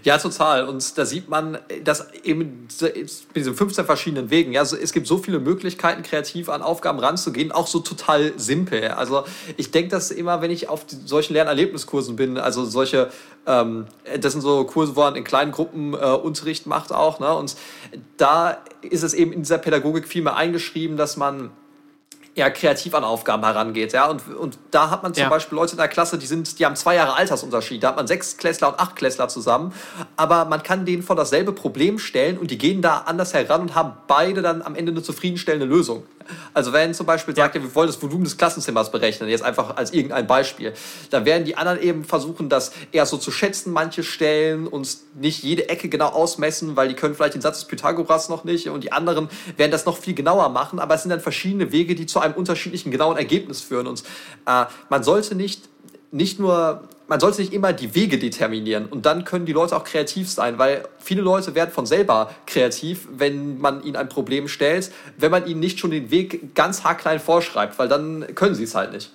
Ja, 0.03 0.19
total. 0.19 0.67
Und 0.69 0.97
da 0.99 1.05
sieht 1.05 1.29
man, 1.29 1.59
dass 1.85 2.13
eben 2.23 2.69
mit 2.81 3.37
diesen 3.37 3.55
15 3.55 3.85
verschiedenen 3.85 4.31
Wegen, 4.31 4.53
ja, 4.53 4.63
es 4.63 4.93
gibt 4.93 5.07
so 5.07 5.19
viele 5.19 5.41
Möglichkeiten, 5.41 6.03
kreativ 6.03 6.49
an 6.49 6.63
Aufgaben 6.63 6.99
ranzugehen, 6.99 7.53
auch 7.53 7.67
so 7.67 7.81
total 7.81 8.33
simpel. 8.37 8.89
Also 8.89 9.25
ich 9.57 9.71
denke 9.71 9.91
das 9.91 10.11
immer, 10.11 10.43
wenn 10.43 10.51
ich 10.51 10.69
auf 10.69 10.87
solchen 11.05 11.35
Lernerlebniskursen 11.35 12.17
bin, 12.17 12.39
also 12.39 12.65
solche, 12.65 13.11
ähm, 13.47 13.87
das 14.21 14.33
sind 14.33 14.43
so 14.43 14.65
Kurse, 14.65 14.97
wo 14.97 15.01
man 15.01 15.17
in 15.17 15.25
kleinen 15.25 15.53
Gruppen 15.53 15.95
äh, 15.95 15.97
Unterricht 15.97 16.67
macht 16.67 16.93
auch, 16.93 17.21
ne? 17.21 17.35
Und 17.35 17.57
da 18.17 18.59
ist 18.83 19.03
es 19.03 19.15
eben 19.15 19.33
in 19.33 19.43
dieser 19.43 19.59
Pädagogik 19.59 20.07
viel 20.07 20.23
mehr 20.23 20.37
eingeschrieben, 20.37 20.97
dass 20.97 21.17
man 21.17 21.51
eher 22.35 22.51
kreativ 22.51 22.95
an 22.95 23.05
Aufgaben 23.05 23.45
herangeht. 23.45 23.93
Ja? 23.93 24.09
Und, 24.09 24.23
und 24.29 24.59
da 24.71 24.91
hat 24.91 25.03
man 25.03 25.15
zum 25.15 25.25
ja. 25.25 25.29
Beispiel 25.29 25.57
Leute 25.57 25.73
in 25.73 25.79
der 25.79 25.89
Klasse, 25.89 26.19
die, 26.19 26.27
sind, 26.27 26.59
die 26.59 26.65
haben 26.65 26.77
zwei 26.77 26.95
Jahre 26.95 27.15
Altersunterschied. 27.15 27.83
Da 27.83 27.89
hat 27.89 27.97
man 27.97 28.07
sechs 28.07 28.37
Klässler 28.37 28.69
und 28.69 28.79
acht 28.79 28.97
Klässler 28.97 29.29
zusammen. 29.29 29.73
Aber 30.17 30.45
man 30.45 30.63
kann 30.63 30.85
denen 30.85 31.03
vor 31.03 31.17
dasselbe 31.17 31.53
Problem 31.53 31.99
stellen 31.99 32.39
und 32.39 32.51
die 32.51 32.59
gehen 32.59 32.83
da 32.83 32.99
anders 33.07 33.35
heran 33.35 33.63
und 33.63 33.75
haben 33.75 33.95
beide 34.07 34.43
dann 34.43 34.63
am 34.63 34.75
Ende 34.75 34.93
eine 34.93 35.03
zufriedenstellende 35.03 35.67
Lösung. 35.67 36.05
Also 36.53 36.73
wenn 36.73 36.95
zum 36.95 37.07
Beispiel 37.07 37.35
sagt, 37.35 37.55
ja. 37.55 37.63
wir 37.63 37.75
wollen 37.75 37.87
das 37.87 38.01
Volumen 38.03 38.25
des 38.25 38.37
Klassenzimmers 38.37 38.91
berechnen, 38.91 39.29
jetzt 39.29 39.43
einfach 39.43 39.77
als 39.77 39.93
irgendein 39.93 40.27
Beispiel, 40.27 40.75
dann 41.11 41.25
werden 41.25 41.45
die 41.45 41.57
anderen 41.57 41.81
eben 41.81 42.05
versuchen, 42.05 42.49
das 42.49 42.73
eher 42.93 43.07
so 43.07 43.17
zu 43.17 43.31
schätzen, 43.31 43.73
manche 43.73 44.03
Stellen, 44.03 44.67
uns 44.67 45.07
nicht 45.15 45.43
jede 45.43 45.69
Ecke 45.69 45.89
genau 45.89 46.09
ausmessen, 46.09 46.77
weil 46.77 46.89
die 46.89 46.95
können 46.95 47.15
vielleicht 47.15 47.35
den 47.35 47.43
Satz 47.43 47.61
des 47.61 47.69
Pythagoras 47.69 48.29
noch 48.29 48.45
nicht 48.45 48.69
und 48.69 48.85
die 48.85 48.93
anderen 48.93 49.29
werden 49.57 49.71
das 49.71 49.87
noch 49.87 49.97
viel 49.97 50.15
genauer 50.15 50.49
machen, 50.51 50.79
aber 50.79 50.95
es 50.95 51.03
sind 51.03 51.11
dann 51.11 51.21
verschiedene 51.21 51.73
Wege, 51.73 51.95
die 51.95 52.07
zu 52.07 52.21
einem 52.21 52.35
unterschiedlichen 52.35 52.91
genauen 52.91 53.17
Ergebnis 53.17 53.61
führen 53.61 53.87
und 53.87 54.03
äh, 54.47 54.67
man 54.89 55.03
sollte 55.03 55.35
nicht 55.35 55.70
nicht 56.11 56.39
nur 56.39 56.89
man 57.11 57.19
sollte 57.19 57.41
nicht 57.41 57.53
immer 57.53 57.73
die 57.73 57.97
Wege 57.97 58.21
determinieren 58.21 58.87
und 58.87 59.05
dann 59.05 59.25
können 59.25 59.45
die 59.45 59.53
Leute 59.53 59.77
auch 59.77 59.83
kreativ 59.83 60.31
sein, 60.31 60.59
weil 60.59 60.87
viele 61.01 61.23
Leute 61.23 61.57
werden 61.57 61.73
von 61.73 61.85
selber 61.85 62.33
kreativ, 62.47 63.09
wenn 63.11 63.59
man 63.59 63.83
ihnen 63.83 63.97
ein 63.97 64.09
Problem 64.09 64.47
stellt, 64.47 64.93
wenn 65.19 65.33
man 65.33 65.45
ihnen 65.45 65.59
nicht 65.59 65.81
schon 65.81 65.91
den 65.91 66.13
Weg 66.13 66.55
ganz 66.55 66.85
haarklein 66.85 67.19
vorschreibt, 67.19 67.81
weil 67.81 67.89
dann 67.89 68.33
können 68.37 68.55
sie 68.55 68.63
es 68.63 68.77
halt 68.77 68.93
nicht. 68.93 69.11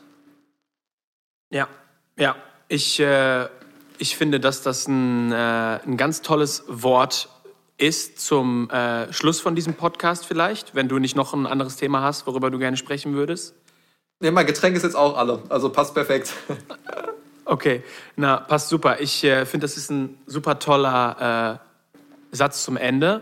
Ja, 1.51 1.69
ja, 2.17 2.35
ich, 2.67 2.99
äh, 2.99 3.47
ich 3.97 4.17
finde, 4.17 4.41
dass 4.41 4.61
das 4.61 4.89
ein, 4.89 5.31
äh, 5.31 5.79
ein 5.85 5.95
ganz 5.95 6.21
tolles 6.21 6.65
Wort 6.67 7.29
ist 7.77 8.19
zum 8.19 8.69
äh, 8.71 9.11
Schluss 9.13 9.39
von 9.39 9.55
diesem 9.55 9.73
Podcast 9.73 10.25
vielleicht, 10.25 10.75
wenn 10.75 10.89
du 10.89 10.99
nicht 10.99 11.15
noch 11.15 11.33
ein 11.33 11.45
anderes 11.45 11.77
Thema 11.77 12.01
hast, 12.01 12.27
worüber 12.27 12.51
du 12.51 12.59
gerne 12.59 12.75
sprechen 12.75 13.13
würdest. 13.13 13.55
Nee, 14.19 14.31
mein 14.31 14.45
Getränk 14.45 14.75
ist 14.75 14.83
jetzt 14.83 14.95
auch 14.95 15.17
alle, 15.17 15.43
also 15.49 15.69
passt 15.69 15.93
perfekt. 15.93 16.33
Okay, 17.47 17.83
na, 18.15 18.37
passt 18.37 18.69
super. 18.69 18.99
Ich 18.99 19.23
äh, 19.23 19.45
finde, 19.45 19.65
das 19.65 19.77
ist 19.77 19.91
ein 19.91 20.17
super 20.25 20.57
toller 20.57 21.59
äh, 22.31 22.35
Satz 22.35 22.63
zum 22.63 22.75
Ende. 22.75 23.21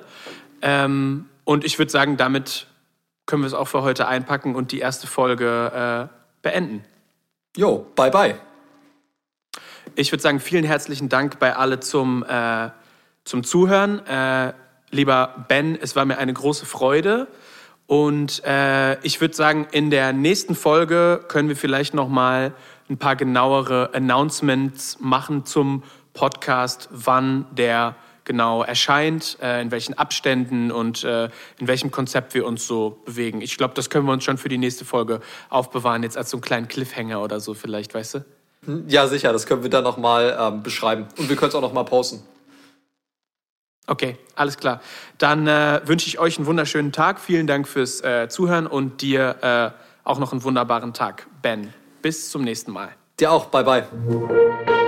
Ähm, 0.62 1.30
und 1.44 1.66
ich 1.66 1.78
würde 1.78 1.92
sagen, 1.92 2.16
damit 2.16 2.68
können 3.26 3.44
wir 3.44 3.48
es 3.48 3.54
auch 3.54 3.68
für 3.68 3.82
heute 3.82 4.08
einpacken 4.08 4.56
und 4.56 4.72
die 4.72 4.80
erste 4.80 5.08
Folge 5.08 6.10
äh, 6.10 6.14
beenden. 6.42 6.86
Jo, 7.58 7.86
bye 7.96 8.12
bye. 8.12 8.36
Ich 9.96 10.12
würde 10.12 10.22
sagen, 10.22 10.40
vielen 10.40 10.64
herzlichen 10.64 11.10
Dank 11.10 11.38
bei 11.40 11.56
alle 11.56 11.82
zum, 11.82 12.24
äh, 12.24 12.70
zum 13.26 13.44
Zuhören. 13.44 14.06
Äh, 14.08 14.54
lieber 14.90 15.46
Ben, 15.50 15.78
es 15.80 15.98
war 15.98 16.06
mir 16.06 16.18
eine 16.18 16.34
große 16.34 16.66
Freude. 16.66 17.28
Und 17.88 18.44
äh, 18.46 19.00
ich 19.06 19.20
würde 19.22 19.36
sagen, 19.36 19.68
in 19.72 19.90
der 19.90 20.14
nächsten 20.14 20.56
Folge 20.56 21.24
können 21.28 21.50
wir 21.50 21.56
vielleicht 21.56 21.94
noch 21.94 22.08
mal 22.08 22.54
ein 22.90 22.98
paar 22.98 23.16
genauere 23.16 23.90
Announcements 23.94 24.98
machen 25.00 25.46
zum 25.46 25.84
Podcast, 26.14 26.90
wann 26.92 27.46
der 27.52 27.96
genau 28.26 28.64
erscheint, 28.64 29.38
äh, 29.42 29.62
in 29.62 29.72
welchen 29.72 29.98
Abständen 29.98 30.72
und 30.72 31.04
äh, 31.04 31.26
in 31.60 31.68
welchem 31.68 31.92
Konzept 31.92 32.34
wir 32.34 32.46
uns 32.46 32.66
so 32.66 33.02
bewegen. 33.06 33.42
Ich 33.42 33.58
glaube, 33.58 33.74
das 33.74 33.90
können 33.90 34.06
wir 34.06 34.14
uns 34.14 34.24
schon 34.24 34.38
für 34.38 34.50
die 34.50 34.58
nächste 34.58 34.86
Folge 34.86 35.20
aufbewahren, 35.50 36.04
jetzt 36.04 36.18
als 36.18 36.30
so 36.30 36.38
einen 36.38 36.42
kleinen 36.42 36.68
Cliffhanger 36.68 37.22
oder 37.22 37.40
so 37.40 37.54
vielleicht, 37.54 37.94
weißt 37.94 38.16
du? 38.16 38.26
Ja, 38.88 39.08
sicher, 39.08 39.34
das 39.34 39.46
können 39.46 39.64
wir 39.64 39.70
dann 39.70 39.84
nochmal 39.84 40.38
ähm, 40.40 40.64
beschreiben. 40.64 41.08
Und 41.18 41.28
wir 41.28 41.36
können 41.36 41.50
es 41.50 41.56
auch 41.56 41.62
nochmal 41.62 41.84
posten. 41.84 42.24
Okay, 43.88 44.18
alles 44.36 44.58
klar. 44.58 44.82
Dann 45.18 45.48
äh, 45.48 45.82
wünsche 45.86 46.08
ich 46.08 46.20
euch 46.20 46.38
einen 46.38 46.46
wunderschönen 46.46 46.92
Tag. 46.92 47.20
Vielen 47.20 47.48
Dank 47.48 47.68
fürs 47.68 48.02
äh, 48.02 48.30
Zuhören 48.30 48.66
und 48.66 49.02
dir 49.02 49.36
äh, 49.42 50.08
auch 50.08 50.20
noch 50.20 50.32
einen 50.32 50.44
wunderbaren 50.44 50.94
Tag, 50.94 51.28
Ben. 51.42 51.74
Bis 52.02 52.30
zum 52.30 52.44
nächsten 52.44 52.72
Mal. 52.72 52.90
Dir 53.20 53.32
auch. 53.32 53.46
Bye, 53.48 53.64
bye. 53.64 54.80